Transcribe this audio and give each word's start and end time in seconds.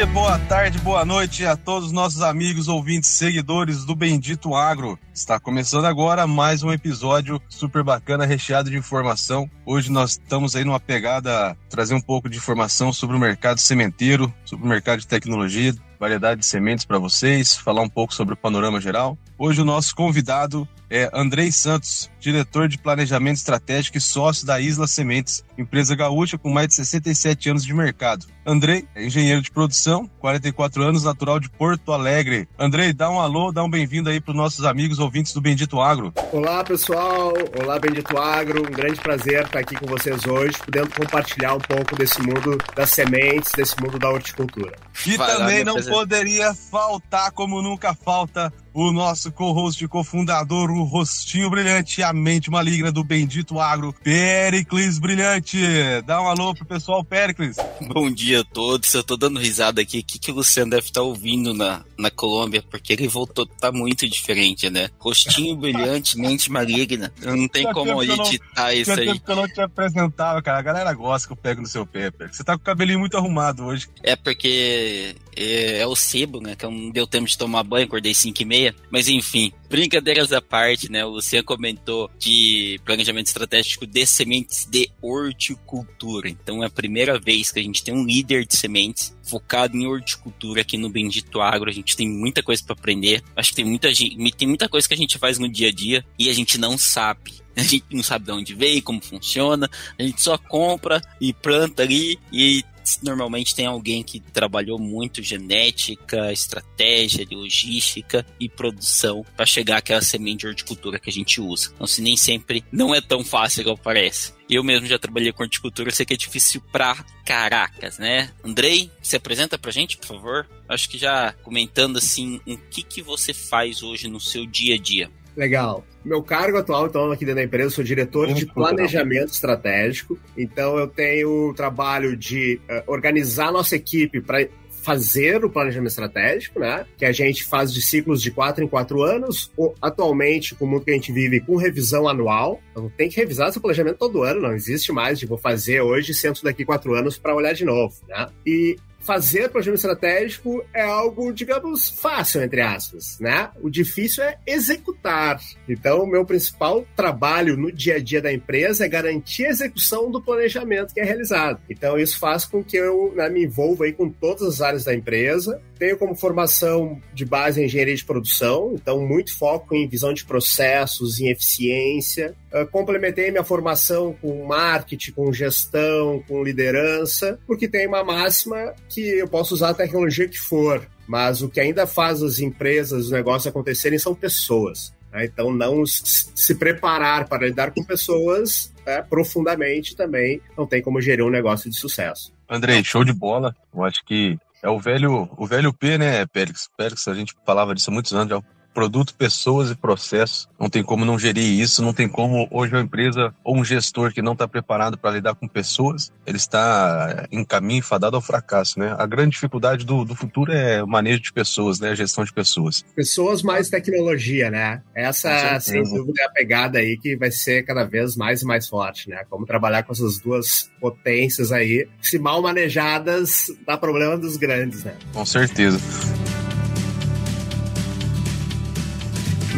Dia, 0.00 0.06
boa 0.06 0.38
tarde, 0.38 0.78
boa 0.78 1.04
noite 1.04 1.44
a 1.44 1.54
todos 1.54 1.88
os 1.88 1.92
nossos 1.92 2.22
amigos, 2.22 2.68
ouvintes, 2.68 3.10
seguidores 3.10 3.84
do 3.84 3.94
Bendito 3.94 4.54
Agro. 4.54 4.98
Está 5.12 5.38
começando 5.38 5.84
agora 5.84 6.26
mais 6.26 6.62
um 6.62 6.72
episódio 6.72 7.38
super 7.50 7.82
bacana, 7.82 8.24
recheado 8.24 8.70
de 8.70 8.78
informação. 8.78 9.50
Hoje 9.66 9.92
nós 9.92 10.12
estamos 10.12 10.56
aí 10.56 10.64
numa 10.64 10.80
pegada 10.80 11.54
trazer 11.68 11.94
um 11.94 12.00
pouco 12.00 12.30
de 12.30 12.38
informação 12.38 12.94
sobre 12.94 13.14
o 13.14 13.20
mercado 13.20 13.58
sementeiro, 13.58 14.32
sobre 14.42 14.64
o 14.64 14.68
mercado 14.68 15.00
de 15.00 15.06
tecnologia, 15.06 15.74
variedade 15.98 16.40
de 16.40 16.46
sementes 16.46 16.86
para 16.86 16.98
vocês, 16.98 17.54
falar 17.54 17.82
um 17.82 17.88
pouco 17.88 18.14
sobre 18.14 18.32
o 18.32 18.38
panorama 18.38 18.80
geral. 18.80 19.18
Hoje 19.38 19.60
o 19.60 19.66
nosso 19.66 19.94
convidado 19.94 20.66
é 20.88 21.10
Andrei 21.12 21.52
Santos, 21.52 22.10
diretor 22.20 22.68
de 22.68 22.78
planejamento 22.78 23.38
estratégico 23.38 23.96
e 23.96 24.00
sócio 24.00 24.46
da 24.46 24.60
Isla 24.60 24.86
Sementes, 24.86 25.42
empresa 25.56 25.96
gaúcha 25.96 26.38
com 26.38 26.50
mais 26.50 26.68
de 26.68 26.74
67 26.74 27.50
anos 27.50 27.64
de 27.64 27.74
mercado. 27.74 28.26
Andrei 28.44 28.86
é 28.94 29.04
engenheiro 29.04 29.40
de 29.42 29.50
produção, 29.50 30.08
44 30.18 30.82
anos, 30.82 31.04
natural 31.04 31.38
de 31.38 31.48
Porto 31.48 31.92
Alegre. 31.92 32.48
Andrei, 32.58 32.92
dá 32.92 33.10
um 33.10 33.20
alô, 33.20 33.52
dá 33.52 33.62
um 33.62 33.70
bem-vindo 33.70 34.10
aí 34.10 34.20
para 34.20 34.32
os 34.32 34.36
nossos 34.36 34.64
amigos 34.64 34.98
ouvintes 34.98 35.32
do 35.32 35.40
Bendito 35.40 35.80
Agro. 35.80 36.12
Olá, 36.32 36.64
pessoal. 36.64 37.32
Olá, 37.62 37.78
Bendito 37.78 38.16
Agro. 38.18 38.60
Um 38.60 38.70
grande 38.70 39.00
prazer 39.00 39.44
estar 39.44 39.60
aqui 39.60 39.76
com 39.76 39.86
vocês 39.86 40.26
hoje, 40.26 40.56
podendo 40.58 40.90
compartilhar 40.90 41.54
um 41.54 41.60
pouco 41.60 41.96
desse 41.96 42.20
mundo 42.22 42.58
das 42.74 42.90
sementes, 42.90 43.52
desse 43.52 43.80
mundo 43.80 43.98
da 43.98 44.10
horticultura. 44.10 44.76
E 45.06 45.16
Vai 45.16 45.36
também 45.36 45.58
lá, 45.58 45.64
não 45.64 45.82
poderia 45.82 46.54
faltar, 46.54 47.30
como 47.32 47.62
nunca 47.62 47.94
falta, 47.94 48.52
o 48.72 48.92
nosso 48.92 49.32
co-host 49.32 49.84
e 49.84 49.88
cofundador, 49.88 50.70
o 50.70 50.82
rostinho 50.84 51.50
brilhante 51.50 52.02
a 52.10 52.12
mente 52.12 52.50
maligna 52.50 52.90
do 52.90 53.04
Bendito 53.04 53.60
Agro, 53.60 53.94
Pericles 54.02 54.98
Brilhante. 54.98 55.58
Dá 56.04 56.20
um 56.20 56.26
alô 56.26 56.52
pro 56.52 56.64
pessoal, 56.64 57.04
Pericles. 57.04 57.56
Bom 57.82 58.10
dia 58.10 58.40
a 58.40 58.44
todos. 58.44 58.92
Eu 58.92 59.04
tô 59.04 59.16
dando 59.16 59.38
risada 59.38 59.80
aqui. 59.80 60.00
O 60.00 60.04
que, 60.04 60.18
que 60.18 60.32
o 60.32 60.34
Luciano 60.34 60.72
deve 60.72 60.82
estar 60.82 61.00
tá 61.00 61.06
ouvindo 61.06 61.54
na, 61.54 61.84
na 61.96 62.10
Colômbia? 62.10 62.64
Porque 62.68 62.92
ele 62.92 63.06
voltou, 63.06 63.46
tá 63.46 63.70
muito 63.70 64.08
diferente, 64.08 64.68
né? 64.68 64.90
Rostinho 64.98 65.54
brilhante, 65.54 66.18
mente 66.20 66.50
maligna. 66.50 67.12
Não 67.22 67.46
tem 67.46 67.72
como 67.72 68.02
editar 68.02 68.74
isso 68.74 68.90
aí. 68.90 69.18
que 69.18 69.30
eu 69.30 69.36
não 69.36 69.46
te 69.46 69.60
apresentava, 69.60 70.42
cara. 70.42 70.58
A 70.58 70.62
galera 70.62 70.92
gosta 70.92 71.28
que 71.28 71.32
eu 71.32 71.36
pego 71.36 71.60
no 71.60 71.68
seu 71.68 71.86
pé, 71.86 72.10
Pericles. 72.10 72.38
Você 72.38 72.44
tá 72.44 72.54
com 72.54 72.62
o 72.62 72.64
cabelinho 72.64 72.98
muito 72.98 73.16
arrumado 73.16 73.64
hoje. 73.64 73.88
É 74.02 74.16
porque 74.16 75.14
é, 75.36 75.78
é 75.78 75.86
o 75.86 75.96
sebo, 75.96 76.40
né? 76.40 76.56
Que 76.56 76.64
não 76.64 76.90
deu 76.90 77.06
tempo 77.06 77.26
de 77.26 77.36
tomar 77.36 77.62
banho, 77.62 77.86
acordei 77.86 78.14
5 78.14 78.42
e 78.42 78.44
meia. 78.44 78.74
Mas 78.90 79.08
enfim, 79.08 79.52
brincadeiras 79.68 80.32
à 80.32 80.40
parte, 80.40 80.90
né? 80.90 81.04
O 81.04 81.10
Luciano 81.10 81.44
comentou 81.44 82.10
de 82.18 82.80
planejamento 82.84 83.26
estratégico 83.26 83.86
de 83.86 84.06
sementes 84.06 84.66
de 84.66 84.90
horticultura. 85.00 86.28
Então 86.28 86.62
é 86.62 86.66
a 86.66 86.70
primeira 86.70 87.18
vez 87.18 87.50
que 87.50 87.60
a 87.60 87.62
gente 87.62 87.82
tem 87.82 87.94
um 87.94 88.04
líder 88.04 88.46
de 88.46 88.56
sementes 88.56 89.14
focado 89.22 89.76
em 89.76 89.86
horticultura 89.86 90.62
aqui 90.62 90.76
no 90.76 90.90
Bendito 90.90 91.40
Agro. 91.40 91.70
A 91.70 91.72
gente 91.72 91.96
tem 91.96 92.08
muita 92.08 92.42
coisa 92.42 92.62
para 92.64 92.74
aprender. 92.74 93.22
Acho 93.36 93.50
que 93.50 93.56
tem 93.56 93.64
muita, 93.64 93.92
gente, 93.94 94.32
tem 94.32 94.48
muita 94.48 94.68
coisa 94.68 94.88
que 94.88 94.94
a 94.94 94.96
gente 94.96 95.18
faz 95.18 95.38
no 95.38 95.48
dia 95.48 95.68
a 95.68 95.72
dia 95.72 96.04
e 96.18 96.28
a 96.28 96.32
gente 96.32 96.58
não 96.58 96.76
sabe. 96.76 97.40
A 97.56 97.62
gente 97.62 97.84
não 97.90 98.02
sabe 98.02 98.24
de 98.24 98.30
onde 98.30 98.54
veio, 98.54 98.80
como 98.80 99.02
funciona. 99.02 99.68
A 99.98 100.02
gente 100.02 100.22
só 100.22 100.38
compra 100.38 101.02
e 101.20 101.32
planta 101.32 101.82
ali 101.82 102.18
e 102.32 102.64
normalmente 103.02 103.54
tem 103.54 103.66
alguém 103.66 104.02
que 104.02 104.20
trabalhou 104.20 104.78
muito 104.78 105.22
genética, 105.22 106.32
estratégia, 106.32 107.26
logística 107.30 108.26
e 108.38 108.48
produção 108.48 109.24
para 109.36 109.46
chegar 109.46 109.78
àquela 109.78 110.02
semente 110.02 110.40
de 110.40 110.48
horticultura 110.48 110.98
que 110.98 111.10
a 111.10 111.12
gente 111.12 111.40
usa. 111.40 111.70
Então, 111.74 111.86
se 111.86 112.02
nem 112.02 112.16
sempre 112.16 112.64
não 112.72 112.94
é 112.94 113.00
tão 113.00 113.24
fácil 113.24 113.60
igual 113.62 113.78
parece. 113.78 114.32
Eu 114.48 114.64
mesmo 114.64 114.86
já 114.86 114.98
trabalhei 114.98 115.32
com 115.32 115.44
horticultura, 115.44 115.92
sei 115.92 116.04
que 116.04 116.14
é 116.14 116.16
difícil 116.16 116.60
pra 116.72 116.96
caracas, 117.24 117.98
né? 117.98 118.32
Andrei, 118.42 118.90
se 119.00 119.14
apresenta 119.14 119.56
pra 119.56 119.70
gente, 119.70 119.96
por 119.96 120.08
favor. 120.08 120.48
Acho 120.68 120.88
que 120.88 120.98
já 120.98 121.32
comentando 121.44 121.98
assim, 121.98 122.40
o 122.46 122.56
que 122.56 122.82
que 122.82 123.00
você 123.00 123.32
faz 123.32 123.82
hoje 123.82 124.08
no 124.08 124.18
seu 124.20 124.44
dia 124.44 124.74
a 124.74 124.78
dia? 124.78 125.10
Legal. 125.40 125.82
Meu 126.04 126.22
cargo 126.22 126.58
atual, 126.58 126.86
então, 126.86 127.10
aqui 127.10 127.24
dentro 127.24 127.40
da 127.40 127.44
empresa, 127.44 127.68
eu 127.68 127.70
sou 127.70 127.82
diretor 127.82 128.30
de 128.34 128.44
planejamento 128.44 129.32
estratégico. 129.32 130.18
Então, 130.36 130.78
eu 130.78 130.86
tenho 130.86 131.48
o 131.48 131.54
trabalho 131.54 132.14
de 132.14 132.60
uh, 132.68 132.92
organizar 132.92 133.50
nossa 133.50 133.74
equipe 133.74 134.20
para 134.20 134.46
fazer 134.82 135.42
o 135.42 135.48
planejamento 135.48 135.88
estratégico, 135.88 136.60
né? 136.60 136.84
Que 136.98 137.06
a 137.06 137.12
gente 137.12 137.42
faz 137.46 137.72
de 137.72 137.80
ciclos 137.80 138.20
de 138.20 138.30
quatro 138.30 138.62
em 138.62 138.68
quatro 138.68 139.02
anos. 139.02 139.50
Ou, 139.56 139.74
atualmente, 139.80 140.54
com 140.54 140.66
o 140.66 140.68
mundo 140.68 140.84
que 140.84 140.90
a 140.90 140.94
gente 140.94 141.10
vive, 141.10 141.40
com 141.40 141.56
revisão 141.56 142.06
anual. 142.06 142.60
Então, 142.72 142.92
tem 142.94 143.08
que 143.08 143.16
revisar 143.16 143.50
seu 143.50 143.62
planejamento 143.62 143.96
todo 143.96 144.22
ano. 144.22 144.42
Não 144.42 144.52
existe 144.52 144.92
mais 144.92 145.18
de 145.18 145.24
vou 145.24 145.38
fazer 145.38 145.80
hoje, 145.80 146.12
sento 146.12 146.44
daqui 146.44 146.66
quatro 146.66 146.94
anos 146.94 147.16
para 147.16 147.34
olhar 147.34 147.54
de 147.54 147.64
novo, 147.64 147.94
né? 148.06 148.26
E 148.46 148.76
fazer 149.00 149.48
planejamento 149.48 149.78
estratégico 149.78 150.64
é 150.74 150.82
algo, 150.82 151.32
digamos, 151.32 151.88
fácil, 151.88 152.42
entre 152.42 152.60
aspas, 152.60 153.18
né? 153.18 153.50
O 153.60 153.70
difícil 153.70 154.22
é 154.22 154.38
executar. 154.46 155.40
Então, 155.68 156.02
o 156.02 156.06
meu 156.06 156.24
principal 156.24 156.86
trabalho 156.94 157.56
no 157.56 157.72
dia 157.72 157.96
a 157.96 157.98
dia 157.98 158.20
da 158.20 158.32
empresa 158.32 158.84
é 158.84 158.88
garantir 158.88 159.46
a 159.46 159.50
execução 159.50 160.10
do 160.10 160.22
planejamento 160.22 160.94
que 160.94 161.00
é 161.00 161.04
realizado. 161.04 161.60
Então, 161.68 161.98
isso 161.98 162.18
faz 162.18 162.44
com 162.44 162.62
que 162.62 162.76
eu 162.76 163.12
né, 163.16 163.28
me 163.28 163.44
envolva 163.44 163.84
aí 163.84 163.92
com 163.92 164.10
todas 164.10 164.42
as 164.42 164.60
áreas 164.60 164.84
da 164.84 164.94
empresa. 164.94 165.60
Tenho 165.78 165.96
como 165.96 166.14
formação 166.14 167.00
de 167.14 167.24
base 167.24 167.60
em 167.60 167.64
engenharia 167.64 167.96
de 167.96 168.04
produção, 168.04 168.72
então 168.74 169.00
muito 169.00 169.36
foco 169.36 169.74
em 169.74 169.88
visão 169.88 170.12
de 170.12 170.24
processos, 170.26 171.18
em 171.20 171.28
eficiência. 171.28 172.34
Uh, 172.52 172.66
complementei 172.66 173.30
minha 173.30 173.44
formação 173.44 174.12
com 174.20 174.44
marketing, 174.44 175.12
com 175.12 175.32
gestão, 175.32 176.22
com 176.26 176.42
liderança, 176.42 177.38
porque 177.46 177.68
tem 177.68 177.86
uma 177.86 178.02
máxima 178.02 178.74
que 178.88 179.00
eu 179.00 179.28
posso 179.28 179.54
usar 179.54 179.70
a 179.70 179.74
tecnologia 179.74 180.28
que 180.28 180.38
for, 180.38 180.86
mas 181.06 181.42
o 181.42 181.48
que 181.48 181.60
ainda 181.60 181.86
faz 181.86 182.22
as 182.22 182.40
empresas, 182.40 183.06
os 183.06 183.10
negócios 183.10 183.46
acontecerem 183.46 183.98
são 183.98 184.14
pessoas. 184.14 184.92
Né? 185.12 185.24
Então, 185.26 185.52
não 185.52 185.84
se 185.86 186.54
preparar 186.54 187.28
para 187.28 187.46
lidar 187.46 187.72
com 187.72 187.84
pessoas 187.84 188.72
né, 188.86 189.02
profundamente 189.02 189.94
também 189.94 190.40
não 190.56 190.66
tem 190.66 190.82
como 190.82 191.00
gerir 191.00 191.24
um 191.24 191.30
negócio 191.30 191.70
de 191.70 191.78
sucesso. 191.78 192.32
Andrei, 192.48 192.82
show 192.82 193.04
de 193.04 193.12
bola. 193.12 193.54
Eu 193.74 193.84
acho 193.84 194.04
que 194.04 194.36
é 194.62 194.68
o 194.68 194.78
velho, 194.78 195.28
o 195.36 195.46
velho 195.46 195.72
P, 195.72 195.98
né, 195.98 196.26
Périx? 196.26 196.68
Périx, 196.76 197.06
a 197.08 197.14
gente 197.14 197.34
falava 197.46 197.74
disso 197.74 197.90
há 197.90 197.94
muitos 197.94 198.12
anos, 198.12 198.42
produto, 198.72 199.14
pessoas 199.14 199.70
e 199.70 199.74
processos. 199.74 200.48
Não 200.58 200.68
tem 200.68 200.82
como 200.82 201.04
não 201.04 201.18
gerir 201.18 201.60
isso, 201.60 201.82
não 201.82 201.92
tem 201.92 202.08
como 202.08 202.48
hoje 202.50 202.72
uma 202.72 202.82
empresa 202.82 203.34
ou 203.44 203.56
um 203.56 203.64
gestor 203.64 204.12
que 204.12 204.22
não 204.22 204.32
está 204.32 204.46
preparado 204.46 204.98
para 204.98 205.12
lidar 205.12 205.34
com 205.34 205.48
pessoas, 205.48 206.12
ele 206.26 206.36
está 206.36 207.26
em 207.30 207.44
caminho 207.44 207.82
fadado 207.82 208.16
ao 208.16 208.22
fracasso, 208.22 208.78
né? 208.78 208.94
A 208.98 209.06
grande 209.06 209.30
dificuldade 209.30 209.84
do, 209.84 210.04
do 210.04 210.14
futuro 210.14 210.52
é 210.52 210.82
o 210.82 210.86
manejo 210.86 211.20
de 211.20 211.32
pessoas, 211.32 211.80
né? 211.80 211.90
A 211.90 211.94
gestão 211.94 212.24
de 212.24 212.32
pessoas. 212.32 212.84
Pessoas 212.94 213.42
mais 213.42 213.68
tecnologia, 213.68 214.50
né? 214.50 214.82
Essa, 214.94 215.58
sem 215.60 215.82
dúvida, 215.82 216.22
é 216.22 216.24
a 216.26 216.30
pegada 216.30 216.78
aí 216.78 216.96
que 216.98 217.16
vai 217.16 217.30
ser 217.30 217.64
cada 217.64 217.84
vez 217.84 218.16
mais 218.16 218.42
e 218.42 218.44
mais 218.44 218.68
forte, 218.68 219.08
né? 219.08 219.24
Como 219.28 219.46
trabalhar 219.46 219.82
com 219.82 219.92
essas 219.92 220.18
duas 220.18 220.70
potências 220.80 221.52
aí, 221.52 221.88
se 222.00 222.18
mal 222.18 222.42
manejadas, 222.42 223.46
dá 223.66 223.76
problema 223.76 224.16
dos 224.16 224.36
grandes, 224.36 224.84
né? 224.84 224.96
Com 225.12 225.24
certeza. 225.24 225.78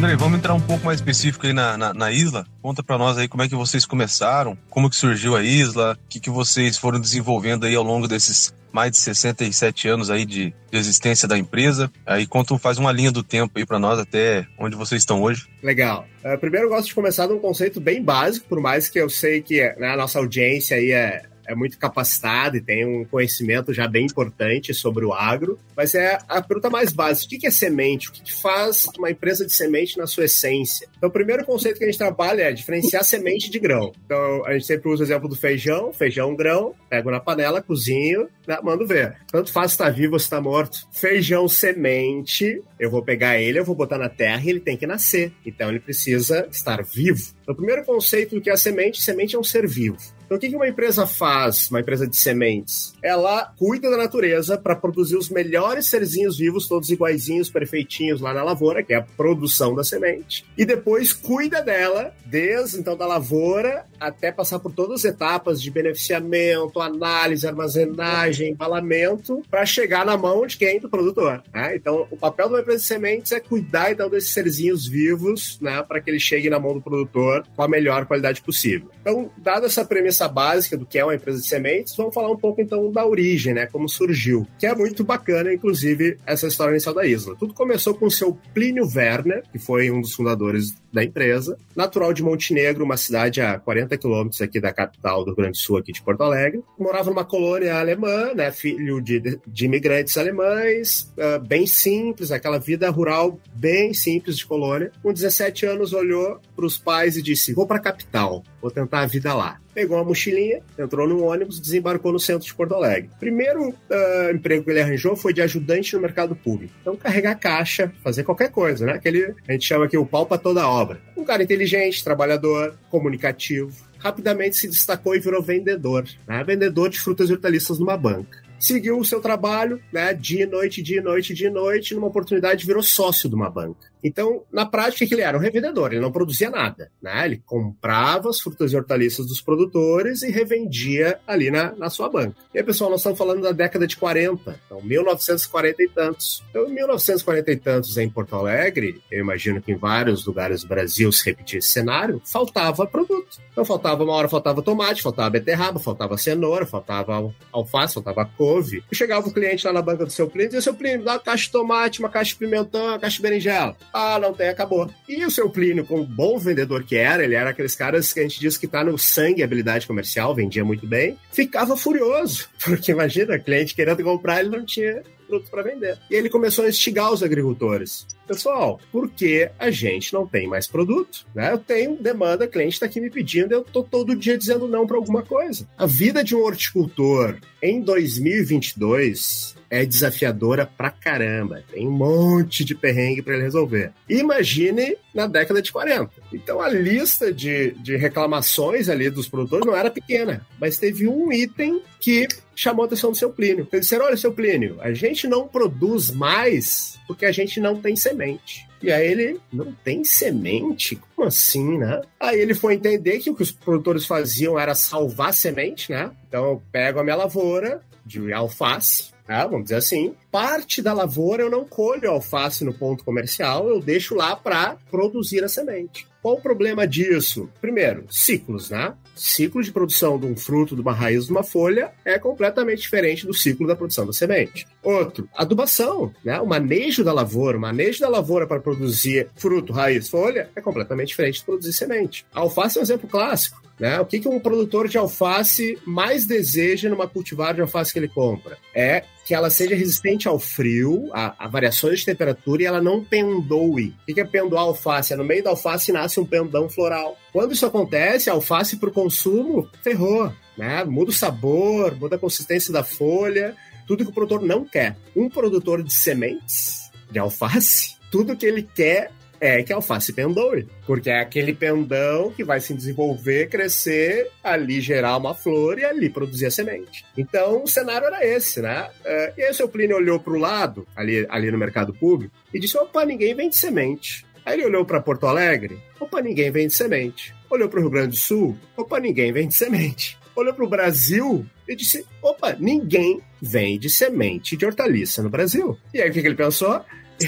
André, 0.03 0.17
vamos 0.17 0.37
entrar 0.37 0.53
um 0.53 0.59
pouco 0.59 0.85
mais 0.85 0.99
específico 0.99 1.47
aí 1.47 1.53
na, 1.53 1.77
na, 1.77 1.93
na 1.93 2.11
Isla. 2.11 2.45
Conta 2.61 2.83
para 2.83 2.97
nós 2.97 3.17
aí 3.17 3.25
como 3.25 3.41
é 3.41 3.47
que 3.47 3.55
vocês 3.55 3.85
começaram, 3.85 4.57
como 4.69 4.89
que 4.89 4.97
surgiu 4.97 5.33
a 5.33 5.41
Isla, 5.41 5.93
o 5.93 6.09
que, 6.09 6.19
que 6.19 6.29
vocês 6.29 6.77
foram 6.77 6.99
desenvolvendo 6.99 7.65
aí 7.65 7.73
ao 7.73 7.83
longo 7.83 8.05
desses 8.05 8.53
mais 8.69 8.91
de 8.91 8.97
67 8.97 9.87
anos 9.87 10.09
aí 10.09 10.25
de, 10.25 10.53
de 10.69 10.77
existência 10.77 11.25
da 11.25 11.37
empresa. 11.37 11.89
Aí 12.05 12.27
conta, 12.27 12.57
faz 12.59 12.77
uma 12.77 12.91
linha 12.91 13.13
do 13.13 13.23
tempo 13.23 13.57
aí 13.57 13.65
para 13.65 13.79
nós 13.79 13.97
até 13.97 14.45
onde 14.59 14.75
vocês 14.75 15.01
estão 15.01 15.21
hoje. 15.21 15.47
Legal. 15.63 16.05
Uh, 16.21 16.37
primeiro 16.37 16.65
eu 16.65 16.69
gosto 16.69 16.87
de 16.87 16.95
começar 16.95 17.25
de 17.27 17.31
um 17.31 17.39
conceito 17.39 17.79
bem 17.79 18.03
básico, 18.03 18.45
por 18.49 18.59
mais 18.59 18.89
que 18.89 18.99
eu 18.99 19.09
sei 19.09 19.41
que 19.41 19.61
né, 19.77 19.93
a 19.93 19.95
nossa 19.95 20.19
audiência 20.19 20.75
aí 20.75 20.91
é 20.91 21.21
é 21.47 21.55
muito 21.55 21.77
capacitado 21.77 22.57
e 22.57 22.61
tem 22.61 22.85
um 22.85 23.05
conhecimento 23.05 23.73
já 23.73 23.87
bem 23.87 24.05
importante 24.05 24.73
sobre 24.73 25.05
o 25.05 25.13
agro, 25.13 25.59
mas 25.75 25.95
é 25.95 26.17
a 26.27 26.41
pergunta 26.41 26.69
mais 26.69 26.91
básica: 26.91 27.35
o 27.35 27.39
que 27.39 27.47
é 27.47 27.51
semente? 27.51 28.09
O 28.09 28.11
que 28.11 28.33
faz 28.41 28.87
uma 28.97 29.11
empresa 29.11 29.45
de 29.45 29.51
semente 29.51 29.97
na 29.97 30.07
sua 30.07 30.25
essência? 30.25 30.87
Então, 30.97 31.09
o 31.09 31.11
primeiro 31.11 31.45
conceito 31.45 31.77
que 31.77 31.83
a 31.83 31.87
gente 31.87 31.97
trabalha 31.97 32.43
é 32.43 32.51
diferenciar 32.51 33.03
semente 33.03 33.49
de 33.49 33.59
grão. 33.59 33.91
Então, 34.05 34.45
a 34.45 34.53
gente 34.53 34.65
sempre 34.65 34.89
usa 34.89 35.03
o 35.03 35.05
exemplo 35.05 35.27
do 35.27 35.35
feijão: 35.35 35.91
feijão, 35.93 36.35
grão, 36.35 36.73
pego 36.89 37.11
na 37.11 37.19
panela, 37.19 37.61
cozinho, 37.61 38.27
né, 38.47 38.57
mando 38.63 38.87
ver. 38.87 39.15
Tanto 39.31 39.51
faz 39.51 39.71
se 39.71 39.75
está 39.75 39.89
vivo 39.89 40.13
ou 40.13 40.19
se 40.19 40.25
está 40.25 40.39
morto. 40.39 40.87
Feijão, 40.91 41.47
semente, 41.47 42.61
eu 42.79 42.89
vou 42.89 43.03
pegar 43.03 43.39
ele, 43.39 43.59
eu 43.59 43.65
vou 43.65 43.75
botar 43.75 43.97
na 43.97 44.09
terra 44.09 44.41
e 44.45 44.49
ele 44.49 44.59
tem 44.59 44.77
que 44.77 44.87
nascer. 44.87 45.31
Então, 45.45 45.69
ele 45.69 45.79
precisa 45.79 46.47
estar 46.51 46.83
vivo. 46.83 47.33
O 47.47 47.55
primeiro 47.55 47.83
conceito 47.83 48.35
do 48.35 48.41
que 48.41 48.49
é 48.49 48.53
a 48.53 48.57
semente: 48.57 49.01
semente 49.01 49.35
é 49.35 49.39
um 49.39 49.43
ser 49.43 49.67
vivo. 49.67 49.97
Então, 50.25 50.37
o 50.37 50.39
que 50.39 50.55
uma 50.55 50.67
empresa 50.67 51.05
faz, 51.05 51.69
uma 51.69 51.81
empresa 51.81 52.07
de 52.07 52.15
sementes? 52.15 52.95
Ela 53.03 53.53
cuida 53.57 53.91
da 53.91 53.97
natureza 53.97 54.57
para 54.57 54.75
produzir 54.75 55.17
os 55.17 55.29
melhores 55.29 55.87
serzinhos 55.87 56.37
vivos, 56.37 56.67
todos 56.67 56.89
iguaizinhos, 56.89 57.49
perfeitinhos 57.49 58.21
lá 58.21 58.33
na 58.33 58.43
lavoura, 58.43 58.81
que 58.81 58.93
é 58.93 58.97
a 58.97 59.01
produção 59.01 59.75
da 59.75 59.83
semente. 59.83 60.45
E 60.57 60.65
depois 60.65 61.11
cuida 61.11 61.61
dela, 61.61 62.13
desde 62.25 62.79
então 62.79 62.95
da 62.95 63.05
lavoura 63.05 63.85
até 63.99 64.31
passar 64.31 64.59
por 64.59 64.71
todas 64.71 65.05
as 65.05 65.13
etapas 65.13 65.61
de 65.61 65.69
beneficiamento, 65.69 66.81
análise, 66.81 67.47
armazenagem, 67.47 68.51
embalamento, 68.51 69.41
para 69.49 69.65
chegar 69.65 70.05
na 70.05 70.17
mão 70.17 70.45
de 70.45 70.57
quem? 70.57 70.79
Do 70.79 70.89
produtor. 70.89 71.43
Né? 71.53 71.75
Então, 71.75 72.07
o 72.09 72.17
papel 72.17 72.47
de 72.47 72.53
uma 72.53 72.61
empresa 72.61 72.79
de 72.79 72.85
sementes 72.85 73.31
é 73.31 73.39
cuidar 73.39 73.91
então 73.91 74.09
desses 74.09 74.31
serzinhos 74.31 74.87
vivos, 74.87 75.59
né, 75.61 75.83
para 75.83 76.01
que 76.01 76.09
eles 76.09 76.21
cheguem 76.21 76.49
na 76.49 76.59
mão 76.59 76.73
do 76.73 76.81
produtor 76.81 77.32
com 77.55 77.63
a 77.63 77.67
melhor 77.67 78.05
qualidade 78.05 78.41
possível. 78.41 78.89
Então, 79.01 79.29
dada 79.37 79.65
essa 79.65 79.83
premissa 79.83 80.27
básica 80.27 80.77
do 80.77 80.85
que 80.85 80.99
é 80.99 81.03
uma 81.03 81.15
empresa 81.15 81.39
de 81.39 81.47
sementes, 81.47 81.95
vamos 81.95 82.13
falar 82.13 82.31
um 82.31 82.37
pouco 82.37 82.61
então 82.61 82.91
da 82.91 83.05
origem, 83.05 83.53
né, 83.53 83.65
como 83.65 83.89
surgiu, 83.89 84.47
que 84.59 84.65
é 84.65 84.75
muito 84.75 85.03
bacana, 85.03 85.53
inclusive, 85.53 86.17
essa 86.25 86.47
história 86.47 86.71
inicial 86.71 86.95
da 86.95 87.05
Isla. 87.05 87.35
Tudo 87.37 87.53
começou 87.53 87.93
com 87.93 88.05
o 88.05 88.11
seu 88.11 88.37
Plínio 88.53 88.87
Werner, 88.87 89.43
que 89.51 89.59
foi 89.59 89.89
um 89.89 90.01
dos 90.01 90.13
fundadores 90.13 90.75
da 90.93 91.03
empresa, 91.03 91.57
natural 91.75 92.13
de 92.13 92.21
Montenegro, 92.21 92.85
uma 92.85 92.97
cidade 92.97 93.41
a 93.41 93.57
40 93.57 93.97
quilômetros 93.97 94.41
aqui 94.41 94.59
da 94.59 94.71
capital 94.71 95.21
do 95.21 95.31
Rio 95.31 95.37
Grande 95.37 95.53
do 95.53 95.57
Sul, 95.57 95.77
aqui 95.77 95.91
de 95.91 96.01
Porto 96.03 96.21
Alegre. 96.21 96.63
Morava 96.77 97.09
numa 97.09 97.25
colônia 97.25 97.79
alemã, 97.79 98.31
né, 98.35 98.51
filho 98.51 99.01
de, 99.01 99.39
de 99.45 99.65
imigrantes 99.65 100.17
alemães, 100.17 101.11
uh, 101.17 101.43
bem 101.43 101.65
simples, 101.65 102.31
aquela 102.31 102.59
vida 102.59 102.87
rural 102.91 103.39
bem 103.55 103.91
simples 103.93 104.37
de 104.37 104.45
colônia. 104.45 104.91
Com 105.01 105.11
17 105.11 105.65
anos, 105.65 105.93
olhou 105.93 106.39
para 106.55 106.65
os 106.65 106.77
pais 106.77 107.17
e 107.17 107.22
disse: 107.23 107.53
Vou 107.53 107.65
para 107.65 107.77
a 107.77 107.81
capital, 107.81 108.43
vou 108.61 108.69
tentar 108.69 109.01
a 109.01 109.07
vida 109.07 109.33
lá 109.33 109.59
pegou 109.73 109.97
uma 109.97 110.03
mochilinha, 110.03 110.61
entrou 110.77 111.07
no 111.07 111.23
ônibus, 111.23 111.59
desembarcou 111.59 112.11
no 112.11 112.19
centro 112.19 112.45
de 112.45 112.53
Porto 112.53 112.75
Alegre. 112.75 113.09
Primeiro 113.19 113.69
uh, 113.69 114.31
emprego 114.33 114.63
que 114.63 114.69
ele 114.69 114.81
arranjou 114.81 115.15
foi 115.15 115.33
de 115.33 115.41
ajudante 115.41 115.95
no 115.95 116.01
mercado 116.01 116.35
público. 116.35 116.73
Então, 116.81 116.95
carregar 116.95 117.35
caixa, 117.35 117.91
fazer 118.03 118.23
qualquer 118.23 118.51
coisa, 118.51 118.85
né? 118.85 118.93
Aquele, 118.93 119.33
a 119.47 119.51
gente 119.51 119.65
chama 119.65 119.85
aqui 119.85 119.97
o 119.97 120.05
pau 120.05 120.25
para 120.25 120.37
toda 120.37 120.67
obra. 120.67 121.01
Um 121.17 121.25
cara 121.25 121.43
inteligente, 121.43 122.03
trabalhador, 122.03 122.77
comunicativo. 122.89 123.73
Rapidamente 123.97 124.57
se 124.57 124.67
destacou 124.67 125.15
e 125.15 125.19
virou 125.19 125.41
vendedor, 125.41 126.05
né? 126.27 126.43
vendedor 126.43 126.89
de 126.89 126.99
frutas 126.99 127.29
e 127.29 127.33
hortaliças 127.33 127.79
numa 127.79 127.97
banca 127.97 128.43
seguiu 128.59 128.97
o 128.97 129.03
seu 129.03 129.19
trabalho, 129.19 129.81
né, 129.91 130.13
dia 130.13 130.43
e 130.43 130.45
noite, 130.45 130.81
dia 130.81 130.99
e 130.99 131.01
noite, 131.01 131.33
dia 131.33 131.49
e 131.49 131.51
noite, 131.51 131.93
numa 131.93 132.07
oportunidade 132.07 132.65
virou 132.65 132.81
sócio 132.81 133.27
de 133.27 133.35
uma 133.35 133.49
banca. 133.49 133.91
Então, 134.03 134.43
na 134.51 134.65
prática, 134.65 135.13
ele 135.13 135.21
era 135.21 135.37
um 135.37 135.39
revendedor, 135.39 135.91
ele 135.91 136.01
não 136.01 136.11
produzia 136.11 136.49
nada. 136.49 136.91
Né? 137.01 137.25
Ele 137.25 137.41
comprava 137.45 138.29
as 138.29 138.39
frutas 138.39 138.73
e 138.73 138.75
hortaliças 138.75 139.25
dos 139.25 139.39
produtores 139.39 140.21
e 140.23 140.31
revendia 140.31 141.19
ali 141.25 141.49
na, 141.49 141.73
na 141.75 141.89
sua 141.89 142.09
banca. 142.09 142.35
E 142.53 142.57
aí, 142.57 142.63
pessoal, 142.63 142.89
nós 142.89 142.99
estamos 142.99 143.17
falando 143.17 143.41
da 143.41 143.51
década 143.51 143.87
de 143.87 143.95
40, 143.95 144.59
então 144.65 144.81
1940 144.81 145.83
e 145.83 145.89
tantos. 145.89 146.43
Então, 146.49 146.67
em 146.67 146.73
1940 146.73 147.51
e 147.51 147.57
tantos, 147.57 147.97
em 147.97 148.09
Porto 148.09 148.35
Alegre, 148.35 149.01
eu 149.09 149.19
imagino 149.19 149.61
que 149.61 149.71
em 149.71 149.77
vários 149.77 150.25
lugares 150.25 150.63
do 150.63 150.67
Brasil 150.67 151.11
se 151.11 151.25
repetia 151.25 151.59
esse 151.59 151.69
cenário, 151.69 152.21
faltava 152.25 152.85
produto. 152.85 153.37
Então, 153.51 153.63
faltava 153.63 154.03
uma 154.03 154.13
hora, 154.13 154.27
faltava 154.27 154.61
tomate, 154.61 155.01
faltava 155.01 155.29
beterraba, 155.29 155.79
faltava 155.79 156.17
cenoura, 156.17 156.65
faltava 156.65 157.33
alface, 157.51 157.93
faltava 157.93 158.25
couve. 158.37 158.83
E 158.91 158.95
chegava 158.95 159.27
o 159.27 159.33
cliente 159.33 159.65
lá 159.65 159.71
na 159.71 159.81
banca 159.81 160.05
do 160.05 160.11
seu 160.11 160.29
cliente 160.29 160.55
e 160.55 160.57
dizia, 160.57 160.61
seu 160.61 160.75
cliente, 160.75 161.03
dá 161.03 161.13
uma 161.13 161.19
caixa 161.19 161.45
de 161.45 161.51
tomate, 161.51 161.99
uma 161.99 162.09
caixa 162.09 162.31
de 162.31 162.37
pimentão, 162.37 162.87
uma 162.87 162.99
caixa 162.99 163.17
de 163.17 163.21
berinjela. 163.21 163.75
Ah, 163.93 164.17
não 164.19 164.33
tem, 164.33 164.49
acabou. 164.49 164.89
E 165.07 165.23
o 165.23 165.29
seu 165.29 165.49
Plínio, 165.49 165.85
como 165.85 166.03
bom 166.03 166.39
vendedor 166.39 166.83
que 166.83 166.95
era, 166.95 167.23
ele 167.23 167.35
era 167.35 167.51
aqueles 167.51 167.75
caras 167.75 168.11
que 168.11 168.19
a 168.19 168.23
gente 168.23 168.39
diz 168.39 168.57
que 168.57 168.67
tá 168.67 168.83
no 168.83 168.97
sangue 168.97 169.43
habilidade 169.43 169.85
comercial, 169.85 170.33
vendia 170.33 170.65
muito 170.65 170.87
bem, 170.87 171.17
ficava 171.31 171.77
furioso. 171.77 172.49
Porque 172.63 172.91
imagina, 172.91 173.37
cliente 173.37 173.75
querendo 173.75 174.03
comprar, 174.03 174.39
ele 174.39 174.49
não 174.49 174.65
tinha 174.65 175.03
produto 175.27 175.49
para 175.49 175.63
vender. 175.63 175.97
E 176.09 176.15
ele 176.15 176.29
começou 176.29 176.65
a 176.65 176.69
instigar 176.69 177.11
os 177.11 177.23
agricultores. 177.23 178.05
Pessoal, 178.27 178.79
por 178.91 179.09
que 179.09 179.49
a 179.59 179.69
gente 179.69 180.13
não 180.13 180.25
tem 180.25 180.47
mais 180.47 180.67
produto? 180.67 181.25
Né? 181.33 181.51
Eu 181.51 181.57
tenho 181.57 181.95
demanda, 181.95 182.47
cliente 182.47 182.73
está 182.73 182.85
aqui 182.85 183.01
me 183.01 183.09
pedindo, 183.09 183.51
eu 183.51 183.63
tô 183.63 183.83
todo 183.83 184.15
dia 184.15 184.37
dizendo 184.37 184.67
não 184.67 184.87
para 184.87 184.97
alguma 184.97 185.21
coisa. 185.21 185.67
A 185.77 185.85
vida 185.85 186.23
de 186.23 186.35
um 186.35 186.41
horticultor 186.41 187.37
em 187.61 187.81
2022 187.81 189.55
é 189.73 189.83
desafiadora 189.85 190.67
pra 190.67 190.91
caramba. 190.91 191.63
Tem 191.71 191.87
um 191.87 191.91
monte 191.91 192.63
de 192.63 192.75
perrengue 192.75 193.23
para 193.23 193.33
ele 193.33 193.41
resolver. 193.41 193.91
Imagine 194.07 194.95
na 195.11 195.25
década 195.25 195.63
de 195.63 195.71
40. 195.71 196.11
Então 196.31 196.61
a 196.61 196.69
lista 196.69 197.33
de, 197.33 197.71
de 197.71 197.95
reclamações 197.95 198.87
ali 198.87 199.09
dos 199.09 199.27
produtores 199.27 199.65
não 199.65 199.75
era 199.75 199.89
pequena, 199.89 200.45
mas 200.61 200.77
teve 200.77 201.07
um 201.07 201.33
item 201.33 201.81
que 201.99 202.27
chamou 202.55 202.83
a 202.83 202.85
atenção 202.85 203.09
do 203.09 203.17
seu 203.17 203.31
Plínio. 203.31 203.67
Eles 203.71 203.85
disseram: 203.85 204.05
olha, 204.05 204.15
seu 204.15 204.31
Plínio, 204.31 204.77
a 204.79 204.93
gente 204.93 205.27
não 205.27 205.47
produz 205.47 206.11
mais 206.11 206.99
porque 207.07 207.25
a 207.25 207.31
gente 207.31 207.59
não 207.59 207.81
tem 207.81 207.95
semente. 207.95 208.67
E 208.79 208.91
aí 208.91 209.07
ele 209.07 209.39
não 209.51 209.73
tem 209.83 210.03
semente? 210.03 210.97
Como 211.15 211.27
assim, 211.27 211.79
né? 211.79 212.01
Aí 212.19 212.39
ele 212.39 212.53
foi 212.53 212.75
entender 212.75 213.17
que 213.19 213.31
o 213.31 213.35
que 213.35 213.41
os 213.41 213.51
produtores 213.51 214.05
faziam 214.05 214.59
era 214.59 214.75
salvar 214.75 215.33
semente, 215.33 215.91
né? 215.91 216.11
Então 216.27 216.45
eu 216.45 216.63
pego 216.71 216.99
a 216.99 217.03
minha 217.03 217.15
lavoura 217.15 217.81
de 218.05 218.31
alface, 218.33 219.12
né, 219.27 219.43
vamos 219.49 219.65
dizer 219.65 219.75
assim. 219.75 220.13
Parte 220.31 220.81
da 220.81 220.93
lavoura 220.93 221.43
eu 221.43 221.49
não 221.49 221.65
colho 221.65 222.09
alface 222.09 222.63
no 222.63 222.73
ponto 222.73 223.03
comercial, 223.03 223.67
eu 223.67 223.79
deixo 223.79 224.15
lá 224.15 224.35
para 224.35 224.77
produzir 224.89 225.43
a 225.43 225.49
semente. 225.49 226.07
Qual 226.23 226.35
o 226.35 226.41
problema 226.41 226.87
disso? 226.87 227.49
Primeiro, 227.59 228.05
ciclos, 228.09 228.69
né? 228.69 228.93
Ciclo 229.13 229.61
de 229.61 229.73
produção 229.73 230.17
de 230.17 230.25
um 230.25 230.37
fruto, 230.37 230.73
de 230.73 230.81
uma 230.81 230.93
raiz, 230.93 231.25
de 231.25 231.31
uma 231.31 231.43
folha 231.43 231.91
é 232.05 232.17
completamente 232.17 232.81
diferente 232.81 233.27
do 233.27 233.33
ciclo 233.33 233.67
da 233.67 233.75
produção 233.75 234.05
da 234.05 234.13
semente. 234.13 234.65
Outro, 234.81 235.27
adubação, 235.35 236.13
né? 236.23 236.39
O 236.39 236.47
manejo 236.47 237.03
da 237.03 237.11
lavoura, 237.11 237.57
o 237.57 237.61
manejo 237.61 237.99
da 237.99 238.07
lavoura 238.07 238.47
para 238.47 238.61
produzir 238.61 239.27
fruto, 239.35 239.73
raiz, 239.73 240.07
folha 240.07 240.49
é 240.55 240.61
completamente 240.61 241.09
diferente 241.09 241.39
de 241.39 241.45
produzir 241.45 241.73
semente. 241.73 242.25
A 242.33 242.39
alface 242.39 242.77
é 242.77 242.79
um 242.79 242.83
exemplo 242.83 243.09
clássico. 243.09 243.61
Né? 243.83 243.99
O 243.99 244.05
que, 244.05 244.17
que 244.17 244.29
um 244.29 244.39
produtor 244.39 244.87
de 244.87 244.97
alface 244.97 245.77
mais 245.85 246.25
deseja 246.25 246.87
numa 246.87 247.05
cultivar 247.05 247.53
de 247.53 247.59
alface 247.59 247.91
que 247.91 247.99
ele 247.99 248.07
compra? 248.07 248.57
É 248.73 249.03
que 249.25 249.35
ela 249.35 249.49
seja 249.49 249.75
resistente 249.75 250.25
ao 250.25 250.39
frio, 250.39 251.09
a, 251.11 251.35
a 251.37 251.49
variações 251.49 251.99
de 251.99 252.05
temperatura 252.05 252.63
e 252.63 252.65
ela 252.65 252.81
não 252.81 253.03
pendoe. 253.03 253.93
O 254.09 254.13
que 254.13 254.21
é 254.21 254.23
pendoar 254.23 254.63
alface? 254.63 255.11
É 255.11 255.17
no 255.17 255.25
meio 255.25 255.43
da 255.43 255.49
alface 255.49 255.91
nasce 255.91 256.17
um 256.17 256.25
pendão 256.25 256.69
floral. 256.69 257.17
Quando 257.33 257.51
isso 257.51 257.65
acontece, 257.65 258.29
a 258.29 258.33
alface 258.33 258.77
para 258.77 258.87
o 258.87 258.93
consumo 258.93 259.69
ferrou. 259.83 260.31
Né? 260.57 260.85
Muda 260.85 261.11
o 261.11 261.13
sabor, 261.13 261.93
muda 261.97 262.15
a 262.15 262.19
consistência 262.19 262.71
da 262.71 262.85
folha, 262.85 263.53
tudo 263.85 264.05
que 264.05 264.11
o 264.11 264.13
produtor 264.13 264.41
não 264.41 264.63
quer. 264.63 264.95
Um 265.13 265.27
produtor 265.27 265.83
de 265.83 265.91
sementes 265.91 266.89
de 267.11 267.19
alface, 267.19 267.97
tudo 268.09 268.37
que 268.37 268.45
ele 268.45 268.63
quer 268.63 269.11
é 269.43 269.61
que 269.61 269.73
a 269.73 269.75
alface 269.75 270.13
pendoe, 270.13 270.65
porque 270.87 271.09
é 271.09 271.19
aquele 271.19 271.53
pendão 271.53 272.31
que 272.31 272.45
vai 272.45 272.61
se 272.61 272.73
desenvolver, 272.73 273.49
crescer, 273.49 274.29
ali 274.41 274.79
gerar 274.79 275.17
uma 275.17 275.35
flor 275.35 275.77
e 275.77 275.83
ali 275.83 276.09
produzir 276.09 276.45
a 276.45 276.51
semente. 276.51 277.03
Então 277.17 277.61
o 277.61 277.67
cenário 277.67 278.07
era 278.07 278.25
esse, 278.25 278.61
né? 278.61 278.89
É, 279.03 279.33
e 279.37 279.43
aí 279.43 279.51
o 279.51 279.53
seu 279.53 279.67
Plínio 279.67 279.97
olhou 279.97 280.17
para 280.17 280.31
o 280.31 280.39
lado, 280.39 280.87
ali, 280.95 281.27
ali 281.29 281.51
no 281.51 281.57
mercado 281.57 281.93
público, 281.93 282.33
e 282.53 282.59
disse: 282.59 282.77
opa, 282.77 283.03
ninguém 283.03 283.35
vende 283.35 283.57
semente. 283.57 284.25
Aí 284.45 284.53
ele 284.53 284.65
olhou 284.65 284.85
para 284.85 285.01
Porto 285.01 285.27
Alegre, 285.27 285.77
opa, 285.99 286.21
ninguém 286.21 286.49
vende 286.49 286.73
semente. 286.73 287.35
Olhou 287.49 287.67
para 287.67 287.79
o 287.79 287.81
Rio 287.81 287.91
Grande 287.91 288.09
do 288.11 288.15
Sul, 288.15 288.57
opa, 288.77 288.97
ninguém 288.97 289.33
vende 289.33 289.53
semente. 289.53 290.17
Olhou 290.35 290.53
para 290.53 290.63
o 290.63 290.69
Brasil 290.69 291.45
e 291.67 291.75
disse: 291.75 292.05
opa, 292.21 292.55
ninguém 292.57 293.19
vende 293.41 293.89
semente 293.89 294.55
de 294.55 294.65
hortaliça 294.65 295.21
no 295.21 295.29
Brasil. 295.29 295.77
E 295.93 296.01
aí 296.01 296.09
o 296.09 296.13
que, 296.13 296.21
que 296.21 296.27
ele 296.27 296.35
pensou? 296.35 296.81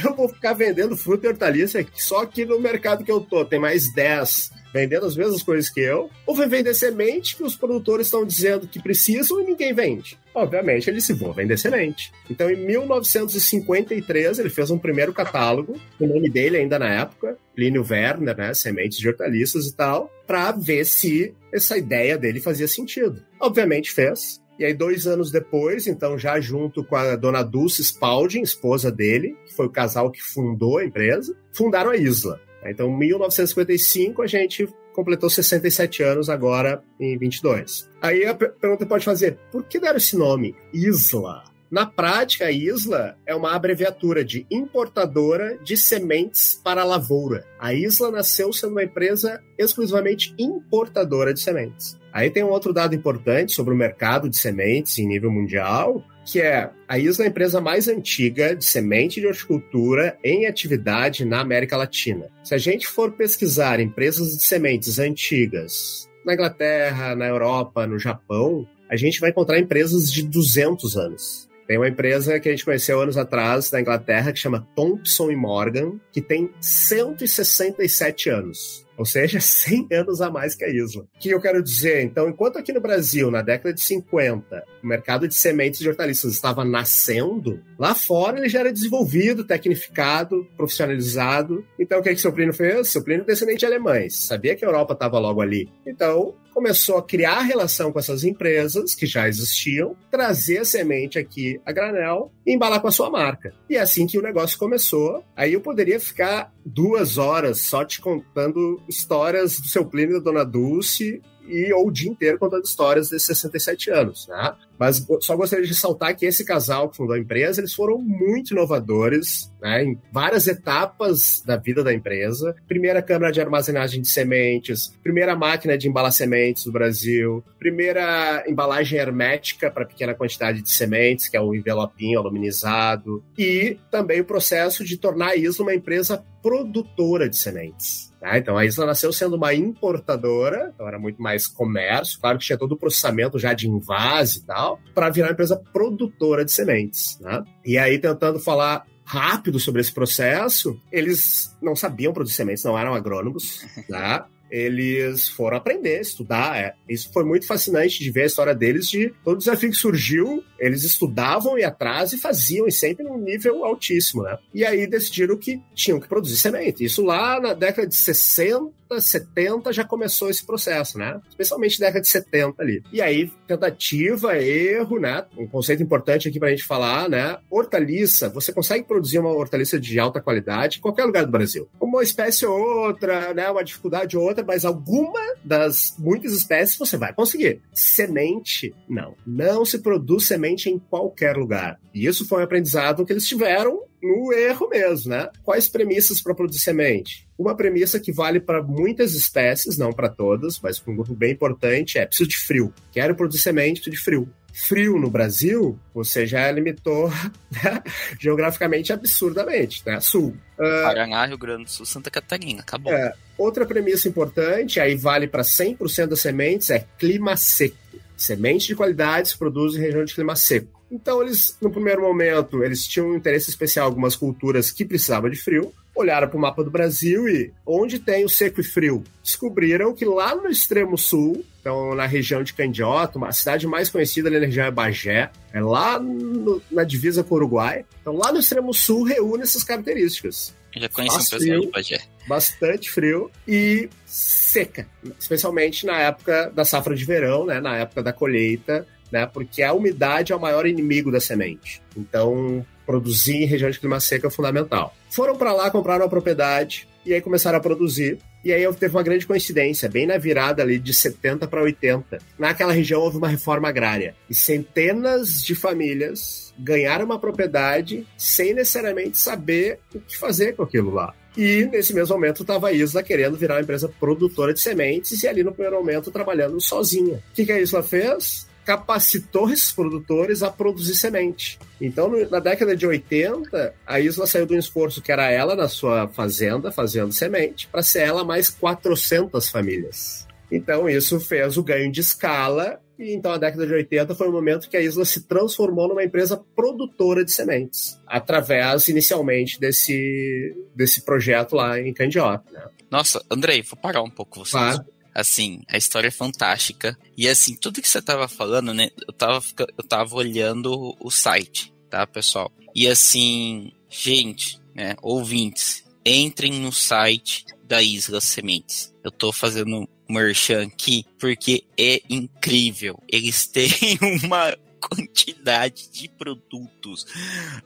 Eu 0.03 0.15
vou 0.15 0.29
ficar 0.29 0.53
vendendo 0.53 0.95
fruta 0.97 1.25
e 1.25 1.29
hortaliça 1.29 1.85
só 1.93 2.23
aqui 2.23 2.45
no 2.45 2.59
mercado 2.59 3.03
que 3.03 3.11
eu 3.11 3.19
tô. 3.19 3.45
Tem 3.45 3.59
mais 3.59 3.93
10 3.93 4.51
vendendo 4.75 5.05
as 5.05 5.15
mesmas 5.15 5.41
coisas 5.41 5.69
que 5.69 5.79
eu. 5.79 6.09
Ou 6.27 6.35
vai 6.35 6.49
vender 6.49 6.73
semente 6.73 7.37
que 7.37 7.43
os 7.43 7.55
produtores 7.55 8.07
estão 8.07 8.25
dizendo 8.25 8.67
que 8.67 8.81
precisam 8.81 9.39
e 9.41 9.45
ninguém 9.45 9.73
vende. 9.73 10.19
Obviamente, 10.33 10.89
ele 10.89 10.99
se 10.99 11.13
vou 11.13 11.31
vender 11.31 11.57
semente. 11.57 12.11
Então, 12.29 12.49
em 12.49 12.57
1953, 12.57 14.37
ele 14.37 14.49
fez 14.49 14.69
um 14.69 14.77
primeiro 14.77 15.13
catálogo, 15.13 15.79
o 15.97 16.05
nome 16.05 16.29
dele 16.29 16.57
ainda 16.57 16.77
na 16.77 16.89
época, 16.89 17.37
Plínio 17.55 17.85
Werner, 17.89 18.35
né, 18.35 18.53
sementes 18.53 18.97
de 18.97 19.07
hortaliças 19.07 19.67
e 19.67 19.73
tal, 19.73 20.11
para 20.27 20.51
ver 20.51 20.83
se 20.85 21.33
essa 21.53 21.77
ideia 21.77 22.17
dele 22.17 22.41
fazia 22.41 22.67
sentido. 22.67 23.23
Obviamente 23.39 23.93
fez. 23.93 24.43
E 24.57 24.65
aí, 24.65 24.73
dois 24.73 25.05
anos 25.05 25.31
depois, 25.31 25.85
então, 25.87 26.17
já 26.17 26.39
junto 26.39 26.83
com 26.83 26.95
a 26.95 27.15
dona 27.15 27.43
Dulce 27.43 27.83
Spalding, 27.83 28.41
esposa 28.41 28.91
dele, 28.91 29.35
que 29.45 29.53
foi 29.53 29.65
o 29.65 29.71
casal 29.71 30.09
que 30.09 30.21
fundou 30.21 30.77
a 30.77 30.85
empresa, 30.85 31.35
fundaram 31.51 31.91
a 31.91 31.97
Isla. 31.97 32.39
Então, 32.65 32.89
em 32.89 32.97
1955, 32.97 34.21
a 34.21 34.27
gente 34.27 34.67
completou 34.93 35.29
67 35.29 36.01
anos 36.01 36.29
agora 36.29 36.81
em 36.99 37.17
22. 37.17 37.89
Aí 38.01 38.25
a 38.25 38.33
pergunta 38.33 38.85
pode 38.85 39.03
fazer, 39.03 39.37
por 39.51 39.63
que 39.63 39.79
deram 39.79 39.97
esse 39.97 40.17
nome, 40.17 40.55
Isla? 40.73 41.43
Na 41.69 41.85
prática, 41.85 42.45
a 42.45 42.51
Isla 42.51 43.17
é 43.25 43.35
uma 43.35 43.53
abreviatura 43.53 44.23
de 44.23 44.45
importadora 44.49 45.57
de 45.63 45.75
sementes 45.75 46.59
para 46.63 46.81
a 46.81 46.85
lavoura. 46.85 47.45
A 47.59 47.73
Isla 47.73 48.11
nasceu 48.11 48.53
sendo 48.53 48.71
uma 48.71 48.83
empresa 48.83 49.41
exclusivamente 49.57 50.33
importadora 50.39 51.33
de 51.33 51.41
sementes. 51.41 51.97
Aí 52.15 52.29
tem 52.29 52.45
um 52.45 52.49
outro 52.49 52.71
dado 52.71 52.95
importante 52.95 53.51
sobre 53.51 53.73
o 53.73 53.77
mercado 53.77 54.29
de 54.29 54.37
sementes 54.37 54.97
em 54.97 55.05
nível 55.05 55.29
mundial, 55.29 56.01
que 56.25 56.39
é 56.39 56.69
a 56.87 56.97
Isla 56.97 57.25
é 57.25 57.27
a 57.27 57.29
empresa 57.29 57.59
mais 57.59 57.89
antiga 57.89 58.55
de 58.55 58.63
semente 58.63 59.19
de 59.19 59.27
horticultura 59.27 60.17
em 60.23 60.47
atividade 60.47 61.25
na 61.25 61.41
América 61.41 61.75
Latina. 61.75 62.29
Se 62.41 62.55
a 62.55 62.57
gente 62.57 62.87
for 62.87 63.11
pesquisar 63.11 63.81
empresas 63.81 64.37
de 64.37 64.45
sementes 64.45 64.97
antigas 64.97 66.09
na 66.25 66.35
Inglaterra, 66.35 67.17
na 67.17 67.27
Europa, 67.27 67.85
no 67.85 67.99
Japão, 67.99 68.65
a 68.89 68.95
gente 68.95 69.19
vai 69.19 69.31
encontrar 69.31 69.59
empresas 69.59 70.09
de 70.09 70.23
200 70.23 70.95
anos. 70.95 71.49
Tem 71.67 71.77
uma 71.77 71.87
empresa 71.87 72.39
que 72.39 72.47
a 72.47 72.51
gente 72.51 72.65
conheceu 72.65 73.01
anos 73.01 73.17
atrás 73.17 73.71
na 73.71 73.81
Inglaterra 73.81 74.31
que 74.31 74.39
chama 74.39 74.67
Thompson 74.75 75.31
Morgan, 75.31 75.99
que 76.11 76.21
tem 76.21 76.51
167 76.59 78.29
anos 78.29 78.85
ou 78.97 79.05
seja, 79.05 79.39
100 79.41 79.87
anos 79.91 80.21
a 80.21 80.29
mais 80.29 80.55
que 80.55 80.63
a 80.63 80.69
Isla. 80.69 81.03
O 81.03 81.19
que 81.19 81.29
eu 81.29 81.41
quero 81.41 81.61
dizer? 81.61 82.03
Então, 82.03 82.29
enquanto 82.29 82.57
aqui 82.57 82.71
no 82.71 82.81
Brasil, 82.81 83.29
na 83.29 83.41
década 83.41 83.73
de 83.73 83.81
50, 83.81 84.63
o 84.83 84.87
mercado 84.87 85.27
de 85.27 85.35
sementes 85.35 85.79
de 85.79 85.89
hortaliças 85.89 86.33
estava 86.33 86.63
nascendo, 86.63 87.61
lá 87.77 87.93
fora 87.93 88.37
ele 88.37 88.49
já 88.49 88.59
era 88.59 88.73
desenvolvido, 88.73 89.43
tecnificado, 89.43 90.47
profissionalizado. 90.55 91.65
Então, 91.79 91.99
o 91.99 92.03
que, 92.03 92.09
é 92.09 92.15
que 92.15 92.21
seu 92.21 92.33
Plínio 92.33 92.53
fez? 92.53 92.89
Seu 92.89 93.03
Plínio 93.03 93.23
é 93.23 93.25
descendente 93.25 93.59
de 93.59 93.65
alemães, 93.65 94.15
sabia 94.15 94.55
que 94.55 94.63
a 94.63 94.67
Europa 94.67 94.93
estava 94.93 95.19
logo 95.19 95.41
ali. 95.41 95.69
Então, 95.85 96.35
começou 96.55 96.97
a 96.97 97.03
criar 97.03 97.41
relação 97.41 97.91
com 97.91 97.99
essas 97.99 98.23
empresas 98.23 98.95
que 98.95 99.05
já 99.05 99.27
existiam, 99.27 99.93
trazer 100.09 100.59
a 100.59 100.65
semente 100.65 101.19
aqui 101.19 101.59
a 101.65 101.71
granel 101.73 102.31
e 102.47 102.53
embalar 102.55 102.79
com 102.79 102.87
a 102.87 102.91
sua 102.91 103.09
marca. 103.09 103.53
E 103.69 103.75
é 103.75 103.81
assim 103.81 104.07
que 104.07 104.17
o 104.17 104.21
negócio 104.21 104.57
começou. 104.57 105.21
Aí 105.35 105.51
eu 105.51 105.59
poderia 105.59 105.99
ficar 105.99 106.53
duas 106.65 107.17
horas 107.17 107.59
só 107.59 107.83
te 107.83 107.99
contando 107.99 108.81
histórias 108.87 109.59
do 109.59 109.67
seu 109.67 109.85
Plínio 109.85 110.15
e 110.15 110.19
da 110.19 110.23
Dona 110.23 110.45
Dulce 110.45 111.21
e 111.45 111.73
ou 111.73 111.87
o 111.87 111.91
dia 111.91 112.09
inteiro 112.09 112.39
contando 112.39 112.63
histórias 112.63 113.09
desses 113.09 113.27
67 113.27 113.91
anos, 113.91 114.25
né? 114.29 114.55
Mas 114.79 115.05
só 115.21 115.35
gostaria 115.35 115.63
de 115.63 115.71
ressaltar 115.71 116.15
que 116.15 116.25
esse 116.25 116.43
casal 116.43 116.89
que 116.89 116.97
fundou 116.97 117.15
a 117.15 117.19
empresa, 117.19 117.61
eles 117.61 117.73
foram 117.73 117.97
muito 117.97 118.51
inovadores, 118.51 119.51
né, 119.61 119.83
em 119.83 119.99
várias 120.11 120.47
etapas 120.47 121.41
da 121.45 121.57
vida 121.57 121.83
da 121.83 121.93
empresa. 121.93 122.55
Primeira 122.67 123.01
câmara 123.01 123.31
de 123.31 123.41
armazenagem 123.41 124.01
de 124.01 124.07
sementes, 124.07 124.93
primeira 125.03 125.35
máquina 125.35 125.77
de 125.77 125.87
embalar 125.87 126.11
sementes 126.11 126.65
do 126.65 126.71
Brasil, 126.71 127.43
primeira 127.59 128.43
embalagem 128.47 128.99
hermética 128.99 129.71
para 129.71 129.85
pequena 129.85 130.13
quantidade 130.13 130.61
de 130.61 130.69
sementes, 130.69 131.27
que 131.27 131.37
é 131.37 131.41
o 131.41 131.55
envelopinho 131.55 132.19
aluminizado, 132.19 133.23
e 133.37 133.77
também 133.89 134.21
o 134.21 134.25
processo 134.25 134.83
de 134.83 134.97
tornar 134.97 135.29
a 135.29 135.35
Isla 135.35 135.65
uma 135.65 135.73
empresa 135.73 136.23
produtora 136.41 137.27
de 137.27 137.37
sementes. 137.37 138.13
Tá? 138.19 138.37
Então 138.37 138.57
a 138.57 138.65
Isla 138.65 138.85
nasceu 138.85 139.11
sendo 139.11 139.35
uma 139.35 139.53
importadora, 139.53 140.71
então 140.73 140.87
era 140.87 140.97
muito 140.97 141.21
mais 141.21 141.47
comércio, 141.47 142.19
claro 142.19 142.37
que 142.37 142.45
tinha 142.45 142.57
todo 142.57 142.71
o 142.71 142.77
processamento 142.77 143.37
já 143.37 143.53
de 143.53 143.67
invase 143.67 144.39
e 144.39 144.45
tal, 144.45 144.64
para 144.93 145.09
virar 145.09 145.27
uma 145.27 145.33
empresa 145.33 145.61
produtora 145.73 146.45
de 146.45 146.51
sementes. 146.51 147.19
Né? 147.19 147.43
E 147.65 147.77
aí, 147.77 147.99
tentando 147.99 148.39
falar 148.39 148.85
rápido 149.03 149.59
sobre 149.59 149.81
esse 149.81 149.91
processo, 149.91 150.79
eles 150.91 151.55
não 151.61 151.75
sabiam 151.75 152.11
produzir 152.11 152.35
sementes, 152.35 152.63
não 152.63 152.77
eram 152.77 152.93
agrônomos, 152.93 153.65
né? 153.87 154.23
Eles 154.55 155.27
foram 155.27 155.57
aprender, 155.57 155.99
estudar. 155.99 156.57
É. 156.57 156.73
Isso 156.87 157.11
foi 157.11 157.25
muito 157.25 157.45
fascinante 157.45 157.99
de 157.99 158.09
ver 158.09 158.23
a 158.23 158.27
história 158.27 158.55
deles, 158.55 158.89
de 158.89 159.13
todo 159.23 159.37
desafio 159.37 159.69
que 159.69 159.75
surgiu, 159.75 160.43
eles 160.57 160.83
estudavam 160.83 161.59
e 161.59 161.63
atrás 161.63 162.13
e 162.13 162.17
faziam, 162.17 162.65
e 162.65 162.71
sempre 162.71 163.03
num 163.03 163.17
nível 163.17 163.65
altíssimo, 163.65 164.23
né? 164.23 164.37
E 164.53 164.63
aí 164.63 164.87
decidiram 164.87 165.37
que 165.37 165.61
tinham 165.73 165.99
que 165.99 166.07
produzir 166.07 166.37
semente. 166.37 166.85
Isso 166.85 167.03
lá 167.03 167.39
na 167.39 167.53
década 167.53 167.87
de 167.87 167.95
60, 167.95 168.71
70 168.97 169.73
já 169.73 169.83
começou 169.83 170.29
esse 170.29 170.45
processo, 170.45 170.97
né? 170.97 171.19
Especialmente 171.27 171.79
década 171.79 172.01
de 172.01 172.07
70 172.07 172.61
ali. 172.61 172.83
E 172.93 173.01
aí, 173.01 173.29
tentativa, 173.47 174.37
erro, 174.37 174.99
né? 174.99 175.25
Um 175.37 175.47
conceito 175.47 175.83
importante 175.83 176.29
aqui 176.29 176.39
pra 176.39 176.49
gente 176.49 176.63
falar, 176.63 177.09
né? 177.09 177.37
Hortaliça, 177.49 178.29
você 178.29 178.53
consegue 178.53 178.85
produzir 178.85 179.19
uma 179.19 179.31
hortaliça 179.31 179.79
de 179.79 179.99
alta 179.99 180.21
qualidade 180.21 180.77
em 180.77 180.81
qualquer 180.81 181.03
lugar 181.03 181.25
do 181.25 181.31
Brasil. 181.31 181.67
Uma 181.79 182.03
espécie 182.03 182.45
ou 182.45 182.57
outra, 182.57 183.33
né? 183.33 183.49
Uma 183.49 183.63
dificuldade 183.63 184.17
ou 184.17 184.23
outra, 184.23 184.43
mas 184.45 184.65
alguma 184.65 185.19
das 185.43 185.95
muitas 185.97 186.33
espécies 186.33 186.77
você 186.77 186.97
vai 186.97 187.13
conseguir. 187.13 187.61
Semente, 187.73 188.73
não. 188.87 189.15
Não 189.25 189.65
se 189.65 189.79
produz 189.79 190.25
semente 190.25 190.69
em 190.69 190.79
qualquer 190.79 191.35
lugar. 191.35 191.79
E 191.93 192.05
isso 192.05 192.27
foi 192.27 192.41
um 192.41 192.43
aprendizado 192.43 193.05
que 193.05 193.13
eles 193.13 193.27
tiveram 193.27 193.83
no 194.01 194.31
erro 194.33 194.69
mesmo, 194.69 195.09
né? 195.11 195.29
Quais 195.43 195.67
premissas 195.67 196.21
para 196.21 196.35
produzir 196.35 196.59
semente? 196.59 197.27
Uma 197.37 197.55
premissa 197.55 197.99
que 197.99 198.11
vale 198.11 198.39
para 198.39 198.61
muitas 198.61 199.15
espécies, 199.15 199.77
não 199.77 199.91
para 199.91 200.09
todas, 200.09 200.59
mas 200.59 200.81
um 200.87 200.95
grupo 200.95 201.15
bem 201.15 201.31
importante, 201.31 201.97
é 201.97 202.05
preciso 202.05 202.29
de 202.29 202.37
frio. 202.37 202.73
Quero 202.91 203.15
produzir 203.15 203.41
semente, 203.41 203.81
preciso 203.81 203.95
de 203.95 204.01
frio. 204.01 204.29
Frio 204.55 204.97
no 204.97 205.09
Brasil, 205.09 205.77
você 205.93 206.25
já 206.25 206.49
limitou 206.49 207.09
né? 207.51 207.83
geograficamente 208.17 208.93
absurdamente, 208.93 209.83
né? 209.85 209.99
Sul. 209.99 210.33
Uh, 210.57 210.83
Paraná, 210.83 211.25
Rio 211.25 211.37
Grande 211.37 211.65
do 211.65 211.69
Sul, 211.69 211.85
Santa 211.85 212.09
Catarina, 212.09 212.61
acabou. 212.61 212.93
É, 212.93 213.13
outra 213.37 213.65
premissa 213.65 214.07
importante, 214.07 214.79
aí 214.79 214.95
vale 214.95 215.27
para 215.27 215.43
100% 215.43 216.07
das 216.07 216.21
sementes, 216.21 216.69
é 216.69 216.87
clima 216.97 217.35
seco. 217.35 217.75
Sementes 218.15 218.67
de 218.67 218.75
qualidade 218.75 219.27
se 219.27 219.37
produzem 219.37 219.81
em 219.81 219.85
região 219.85 220.05
de 220.05 220.15
clima 220.15 220.37
seco. 220.37 220.81
Então, 220.89 221.21
eles, 221.21 221.57
no 221.61 221.69
primeiro 221.69 222.01
momento, 222.01 222.63
eles 222.63 222.87
tinham 222.87 223.09
um 223.09 223.15
interesse 223.15 223.49
especial 223.49 223.87
em 223.87 223.89
algumas 223.89 224.15
culturas 224.15 224.71
que 224.71 224.85
precisavam 224.85 225.29
de 225.29 225.35
frio, 225.35 225.73
olharam 225.95 226.27
para 226.27 226.37
o 226.37 226.39
mapa 226.39 226.63
do 226.63 226.69
Brasil 226.69 227.27
e 227.27 227.51
onde 227.65 227.99
tem 227.99 228.25
o 228.25 228.29
seco 228.29 228.61
e 228.61 228.63
frio? 228.63 229.03
Descobriram 229.23 229.93
que 229.93 230.05
lá 230.05 230.35
no 230.35 230.49
extremo 230.49 230.97
sul, 230.97 231.43
então 231.61 231.95
na 231.95 232.05
região 232.05 232.43
de 232.43 232.53
Candiota, 232.53 233.17
a 233.25 233.31
cidade 233.31 233.65
mais 233.65 233.89
conhecida 233.89 234.29
na 234.29 234.39
região 234.39 234.65
é 234.65 234.71
Bagé, 234.71 235.31
é 235.53 235.61
lá 235.61 235.99
no, 235.99 236.61
na 236.69 236.83
divisa 236.83 237.23
com 237.23 237.35
o 237.35 237.37
Uruguai. 237.37 237.85
Então 238.01 238.15
lá 238.15 238.31
no 238.31 238.39
extremo 238.39 238.73
sul 238.73 239.03
reúne 239.03 239.43
essas 239.43 239.63
características. 239.63 240.53
Eu 240.75 240.81
já 240.81 240.89
conheci 240.89 241.15
um 241.15 241.39
pessoal 241.39 241.59
de 241.61 241.71
Bagé. 241.71 242.01
Bastante 242.27 242.91
frio 242.91 243.31
e 243.47 243.89
seca, 244.05 244.87
especialmente 245.19 245.85
na 245.85 245.99
época 245.99 246.51
da 246.53 246.65
safra 246.65 246.95
de 246.95 247.05
verão, 247.05 247.45
né, 247.45 247.61
na 247.61 247.77
época 247.77 248.03
da 248.03 248.11
colheita 248.11 248.85
né? 249.11 249.25
Porque 249.25 249.63
a 249.63 249.73
umidade 249.73 250.33
é 250.33 250.35
o 250.35 250.39
maior 250.39 250.65
inimigo 250.65 251.11
da 251.11 251.19
semente. 251.19 251.81
Então, 251.95 252.65
produzir 252.85 253.43
em 253.43 253.45
região 253.45 253.69
de 253.69 253.79
clima 253.79 253.99
seco 253.99 254.27
é 254.27 254.29
fundamental. 254.29 254.95
Foram 255.09 255.35
para 255.35 255.53
lá, 255.53 255.71
compraram 255.71 256.05
a 256.05 256.09
propriedade 256.09 256.87
e 257.05 257.13
aí 257.13 257.21
começaram 257.21 257.57
a 257.57 257.61
produzir. 257.61 258.17
E 258.43 258.53
aí 258.53 258.71
teve 258.75 258.95
uma 258.95 259.01
grande 259.01 259.25
coincidência, 259.25 259.89
bem 259.89 260.05
na 260.05 260.17
virada 260.17 260.61
ali 260.61 260.77
de 260.77 260.93
70 260.93 261.47
para 261.47 261.63
80. 261.63 262.19
Naquela 262.37 262.73
região 262.73 263.01
houve 263.01 263.17
uma 263.17 263.27
reforma 263.27 263.69
agrária 263.69 264.15
e 264.29 264.35
centenas 264.35 265.43
de 265.43 265.55
famílias 265.55 266.53
ganharam 266.57 267.05
uma 267.05 267.19
propriedade 267.19 268.05
sem 268.17 268.53
necessariamente 268.53 269.17
saber 269.17 269.79
o 269.93 269.99
que 269.99 270.15
fazer 270.17 270.55
com 270.55 270.63
aquilo 270.63 270.93
lá. 270.93 271.13
E 271.37 271.65
nesse 271.65 271.93
mesmo 271.93 272.15
momento 272.15 272.43
estava 272.43 272.69
a 272.69 272.71
Isla 272.71 273.03
querendo 273.03 273.35
virar 273.35 273.55
uma 273.55 273.61
empresa 273.61 273.89
produtora 273.99 274.53
de 274.53 274.61
sementes 274.61 275.21
e 275.21 275.27
ali 275.27 275.43
no 275.43 275.51
primeiro 275.51 275.77
momento 275.77 276.11
trabalhando 276.11 276.61
sozinha. 276.61 277.15
O 277.31 277.33
que, 277.33 277.45
que 277.45 277.51
a 277.51 277.59
Isla 277.59 277.83
fez? 277.83 278.44
Capacitou 278.65 279.49
esses 279.49 279.71
produtores 279.71 280.41
a 280.41 280.49
produzir 280.49 280.95
semente. 280.95 281.59
Então, 281.79 282.11
na 282.29 282.39
década 282.39 282.75
de 282.75 282.85
80, 282.85 283.73
a 283.85 283.99
Isla 283.99 284.25
saiu 284.25 284.45
de 284.45 284.55
um 284.55 284.59
esforço 284.59 285.01
que 285.01 285.11
era 285.11 285.29
ela 285.29 285.55
na 285.55 285.69
sua 285.69 286.07
fazenda, 286.07 286.71
fazendo 286.71 287.13
semente, 287.13 287.67
para 287.67 287.83
ser 287.83 287.99
ela 287.99 288.23
mais 288.23 288.49
400 288.49 289.49
famílias. 289.49 290.27
Então, 290.51 290.89
isso 290.89 291.19
fez 291.19 291.57
o 291.57 291.63
ganho 291.63 291.91
de 291.91 292.01
escala, 292.01 292.79
e 292.97 293.13
então 293.13 293.31
a 293.31 293.37
década 293.37 293.67
de 293.67 293.73
80 293.73 294.15
foi 294.15 294.27
o 294.27 294.31
momento 294.31 294.69
que 294.69 294.77
a 294.77 294.81
Isla 294.81 295.05
se 295.05 295.27
transformou 295.27 295.87
numa 295.87 296.03
empresa 296.03 296.41
produtora 296.55 297.23
de 297.23 297.31
sementes, 297.31 297.99
através, 298.07 298.87
inicialmente, 298.87 299.59
desse, 299.59 300.55
desse 300.73 301.01
projeto 301.01 301.55
lá 301.55 301.79
em 301.79 301.93
Candiota. 301.93 302.49
Né? 302.51 302.63
Nossa, 302.89 303.23
Andrei, 303.29 303.61
vou 303.61 303.77
parar 303.77 304.01
um 304.01 304.09
pouco 304.09 304.39
você. 304.39 304.51
Claro. 304.51 304.94
Assim, 305.15 305.61
a 305.69 305.77
história 305.77 306.09
é 306.09 306.11
fantástica. 306.11 306.99
E 307.17 307.29
assim, 307.29 307.55
tudo 307.55 307.81
que 307.81 307.87
você 307.87 308.01
tava 308.01 308.27
falando, 308.27 308.73
né? 308.73 308.89
Eu 309.07 309.13
tava, 309.13 309.41
eu 309.77 309.83
tava 309.87 310.13
olhando 310.13 310.93
o 310.99 311.09
site, 311.09 311.73
tá, 311.89 312.05
pessoal? 312.05 312.51
E 312.75 312.85
assim, 312.85 313.71
gente, 313.89 314.59
né? 314.75 314.95
Ouvintes, 315.01 315.85
entrem 316.05 316.51
no 316.59 316.73
site 316.73 317.45
da 317.63 317.81
Isla 317.81 318.19
Sementes. 318.19 318.93
Eu 319.01 319.09
tô 319.09 319.31
fazendo 319.31 319.87
merchan 320.09 320.63
aqui 320.63 321.05
porque 321.17 321.63
é 321.77 322.01
incrível. 322.09 323.01
Eles 323.07 323.47
têm 323.47 323.97
uma 324.23 324.55
quantidade 324.79 325.89
de 325.91 326.07
produtos 326.09 327.05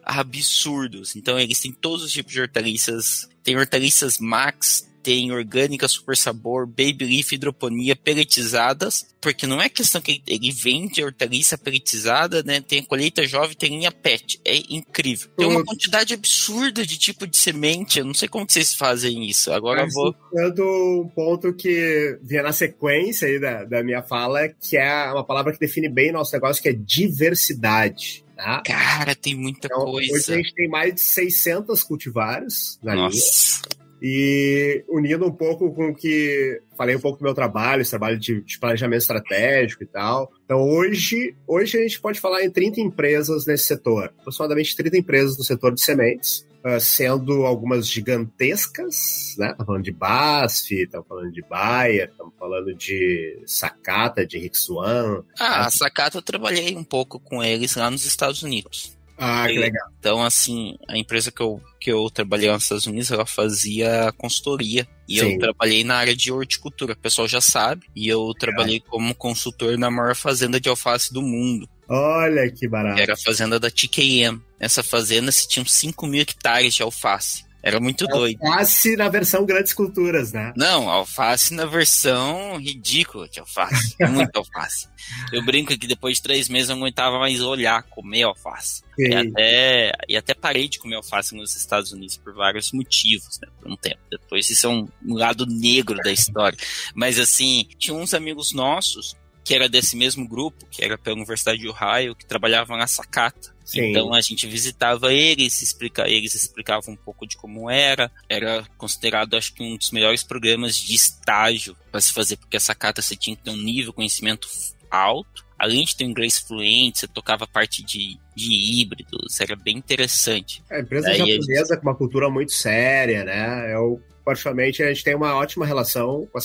absurdos. 0.04 1.16
Então 1.16 1.40
eles 1.40 1.60
têm 1.60 1.74
todos 1.74 2.04
os 2.06 2.12
tipos 2.12 2.32
de 2.32 2.42
hortaliças. 2.42 3.28
Tem 3.44 3.58
hortaliças 3.58 4.20
max 4.20 4.89
tem 5.02 5.32
orgânica, 5.32 5.88
super 5.88 6.16
sabor, 6.16 6.68
baby 6.68 7.06
leaf, 7.06 7.34
hidroponia, 7.34 7.96
peletizadas, 7.96 9.06
porque 9.22 9.48
não 9.48 9.62
é 9.62 9.70
questão 9.70 10.02
que 10.02 10.22
ele 10.28 10.52
vende 10.52 11.04
hortaliça 11.04 11.58
peletizada, 11.58 12.44
né? 12.44 12.62
Tem 12.62 12.84
colheita 12.84 13.26
jovem, 13.26 13.56
tem 13.56 13.78
linha 13.78 13.92
pet. 13.92 14.40
É 14.46 14.58
incrível. 14.70 15.30
Tem 15.38 15.48
uma 15.48 15.64
quantidade 15.64 16.14
absurda 16.14 16.86
de 16.86 16.98
tipo 16.98 17.28
de 17.28 17.38
semente. 17.38 18.00
Eu 18.00 18.06
não 18.06 18.14
sei 18.14 18.28
como 18.28 18.46
que 18.46 18.54
vocês 18.54 18.74
fazem 18.74 19.28
isso. 19.28 19.52
Agora 19.52 19.82
eu 19.82 19.90
vou. 19.90 20.16
um 20.34 21.10
ponto 21.10 21.54
que 21.54 22.18
vinha 22.22 22.44
na 22.44 22.54
sequência 22.54 23.28
aí 23.28 23.40
da, 23.40 23.66
da 23.66 23.84
minha 23.84 24.02
fala, 24.02 24.48
que 24.48 24.78
é 24.78 25.12
uma 25.12 25.24
palavra 25.24 25.54
que 25.54 25.60
define 25.60 25.90
bem 25.90 26.12
nosso 26.12 26.34
negócio, 26.34 26.62
que 26.62 26.70
é 26.70 26.74
diversidade. 26.74 28.24
Tá? 28.36 28.62
Cara, 28.66 29.14
tem 29.16 29.36
muita 29.36 29.68
então, 29.68 29.84
coisa. 29.84 30.14
Hoje 30.14 30.34
a 30.34 30.38
gente 30.38 30.54
tem 30.54 30.70
mais 30.70 30.96
de 30.96 31.02
600 31.02 31.84
cultivares 31.84 32.80
na 32.82 32.96
Nossa. 32.96 33.18
linha. 33.18 33.80
E 34.02 34.84
unindo 34.88 35.26
um 35.26 35.32
pouco 35.32 35.74
com 35.74 35.90
o 35.90 35.96
que 35.96 36.62
falei 36.78 36.96
um 36.96 37.00
pouco 37.00 37.20
do 37.20 37.24
meu 37.24 37.34
trabalho, 37.34 37.82
esse 37.82 37.92
trabalho 37.92 38.18
de, 38.18 38.42
de, 38.42 38.58
planejamento 38.58 39.02
estratégico 39.02 39.84
e 39.84 39.88
tal. 39.88 40.32
Então, 40.46 40.62
hoje, 40.62 41.36
hoje 41.46 41.78
a 41.78 41.82
gente 41.82 42.00
pode 42.00 42.20
falar 42.20 42.44
em 42.44 42.50
30 42.50 42.80
empresas 42.80 43.46
nesse 43.46 43.66
setor, 43.66 44.06
aproximadamente 44.06 44.76
30 44.76 44.98
empresas 44.98 45.38
no 45.38 45.44
setor 45.44 45.74
de 45.74 45.82
sementes. 45.82 46.48
Uh, 46.60 46.78
sendo 46.78 47.46
algumas 47.46 47.88
gigantescas, 47.88 49.34
né? 49.38 49.52
Estamos 49.52 49.66
falando 49.66 49.84
de 49.86 49.94
BASF, 49.94 50.76
estamos 50.76 51.08
falando 51.08 51.32
de 51.32 51.42
Bayer, 51.42 52.10
estamos 52.10 52.34
falando 52.38 52.76
de 52.76 53.42
Sakata, 53.46 54.28
de 54.28 54.38
Rixuan. 54.38 55.24
Ah, 55.40 55.68
a 55.68 55.70
Sakata 55.70 56.18
eu 56.18 56.22
trabalhei 56.22 56.76
um 56.76 56.84
pouco 56.84 57.18
com 57.18 57.42
eles 57.42 57.78
lá 57.78 57.90
nos 57.90 58.06
Estados 58.06 58.44
Unidos. 58.44 58.99
Ah, 59.20 59.46
que 59.48 59.60
legal. 59.60 59.86
Então, 60.00 60.24
assim, 60.24 60.78
a 60.88 60.98
empresa 60.98 61.30
que 61.30 61.42
eu, 61.42 61.62
que 61.80 61.92
eu 61.92 62.10
trabalhei 62.10 62.50
nos 62.50 62.64
Estados 62.64 62.88
Unidos, 62.88 63.12
ela 63.12 63.26
fazia 63.26 64.14
consultoria. 64.18 64.88
E 65.08 65.20
Sim. 65.20 65.34
eu 65.34 65.40
trabalhei 65.40 65.84
na 65.84 65.96
área 65.96 66.16
de 66.16 66.32
horticultura, 66.32 66.94
o 66.94 66.98
pessoal 66.98 67.28
já 67.28 67.42
sabe. 67.42 67.88
E 67.94 68.08
eu 68.08 68.34
trabalhei 68.40 68.80
como 68.80 69.14
consultor 69.14 69.78
na 69.78 69.92
maior 69.92 70.16
fazenda 70.16 70.60
de 70.60 70.70
alface 70.70 71.14
do 71.14 71.22
mundo. 71.22 71.68
Olha 71.90 72.50
que 72.50 72.68
barato. 72.68 73.02
Era 73.02 73.14
a 73.14 73.18
fazenda 73.18 73.60
da 73.60 73.70
TKM. 73.70 74.40
Nessa 74.60 74.84
fazenda 74.84 75.32
se 75.32 75.48
tinham 75.48 75.66
5 75.66 76.08
mil 76.08 76.22
hectares 76.22 76.76
de 76.76 76.84
alface. 76.84 77.44
Era 77.62 77.80
muito 77.80 78.06
doido. 78.08 78.40
Alface 78.42 78.96
na 78.96 79.10
versão 79.10 79.46
grandes 79.46 79.74
culturas, 79.74 80.32
né? 80.32 80.54
Não, 80.56 80.90
alface 80.90 81.54
na 81.54 81.66
versão 81.66 82.58
ridícula 82.58 83.28
de 83.28 83.40
alface. 83.40 83.96
Muito 84.10 84.36
alface. 84.38 84.88
Eu 85.32 85.44
brinco 85.44 85.78
que 85.78 85.88
depois 85.88 86.18
de 86.18 86.24
três 86.24 86.48
meses 86.48 86.70
eu 86.70 86.76
não 86.76 86.84
aguentava 86.84 87.20
mais 87.20 87.42
olhar, 87.42 87.84
comer 87.84 88.24
alface. 88.24 88.82
E 88.98 89.14
até, 89.14 89.92
e 90.08 90.18
até 90.18 90.34
parei 90.34 90.68
de 90.68 90.80
comer 90.80 90.96
alface 90.96 91.36
nos 91.36 91.56
Estados 91.56 91.92
Unidos 91.92 92.18
por 92.18 92.34
vários 92.34 92.72
motivos, 92.72 93.40
né? 93.42 93.48
Por 93.60 93.72
um 93.72 93.76
tempo. 93.76 94.00
Depois 94.10 94.50
isso 94.50 94.68
é 94.68 94.70
um 94.70 94.88
lado 95.14 95.46
negro 95.46 95.98
da 95.98 96.12
história. 96.12 96.58
Mas 96.96 97.20
assim, 97.20 97.68
tinha 97.78 97.94
uns 97.94 98.14
amigos 98.14 98.54
nossos 98.54 99.18
que 99.50 99.56
era 99.56 99.68
desse 99.68 99.98
mesmo 99.98 100.28
grupo, 100.28 100.68
que 100.70 100.86
era 100.86 100.96
pela 100.96 101.16
Universidade 101.16 101.58
de 101.58 101.68
Ohio, 101.68 102.14
que 102.14 102.24
trabalhavam 102.24 102.78
na 102.78 102.86
Sacata. 102.86 103.52
Sim. 103.66 103.90
Então 103.90 104.14
a 104.14 104.22
gente 104.22 104.46
visitava 104.46 105.12
eles, 105.12 105.64
explica, 105.64 106.08
eles 106.08 106.36
explicavam 106.36 106.94
um 106.94 106.96
pouco 106.96 107.26
de 107.26 107.36
como 107.36 107.68
era. 107.68 108.12
Era 108.30 108.64
considerado, 108.78 109.36
acho 109.36 109.52
que, 109.56 109.64
um 109.64 109.76
dos 109.76 109.90
melhores 109.90 110.22
programas 110.22 110.78
de 110.78 110.94
estágio 110.94 111.76
para 111.92 112.00
se 112.00 112.14
fazer, 112.14 112.38
porque 112.38 112.58
a 112.58 112.60
Sacata 112.60 113.02
você 113.02 113.16
tinha 113.16 113.36
que 113.36 113.42
ter 113.42 113.50
um 113.50 113.58
nível 113.58 113.90
de 113.92 113.96
conhecimento 113.96 114.48
alto. 114.88 115.44
Além 115.58 115.84
de 115.84 115.96
ter 115.96 116.06
um 116.06 116.12
inglês 116.12 116.38
fluente, 116.38 117.00
você 117.00 117.08
tocava 117.08 117.48
parte 117.48 117.84
de, 117.84 118.20
de 118.36 118.54
híbridos, 118.54 119.42
era 119.42 119.56
bem 119.56 119.78
interessante. 119.78 120.62
É, 120.70 120.78
a 120.78 120.80
empresa 120.82 121.10
Aí 121.10 121.18
japonesa 121.18 121.74
gente... 121.74 121.82
com 121.82 121.90
uma 121.90 121.96
cultura 121.96 122.30
muito 122.30 122.52
séria, 122.52 123.24
né? 123.24 123.74
Eu, 123.74 124.00
particularmente, 124.30 124.84
a 124.84 124.90
gente 124.90 125.04
tem 125.04 125.16
uma 125.16 125.34
ótima 125.36 125.66
relação 125.66 126.28
com 126.32 126.38
a 126.38 126.42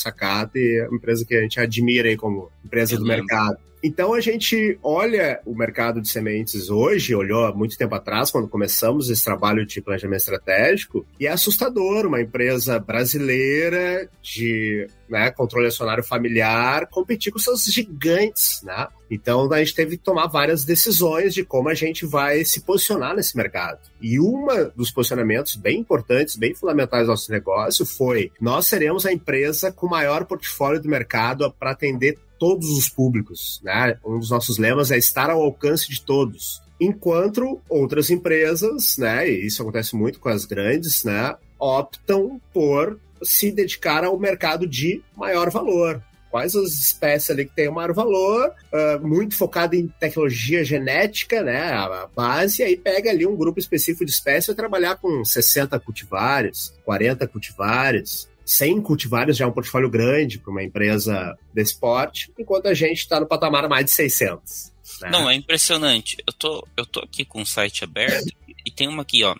é 0.78 0.88
uma 0.88 0.96
empresa 0.96 1.22
que 1.26 1.34
a 1.34 1.42
gente 1.42 1.60
admira 1.60 2.08
aí 2.08 2.16
como 2.16 2.50
empresa 2.64 2.94
Eu 2.94 2.98
do 2.98 3.04
lembro. 3.04 3.26
mercado. 3.26 3.58
Então 3.86 4.14
a 4.14 4.20
gente 4.20 4.78
olha 4.82 5.42
o 5.44 5.54
mercado 5.54 6.00
de 6.00 6.08
sementes 6.08 6.70
hoje, 6.70 7.14
olhou 7.14 7.44
há 7.44 7.52
muito 7.52 7.76
tempo 7.76 7.94
atrás, 7.94 8.30
quando 8.30 8.48
começamos 8.48 9.10
esse 9.10 9.22
trabalho 9.22 9.66
de 9.66 9.82
planejamento 9.82 10.20
estratégico, 10.20 11.06
e 11.20 11.26
é 11.26 11.30
assustador 11.30 12.06
uma 12.06 12.18
empresa 12.18 12.78
brasileira 12.78 14.08
de 14.22 14.86
né, 15.06 15.30
controle 15.30 15.66
acionário 15.66 16.02
familiar 16.02 16.86
competir 16.86 17.30
com 17.30 17.38
seus 17.38 17.62
gigantes, 17.66 18.62
né? 18.62 18.88
Então 19.10 19.52
a 19.52 19.58
gente 19.58 19.74
teve 19.74 19.98
que 19.98 20.02
tomar 20.02 20.28
várias 20.28 20.64
decisões 20.64 21.34
de 21.34 21.44
como 21.44 21.68
a 21.68 21.74
gente 21.74 22.06
vai 22.06 22.42
se 22.42 22.62
posicionar 22.62 23.14
nesse 23.14 23.36
mercado. 23.36 23.80
E 24.00 24.18
uma 24.18 24.64
dos 24.74 24.90
posicionamentos 24.90 25.56
bem 25.56 25.78
importantes, 25.78 26.36
bem 26.36 26.54
fundamentais 26.54 27.04
do 27.04 27.10
nosso 27.10 27.30
negócio 27.30 27.84
foi: 27.84 28.32
nós 28.40 28.66
seremos 28.66 29.04
a 29.04 29.12
empresa 29.12 29.70
com 29.70 29.86
maior 29.86 30.24
portfólio 30.24 30.80
do 30.80 30.88
mercado 30.88 31.52
para 31.52 31.72
atender 31.72 32.18
todos 32.44 32.68
os 32.68 32.90
públicos. 32.90 33.58
Né? 33.64 33.96
Um 34.04 34.18
dos 34.18 34.28
nossos 34.28 34.58
lemas 34.58 34.90
é 34.90 34.98
estar 34.98 35.30
ao 35.30 35.40
alcance 35.40 35.88
de 35.88 36.02
todos. 36.02 36.62
Enquanto 36.78 37.58
outras 37.70 38.10
empresas, 38.10 38.98
né, 38.98 39.30
e 39.30 39.46
isso 39.46 39.62
acontece 39.62 39.96
muito 39.96 40.20
com 40.20 40.28
as 40.28 40.44
grandes, 40.44 41.04
né, 41.04 41.34
optam 41.58 42.38
por 42.52 43.00
se 43.22 43.50
dedicar 43.50 44.04
ao 44.04 44.18
mercado 44.18 44.66
de 44.66 45.02
maior 45.16 45.50
valor. 45.50 46.02
Quais 46.30 46.54
as 46.54 46.72
espécies 46.72 47.30
ali 47.30 47.46
que 47.46 47.54
têm 47.54 47.70
maior 47.70 47.94
valor, 47.94 48.50
uh, 48.50 49.06
muito 49.06 49.36
focado 49.36 49.74
em 49.74 49.86
tecnologia 49.86 50.64
genética, 50.64 51.42
né, 51.42 51.72
a 51.72 52.08
base, 52.14 52.60
e 52.60 52.64
aí 52.64 52.76
pega 52.76 53.08
ali 53.08 53.24
um 53.24 53.36
grupo 53.36 53.58
específico 53.58 54.04
de 54.04 54.10
espécies 54.10 54.48
e 54.48 54.54
trabalhar 54.54 54.96
com 54.96 55.24
60 55.24 55.78
cultivares, 55.80 56.74
40 56.84 57.26
cultivares, 57.28 58.28
100 58.44 58.82
cultivares 58.82 59.36
já 59.36 59.44
é 59.44 59.48
um 59.48 59.52
portfólio 59.52 59.88
grande 59.88 60.38
para 60.38 60.50
uma 60.50 60.62
empresa 60.62 61.36
desse 61.52 61.78
porte, 61.78 62.32
enquanto 62.38 62.66
a 62.66 62.74
gente 62.74 62.98
está 62.98 63.18
no 63.18 63.26
patamar 63.26 63.68
mais 63.68 63.86
de 63.86 63.90
600. 63.92 64.72
Né? 65.00 65.10
Não, 65.10 65.30
é 65.30 65.34
impressionante. 65.34 66.16
Eu 66.26 66.32
tô, 66.32 66.66
eu 66.76 66.86
tô 66.86 67.00
aqui 67.00 67.24
com 67.24 67.42
o 67.42 67.46
site 67.46 67.84
aberto 67.84 68.32
e 68.64 68.70
tem 68.70 68.88
uma 68.88 69.02
aqui, 69.02 69.24
ó. 69.24 69.34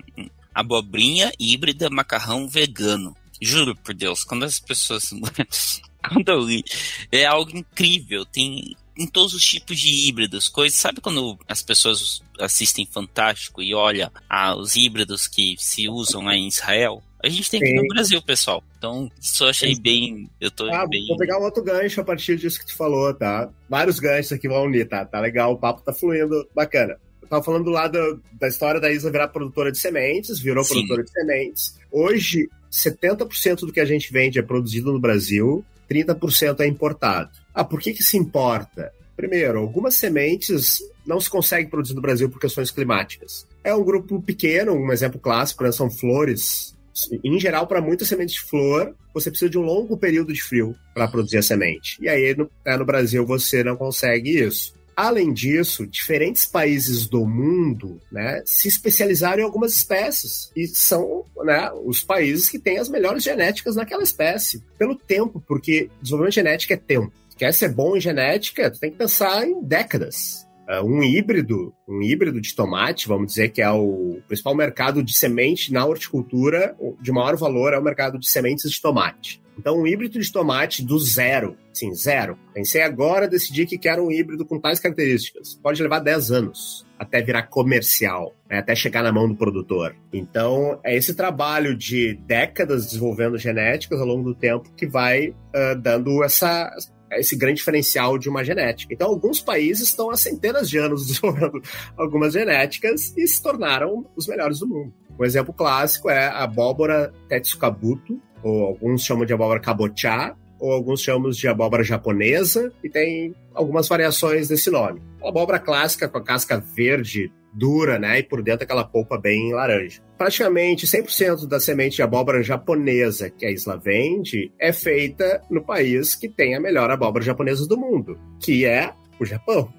Abobrinha 0.55 1.33
híbrida 1.38 1.90
macarrão 1.90 2.49
vegano. 2.49 3.17
Juro 3.40 3.75
por 3.77 3.95
Deus, 3.95 4.25
quando 4.25 4.45
as 4.45 4.59
pessoas. 4.59 5.11
quando 6.09 6.29
eu 6.29 6.40
li, 6.40 6.64
é 7.11 7.25
algo 7.25 7.57
incrível. 7.57 8.25
Tem 8.25 8.75
em 8.97 9.07
todos 9.07 9.35
os 9.35 9.45
tipos 9.45 9.79
de 9.79 10.09
híbridos, 10.09 10.49
coisas. 10.49 10.79
Sabe 10.79 11.01
quando 11.01 11.38
as 11.49 11.62
pessoas 11.62 12.23
assistem 12.38 12.87
Fantástico 12.87 13.62
e 13.62 13.75
olham 13.75 14.11
ah, 14.29 14.57
os 14.57 14.77
híbridos 14.77 15.27
que 15.27 15.57
se 15.59 15.88
usam 15.88 16.25
lá 16.25 16.35
em 16.35 16.49
Israel? 16.49 17.03
A 17.25 17.29
gente 17.31 17.51
tem 17.51 17.59
aqui 17.59 17.73
no 17.73 17.89
Brasil, 17.89 18.21
pessoal. 18.21 18.63
Então, 18.77 19.11
eu 19.41 19.49
achei 19.49 19.75
bem. 19.81 20.29
Eu 20.39 20.51
tô 20.51 20.67
ah, 20.67 20.87
bem. 20.87 21.07
Vou 21.07 21.17
pegar 21.17 21.39
um 21.39 21.43
outro 21.43 21.65
gancho 21.65 21.99
a 22.03 22.05
partir 22.05 22.37
disso 22.37 22.59
que 22.59 22.67
tu 22.67 22.77
falou, 22.77 23.15
tá? 23.15 23.51
Vários 23.67 23.99
ganchos 23.99 24.33
aqui 24.33 24.47
vão 24.47 24.65
unir, 24.65 24.87
tá? 24.87 25.07
Tá 25.07 25.21
legal, 25.21 25.55
o 25.55 25.57
papo 25.57 25.81
tá 25.81 25.91
fluindo, 25.91 26.47
bacana. 26.55 26.99
Eu 27.23 27.27
tava 27.27 27.43
falando 27.43 27.71
lá 27.71 27.89
da, 27.89 28.19
da 28.39 28.47
história 28.47 28.79
da 28.79 28.93
Isa 28.93 29.11
virar 29.11 29.29
produtora 29.29 29.73
de 29.73 29.79
sementes, 29.79 30.39
virou 30.39 30.63
Sim. 30.63 30.75
produtora 30.75 31.03
de 31.03 31.11
sementes. 31.13 31.79
Hoje, 31.91 32.47
70% 32.71 33.61
do 33.61 33.73
que 33.73 33.81
a 33.81 33.87
gente 33.87 34.13
vende 34.13 34.39
é 34.39 34.43
produzido 34.43 34.93
no 34.93 35.01
Brasil, 35.01 35.65
30% 35.91 36.61
é 36.61 36.67
importado. 36.67 37.31
Ah, 37.55 37.65
por 37.65 37.81
que 37.81 37.95
que 37.95 38.03
se 38.03 38.19
importa? 38.19 38.93
Primeiro, 39.17 39.61
algumas 39.61 39.95
sementes 39.95 40.83
não 41.07 41.19
se 41.19 41.31
conseguem 41.31 41.71
produzir 41.71 41.95
no 41.95 42.03
Brasil 42.03 42.29
por 42.29 42.39
questões 42.39 42.71
climáticas. 42.71 43.47
É 43.63 43.75
um 43.75 43.83
grupo 43.83 44.21
pequeno, 44.21 44.75
um 44.75 44.93
exemplo 44.93 45.19
clássico, 45.19 45.65
né, 45.65 45.73
são 45.73 45.91
flores 45.91 46.74
em 47.22 47.38
geral, 47.40 47.66
para 47.66 47.80
muitas 47.80 48.09
sementes 48.09 48.37
de 48.37 48.42
flor, 48.42 48.94
você 49.12 49.30
precisa 49.30 49.50
de 49.50 49.59
um 49.59 49.62
longo 49.62 49.96
período 49.96 50.33
de 50.33 50.42
frio 50.42 50.74
para 50.94 51.09
produzir 51.09 51.38
a 51.38 51.42
semente. 51.42 51.98
E 52.00 52.09
aí, 52.09 52.35
no, 52.37 52.50
é, 52.64 52.76
no 52.76 52.85
Brasil, 52.85 53.26
você 53.26 53.62
não 53.64 53.76
consegue 53.76 54.38
isso. 54.40 54.74
Além 54.96 55.33
disso, 55.33 55.87
diferentes 55.87 56.46
países 56.46 57.09
do 57.09 57.26
mundo 57.26 58.00
né, 58.12 58.42
se 58.44 58.68
especializaram 58.68 59.42
em 59.42 59.44
algumas 59.44 59.74
espécies. 59.74 60.52
E 60.54 60.68
são 60.68 61.24
né, 61.42 61.70
os 61.85 62.00
países 62.00 62.48
que 62.48 62.61
têm 62.61 62.78
as 62.78 62.88
melhores 62.88 63.24
genéticas 63.24 63.74
naquela 63.74 64.04
espécie. 64.04 64.62
Pelo 64.78 64.94
tempo, 64.94 65.42
porque 65.46 65.90
desenvolvimento 66.00 66.35
genético 66.35 66.72
é 66.72 66.76
tempo. 66.76 67.12
Quer 67.37 67.52
ser 67.52 67.70
bom 67.70 67.96
em 67.96 68.00
genética, 68.00 68.70
tem 68.70 68.92
que 68.92 68.98
pensar 68.98 69.44
em 69.44 69.61
décadas. 69.64 70.46
Uh, 70.68 70.85
um 70.85 71.03
híbrido, 71.03 71.74
um 71.88 72.03
híbrido 72.03 72.40
de 72.40 72.55
tomate, 72.55 73.07
vamos 73.07 73.29
dizer 73.29 73.50
que 73.50 73.61
é 73.61 73.70
o 73.70 74.18
principal 74.27 74.55
mercado 74.55 75.03
de 75.03 75.12
semente 75.16 75.72
na 75.72 75.85
horticultura, 75.85 76.77
de 77.00 77.12
maior 77.12 77.37
valor 77.37 77.72
é 77.72 77.79
o 77.79 77.83
mercado 77.83 78.18
de 78.18 78.29
sementes 78.29 78.70
de 78.70 78.81
tomate. 78.81 79.42
Então, 79.59 79.79
um 79.79 79.87
híbrido 79.87 80.18
de 80.18 80.33
tomate 80.33 80.85
do 80.85 80.98
zero, 80.98 81.57
sim, 81.72 81.94
zero. 81.94 82.37
Pensei 82.53 82.83
agora, 82.83 83.29
decidi 83.29 83.66
que 83.66 83.79
quero 83.79 84.05
um 84.05 84.11
híbrido 84.11 84.44
com 84.44 84.59
tais 84.59 84.81
características. 84.81 85.55
Pode 85.62 85.83
levar 85.83 86.00
10 86.00 86.31
anos 86.33 86.85
até 86.98 87.22
virar 87.22 87.44
comercial, 87.44 88.35
né, 88.48 88.59
até 88.59 88.74
chegar 88.74 89.03
na 89.03 89.12
mão 89.12 89.29
do 89.29 89.37
produtor. 89.37 89.94
Então, 90.12 90.81
é 90.83 90.96
esse 90.96 91.14
trabalho 91.14 91.77
de 91.77 92.14
décadas 92.27 92.87
desenvolvendo 92.87 93.38
genéticas 93.38 94.00
ao 94.00 94.07
longo 94.07 94.24
do 94.24 94.35
tempo 94.35 94.72
que 94.77 94.87
vai 94.87 95.29
uh, 95.29 95.79
dando 95.81 96.22
essa, 96.22 96.74
esse 97.18 97.37
grande 97.37 97.59
diferencial 97.59 98.18
de 98.18 98.29
uma 98.29 98.44
genética. 98.44 98.92
Então, 98.92 99.09
alguns 99.09 99.40
países 99.40 99.88
estão 99.88 100.11
há 100.11 100.16
centenas 100.16 100.68
de 100.68 100.79
anos 100.79 101.07
desenvolvendo 101.09 101.62
algumas 101.96 102.33
genéticas 102.33 103.14
e 103.16 103.27
se 103.27 103.42
tornaram 103.42 104.07
os 104.16 104.27
melhores 104.27 104.59
do 104.59 104.68
mundo. 104.68 104.92
Um 105.18 105.24
exemplo 105.24 105.55
clássico 105.55 106.11
é 106.11 106.27
a 106.27 106.42
abóbora 106.42 107.12
Tetsukabuto, 107.29 108.20
ou 108.42 108.64
alguns 108.64 109.05
chamam 109.05 109.24
de 109.24 109.33
abóbora 109.33 109.61
cabochá, 109.61 110.37
ou 110.59 110.72
alguns 110.72 111.00
chamam 111.00 111.31
de 111.31 111.46
abóbora 111.46 111.83
japonesa, 111.83 112.72
e 112.83 112.88
tem 112.88 113.35
algumas 113.55 113.88
variações 113.88 114.48
desse 114.48 114.70
nome. 114.70 115.00
A 115.22 115.29
abóbora 115.29 115.59
clássica 115.59 116.09
com 116.09 116.18
a 116.18 116.22
casca 116.22 116.59
verde 116.74 117.33
dura, 117.55 117.99
né? 117.99 118.19
E 118.19 118.23
por 118.23 118.43
dentro 118.43 118.64
aquela 118.64 118.85
polpa 118.85 119.19
bem 119.19 119.53
laranja. 119.53 120.03
Praticamente 120.19 120.87
100% 120.87 121.47
da 121.47 121.61
semente 121.61 121.97
de 121.97 122.03
abóbora 122.03 122.43
japonesa 122.43 123.31
que 123.31 123.47
a 123.47 123.51
Isla 123.51 123.79
vende 123.79 124.53
é 124.59 124.73
feita 124.73 125.40
no 125.51 125.64
país 125.64 126.14
que 126.14 126.29
tem 126.29 126.55
a 126.55 126.61
melhor 126.61 126.90
abóbora 126.90 127.25
japonesa 127.25 127.67
do 127.67 127.77
mundo, 127.77 128.19
que 128.40 128.64
é 128.64 128.93
o 129.21 129.25
Japão. 129.25 129.73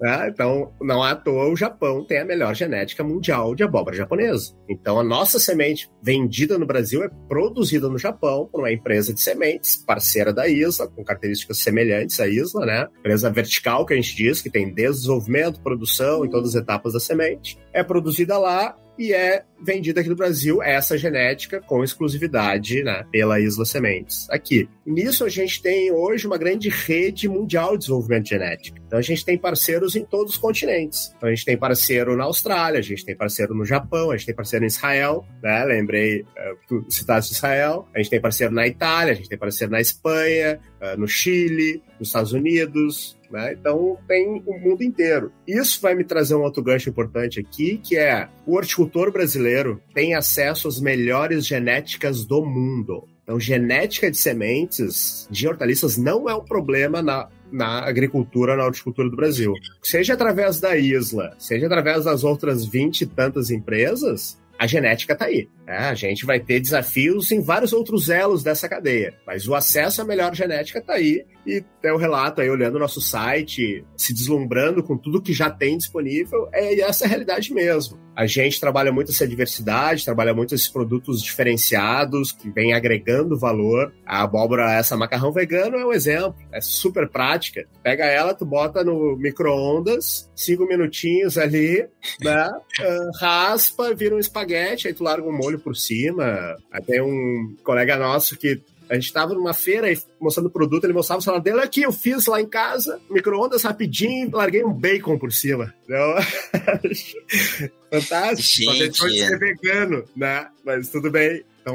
Né? 0.00 0.28
Então, 0.28 0.72
não 0.80 1.02
à 1.02 1.14
toa 1.14 1.48
o 1.48 1.56
Japão 1.56 2.04
tem 2.04 2.18
a 2.18 2.24
melhor 2.24 2.54
genética 2.54 3.02
mundial 3.02 3.54
de 3.54 3.62
abóbora 3.62 3.96
japonesa. 3.96 4.54
Então, 4.68 4.98
a 4.98 5.04
nossa 5.04 5.38
semente 5.38 5.90
vendida 6.02 6.58
no 6.58 6.66
Brasil 6.66 7.02
é 7.02 7.08
produzida 7.28 7.88
no 7.88 7.98
Japão 7.98 8.48
por 8.50 8.60
uma 8.60 8.72
empresa 8.72 9.12
de 9.12 9.20
sementes, 9.20 9.76
parceira 9.76 10.32
da 10.32 10.48
Isla, 10.48 10.88
com 10.88 11.04
características 11.04 11.58
semelhantes 11.58 12.20
à 12.20 12.28
Isla, 12.28 12.66
né? 12.66 12.86
Empresa 12.98 13.30
vertical 13.30 13.86
que 13.86 13.94
a 13.94 13.96
gente 13.96 14.14
diz, 14.14 14.40
que 14.40 14.50
tem 14.50 14.72
desenvolvimento, 14.72 15.60
produção 15.60 16.24
em 16.24 16.30
todas 16.30 16.54
as 16.54 16.62
etapas 16.62 16.92
da 16.92 17.00
semente. 17.00 17.58
É 17.72 17.82
produzida 17.82 18.38
lá 18.38 18.76
e 18.98 19.12
é 19.12 19.44
vendida 19.60 20.00
aqui 20.00 20.08
no 20.08 20.16
Brasil 20.16 20.62
essa 20.62 20.96
genética 20.96 21.60
com 21.60 21.82
exclusividade 21.82 22.82
né, 22.82 23.04
pela 23.10 23.40
Isla 23.40 23.64
Sementes. 23.64 24.28
Aqui. 24.30 24.68
Nisso 24.86 25.24
a 25.24 25.28
gente 25.28 25.60
tem 25.62 25.92
hoje 25.92 26.26
uma 26.26 26.38
grande 26.38 26.68
rede 26.68 27.28
mundial 27.28 27.72
de 27.72 27.80
desenvolvimento 27.80 28.28
genético. 28.28 28.78
Então 28.86 28.98
a 28.98 29.02
gente 29.02 29.24
tem 29.24 29.36
parceiros 29.36 29.94
em 29.94 30.04
todos 30.04 30.34
os 30.34 30.38
continentes. 30.38 31.12
Então 31.16 31.28
a 31.28 31.34
gente 31.34 31.44
tem 31.44 31.56
parceiro 31.56 32.16
na 32.16 32.24
Austrália, 32.24 32.78
a 32.78 32.82
gente 32.82 33.04
tem 33.04 33.14
parceiro 33.14 33.54
no 33.54 33.64
Japão, 33.64 34.10
a 34.10 34.16
gente 34.16 34.26
tem 34.26 34.34
parceiro 34.34 34.64
em 34.64 34.68
Israel, 34.68 35.26
né? 35.42 35.64
Lembrei, 35.64 36.22
uh, 36.22 36.56
tu 36.66 36.84
citaste 36.88 37.34
Israel. 37.34 37.86
A 37.94 37.98
gente 37.98 38.10
tem 38.10 38.20
parceiro 38.20 38.54
na 38.54 38.66
Itália, 38.66 39.12
a 39.12 39.16
gente 39.16 39.28
tem 39.28 39.38
parceiro 39.38 39.70
na 39.72 39.80
Espanha, 39.80 40.58
uh, 40.80 40.98
no 40.98 41.06
Chile, 41.06 41.82
nos 41.98 42.08
Estados 42.08 42.32
Unidos, 42.32 43.17
né? 43.30 43.52
Então 43.52 43.98
tem 44.06 44.42
o 44.46 44.58
mundo 44.58 44.82
inteiro. 44.82 45.32
Isso 45.46 45.80
vai 45.80 45.94
me 45.94 46.04
trazer 46.04 46.34
um 46.34 46.42
outro 46.42 46.62
gancho 46.62 46.88
importante 46.88 47.40
aqui, 47.40 47.78
que 47.78 47.96
é 47.96 48.28
o 48.46 48.56
horticultor 48.56 49.12
brasileiro 49.12 49.80
tem 49.94 50.14
acesso 50.14 50.68
às 50.68 50.80
melhores 50.80 51.46
genéticas 51.46 52.24
do 52.24 52.44
mundo. 52.44 53.06
Então, 53.28 53.38
genética 53.38 54.10
de 54.10 54.16
sementes 54.16 55.28
de 55.30 55.46
hortaliças 55.46 55.98
não 55.98 56.30
é 56.30 56.34
um 56.34 56.42
problema 56.42 57.02
na, 57.02 57.28
na 57.52 57.86
agricultura, 57.86 58.56
na 58.56 58.64
horticultura 58.64 59.10
do 59.10 59.16
Brasil. 59.16 59.52
Seja 59.82 60.14
através 60.14 60.60
da 60.60 60.78
Isla, 60.78 61.34
seja 61.38 61.66
através 61.66 62.04
das 62.04 62.24
outras 62.24 62.64
20 62.64 63.02
e 63.02 63.06
tantas 63.06 63.50
empresas, 63.50 64.40
a 64.58 64.66
genética 64.66 65.12
está 65.12 65.26
aí. 65.26 65.46
Né? 65.68 65.76
A 65.76 65.94
gente 65.94 66.24
vai 66.24 66.40
ter 66.40 66.60
desafios 66.60 67.30
em 67.30 67.42
vários 67.42 67.74
outros 67.74 68.08
elos 68.08 68.42
dessa 68.42 68.66
cadeia, 68.66 69.12
mas 69.26 69.46
o 69.46 69.54
acesso 69.54 70.00
à 70.00 70.04
melhor 70.04 70.34
genética 70.34 70.78
está 70.78 70.94
aí. 70.94 71.26
E 71.46 71.62
tem 71.82 71.92
o 71.92 71.94
um 71.94 71.98
relato 71.98 72.40
aí, 72.40 72.48
olhando 72.48 72.76
o 72.76 72.78
nosso 72.78 73.02
site, 73.02 73.84
se 73.94 74.14
deslumbrando 74.14 74.82
com 74.82 74.96
tudo 74.96 75.20
que 75.20 75.32
já 75.34 75.50
tem 75.50 75.76
disponível, 75.76 76.48
é 76.52 76.80
essa 76.80 77.04
a 77.04 77.08
realidade 77.08 77.52
mesmo. 77.52 77.98
A 78.18 78.26
gente 78.26 78.58
trabalha 78.58 78.90
muito 78.90 79.12
essa 79.12 79.28
diversidade, 79.28 80.04
trabalha 80.04 80.34
muito 80.34 80.52
esses 80.52 80.66
produtos 80.66 81.22
diferenciados 81.22 82.32
que 82.32 82.50
vem 82.50 82.74
agregando 82.74 83.38
valor. 83.38 83.94
A 84.04 84.24
abóbora, 84.24 84.72
essa 84.72 84.96
macarrão 84.96 85.32
vegano 85.32 85.76
é 85.76 85.86
um 85.86 85.92
exemplo, 85.92 86.34
é 86.50 86.60
super 86.60 87.08
prática. 87.08 87.64
Pega 87.80 88.04
ela, 88.06 88.34
tu 88.34 88.44
bota 88.44 88.82
no 88.82 89.16
micro-ondas, 89.16 90.28
cinco 90.34 90.66
minutinhos 90.66 91.38
ali, 91.38 91.88
né? 92.20 92.50
Uh, 92.80 93.10
raspa, 93.22 93.94
vira 93.94 94.16
um 94.16 94.18
espaguete, 94.18 94.88
aí 94.88 94.94
tu 94.94 95.04
larga 95.04 95.28
um 95.28 95.32
molho 95.32 95.57
por 95.58 95.76
cima. 95.76 96.56
Tem 96.86 97.00
um 97.00 97.56
colega 97.62 97.96
nosso 97.96 98.36
que 98.36 98.60
a 98.88 98.94
gente 98.94 99.12
tava 99.12 99.34
numa 99.34 99.52
feira 99.52 99.92
e 99.92 99.98
mostrando 100.18 100.46
o 100.46 100.50
produto, 100.50 100.84
ele 100.84 100.94
mostrava 100.94 101.20
o 101.20 101.22
celular 101.22 101.42
dele 101.42 101.60
aqui, 101.60 101.82
eu 101.82 101.92
fiz 101.92 102.26
lá 102.26 102.40
em 102.40 102.46
casa, 102.46 102.98
micro-ondas 103.10 103.62
rapidinho, 103.62 104.30
larguei 104.32 104.64
um 104.64 104.72
bacon 104.72 105.18
por 105.18 105.32
cima. 105.32 105.74
Fantástico. 107.90 108.42
Gente, 108.42 108.64
Só 108.64 108.78
deixou 108.78 109.08
de 109.08 109.26
ser 109.26 109.38
vegano, 109.38 110.04
né? 110.16 110.46
Mas 110.64 110.88
tudo 110.88 111.10
bem. 111.10 111.44
Então, 111.60 111.74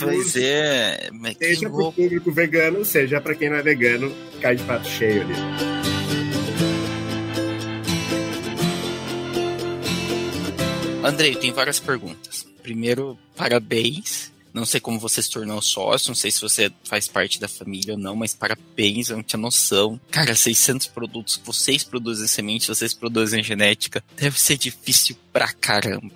pois 0.00 0.36
é, 0.36 1.10
mas 1.12 1.36
seja 1.36 1.68
para 1.68 1.82
o 1.82 1.92
público 1.92 2.32
vegano, 2.32 2.82
seja 2.84 3.20
para 3.20 3.34
quem 3.34 3.50
não 3.50 3.56
é 3.56 3.62
vegano, 3.62 4.10
cai 4.40 4.56
de 4.56 4.64
prato 4.64 4.88
cheio 4.88 5.22
ali. 5.22 5.34
Andrei, 11.04 11.34
tem 11.34 11.52
várias 11.52 11.78
perguntas. 11.78 12.46
Primeiro, 12.64 13.16
parabéns 13.36 14.34
não 14.54 14.64
sei 14.64 14.78
como 14.78 15.00
você 15.00 15.20
se 15.20 15.28
tornou 15.28 15.60
sócio, 15.60 16.10
não 16.10 16.14
sei 16.14 16.30
se 16.30 16.40
você 16.40 16.70
faz 16.84 17.08
parte 17.08 17.40
da 17.40 17.48
família 17.48 17.94
ou 17.94 17.98
não, 17.98 18.14
mas 18.14 18.32
parabéns, 18.32 19.10
eu 19.10 19.16
não 19.16 19.22
tinha 19.24 19.40
noção. 19.40 20.00
Cara, 20.12 20.32
600 20.32 20.86
produtos, 20.86 21.40
vocês 21.44 21.82
produzem 21.82 22.28
semente, 22.28 22.68
vocês 22.68 22.94
produzem 22.94 23.42
genética, 23.42 24.02
deve 24.16 24.40
ser 24.40 24.56
difícil 24.56 25.16
pra 25.32 25.52
caramba. 25.52 26.14